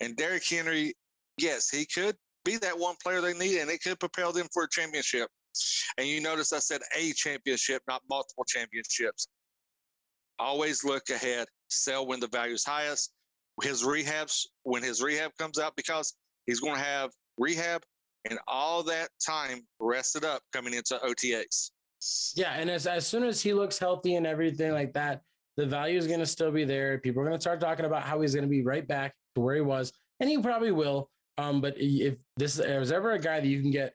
And 0.00 0.16
Derrick 0.16 0.48
Henry, 0.48 0.94
yes, 1.38 1.68
he 1.68 1.84
could 1.84 2.16
be 2.46 2.56
that 2.56 2.76
one 2.76 2.96
player 3.02 3.20
they 3.20 3.34
need, 3.34 3.60
and 3.60 3.70
it 3.70 3.82
could 3.82 4.00
propel 4.00 4.32
them 4.32 4.48
for 4.52 4.64
a 4.64 4.68
championship. 4.70 5.28
And 5.98 6.08
you 6.08 6.20
notice 6.22 6.52
I 6.52 6.60
said 6.60 6.80
a 6.96 7.12
championship, 7.12 7.82
not 7.86 8.00
multiple 8.08 8.44
championships. 8.44 9.28
Always 10.38 10.82
look 10.82 11.10
ahead, 11.10 11.46
sell 11.68 12.06
when 12.06 12.20
the 12.20 12.28
value 12.28 12.54
is 12.54 12.64
highest. 12.64 13.12
His 13.62 13.82
rehabs, 13.82 14.46
when 14.62 14.82
his 14.82 15.02
rehab 15.02 15.32
comes 15.38 15.58
out, 15.58 15.74
because 15.76 16.14
he's 16.46 16.60
going 16.60 16.76
to 16.76 16.80
have 16.80 17.10
rehab 17.36 17.82
and 18.30 18.38
all 18.48 18.82
that 18.84 19.10
time 19.24 19.60
rested 19.78 20.24
up 20.24 20.40
coming 20.52 20.72
into 20.72 20.98
OTAs. 21.04 21.70
Yeah, 22.34 22.54
and 22.54 22.70
as 22.70 22.86
as 22.86 23.06
soon 23.06 23.24
as 23.24 23.42
he 23.42 23.52
looks 23.52 23.78
healthy 23.78 24.14
and 24.14 24.26
everything 24.26 24.72
like 24.72 24.92
that, 24.94 25.22
the 25.58 25.66
value 25.66 25.98
is 25.98 26.06
going 26.06 26.20
to 26.20 26.26
still 26.26 26.52
be 26.52 26.64
there. 26.64 26.98
People 26.98 27.20
are 27.20 27.24
going 27.24 27.36
to 27.36 27.40
start 27.40 27.60
talking 27.60 27.84
about 27.84 28.04
how 28.04 28.20
he's 28.20 28.32
going 28.32 28.46
to 28.46 28.48
be 28.48 28.62
right 28.62 28.86
back 28.86 29.12
to 29.34 29.40
where 29.40 29.56
he 29.56 29.60
was, 29.60 29.92
and 30.20 30.30
he 30.30 30.38
probably 30.38 30.70
will. 30.70 31.10
Um, 31.36 31.60
but 31.60 31.74
if 31.76 32.14
this 32.36 32.60
is 32.60 32.92
ever 32.92 33.12
a 33.12 33.18
guy 33.18 33.40
that 33.40 33.46
you 33.46 33.60
can 33.60 33.72
get 33.72 33.92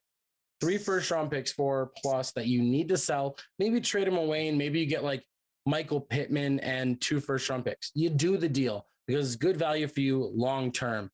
three 0.59 0.77
first 0.77 1.09
round 1.09 1.31
picks 1.31 1.53
for 1.53 1.91
plus 1.97 2.31
that 2.33 2.47
you 2.47 2.61
need 2.61 2.89
to 2.89 2.97
sell, 2.97 3.37
maybe 3.59 3.79
trade 3.79 4.09
him 4.09 4.17
away, 4.17 4.49
and 4.49 4.57
maybe 4.57 4.81
you 4.81 4.85
get 4.85 5.05
like 5.05 5.23
Michael 5.65 6.01
Pittman 6.01 6.59
and 6.59 6.99
two 6.99 7.21
first 7.21 7.49
round 7.49 7.63
picks. 7.63 7.91
You 7.95 8.09
do 8.09 8.35
the 8.35 8.49
deal 8.49 8.85
because 9.07 9.27
it's 9.27 9.37
good 9.37 9.55
value 9.55 9.87
for 9.87 10.01
you 10.01 10.31
long 10.35 10.69
term, 10.69 11.09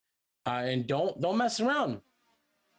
uh, 0.48 0.64
and 0.66 0.88
don't 0.88 1.22
don't 1.22 1.38
mess 1.38 1.60
around. 1.60 2.02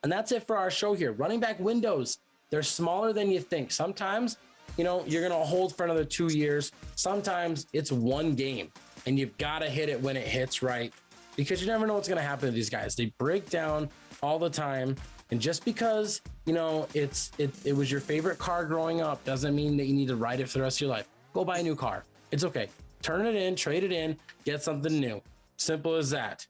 And 0.03 0.11
that's 0.11 0.33
it 0.33 0.45
for 0.45 0.57
our 0.57 0.73
show 0.73 0.95
here. 0.95 1.13
Running 1.13 1.39
back 1.39 1.61
windows, 1.61 2.19
they're 2.51 2.65
smaller 2.65 3.13
than 3.13 3.31
you 3.31 3.39
think. 3.39 3.71
Sometimes 3.71 4.39
you 4.81 4.85
know, 4.85 5.05
you're 5.07 5.21
going 5.21 5.39
to 5.39 5.47
hold 5.47 5.77
for 5.77 5.85
another 5.85 6.07
two 6.07 6.29
years. 6.33 6.73
Sometimes 6.95 7.67
it's 7.75 7.93
one 7.93 8.35
game 8.35 8.73
and 9.05 9.19
you've 9.19 9.37
got 9.37 9.59
to 9.59 9.69
hit 9.69 9.91
it 9.91 10.01
when 10.01 10.17
it 10.17 10.27
hits 10.27 10.63
right 10.63 10.91
because 11.37 11.61
you 11.61 11.67
never 11.67 11.87
know 11.87 11.93
what's 11.93 12.09
going 12.09 12.17
to 12.17 12.27
happen 12.27 12.49
to 12.49 12.55
these 12.55 12.71
guys. 12.71 12.97
They 12.97 13.13
break 13.19 13.51
down 13.51 13.91
all 14.23 14.39
the 14.39 14.49
time. 14.49 14.97
And 15.31 15.39
just 15.39 15.67
because 15.67 16.23
you 16.47 16.55
know 16.55 16.89
it's 16.95 17.31
it, 17.37 17.51
it 17.67 17.75
was 17.75 17.93
your 17.93 18.01
favorite 18.01 18.39
car 18.39 18.65
growing 18.65 19.03
up 19.03 19.23
doesn't 19.23 19.55
mean 19.55 19.77
that 19.77 19.85
you 19.85 19.93
need 19.93 20.09
to 20.09 20.17
ride 20.17 20.41
it 20.41 20.49
for 20.49 20.57
the 20.57 20.65
rest 20.65 20.79
of 20.79 20.81
your 20.81 20.91
life. 20.91 21.07
Go 21.35 21.45
buy 21.45 21.59
a 21.59 21.63
new 21.63 21.77
car. 21.77 22.05
It's 22.31 22.45
okay. 22.45 22.71
Turn 23.03 23.27
it 23.27 23.35
in, 23.35 23.57
trade 23.57 23.85
it 23.85 23.93
in, 23.93 24.17
get 24.47 24.63
something 24.63 24.99
new. 24.99 25.21
Simple 25.59 25.95
as 25.97 26.09
that. 26.09 26.47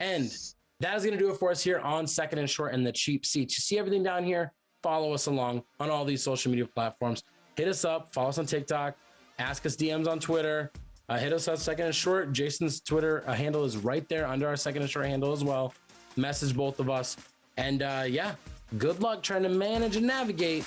And 0.00 0.36
that 0.80 0.96
is 0.96 1.04
going 1.04 1.16
to 1.16 1.24
do 1.24 1.30
it 1.30 1.36
for 1.36 1.52
us 1.52 1.62
here 1.62 1.78
on 1.78 2.08
Second 2.08 2.40
and 2.40 2.50
Short 2.50 2.74
and 2.74 2.84
the 2.84 2.90
Cheap 2.90 3.24
Seats. 3.24 3.56
You 3.56 3.62
see 3.62 3.78
everything 3.78 4.02
down 4.02 4.24
here? 4.24 4.52
Follow 4.82 5.12
us 5.12 5.26
along 5.26 5.62
on 5.78 5.90
all 5.90 6.04
these 6.04 6.24
social 6.24 6.50
media 6.50 6.66
platforms. 6.66 7.22
Hit 7.58 7.66
us 7.66 7.84
up, 7.84 8.12
follow 8.12 8.28
us 8.28 8.38
on 8.38 8.46
TikTok, 8.46 8.96
ask 9.40 9.66
us 9.66 9.74
DMs 9.74 10.06
on 10.06 10.20
Twitter, 10.20 10.70
uh, 11.08 11.18
hit 11.18 11.32
us 11.32 11.48
on 11.48 11.56
Second 11.56 11.86
and 11.86 11.94
Short. 11.94 12.32
Jason's 12.32 12.80
Twitter 12.80 13.24
uh, 13.26 13.34
handle 13.34 13.64
is 13.64 13.76
right 13.76 14.08
there 14.08 14.28
under 14.28 14.46
our 14.46 14.54
Second 14.54 14.82
and 14.82 14.90
Short 14.90 15.06
handle 15.06 15.32
as 15.32 15.42
well. 15.42 15.74
Message 16.14 16.56
both 16.56 16.78
of 16.78 16.88
us. 16.88 17.16
And 17.56 17.82
uh, 17.82 18.04
yeah, 18.06 18.36
good 18.78 19.02
luck 19.02 19.24
trying 19.24 19.42
to 19.42 19.48
manage 19.48 19.96
and 19.96 20.06
navigate 20.06 20.66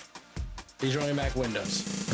these 0.80 0.98
running 0.98 1.16
back 1.16 1.34
windows. 1.38 2.11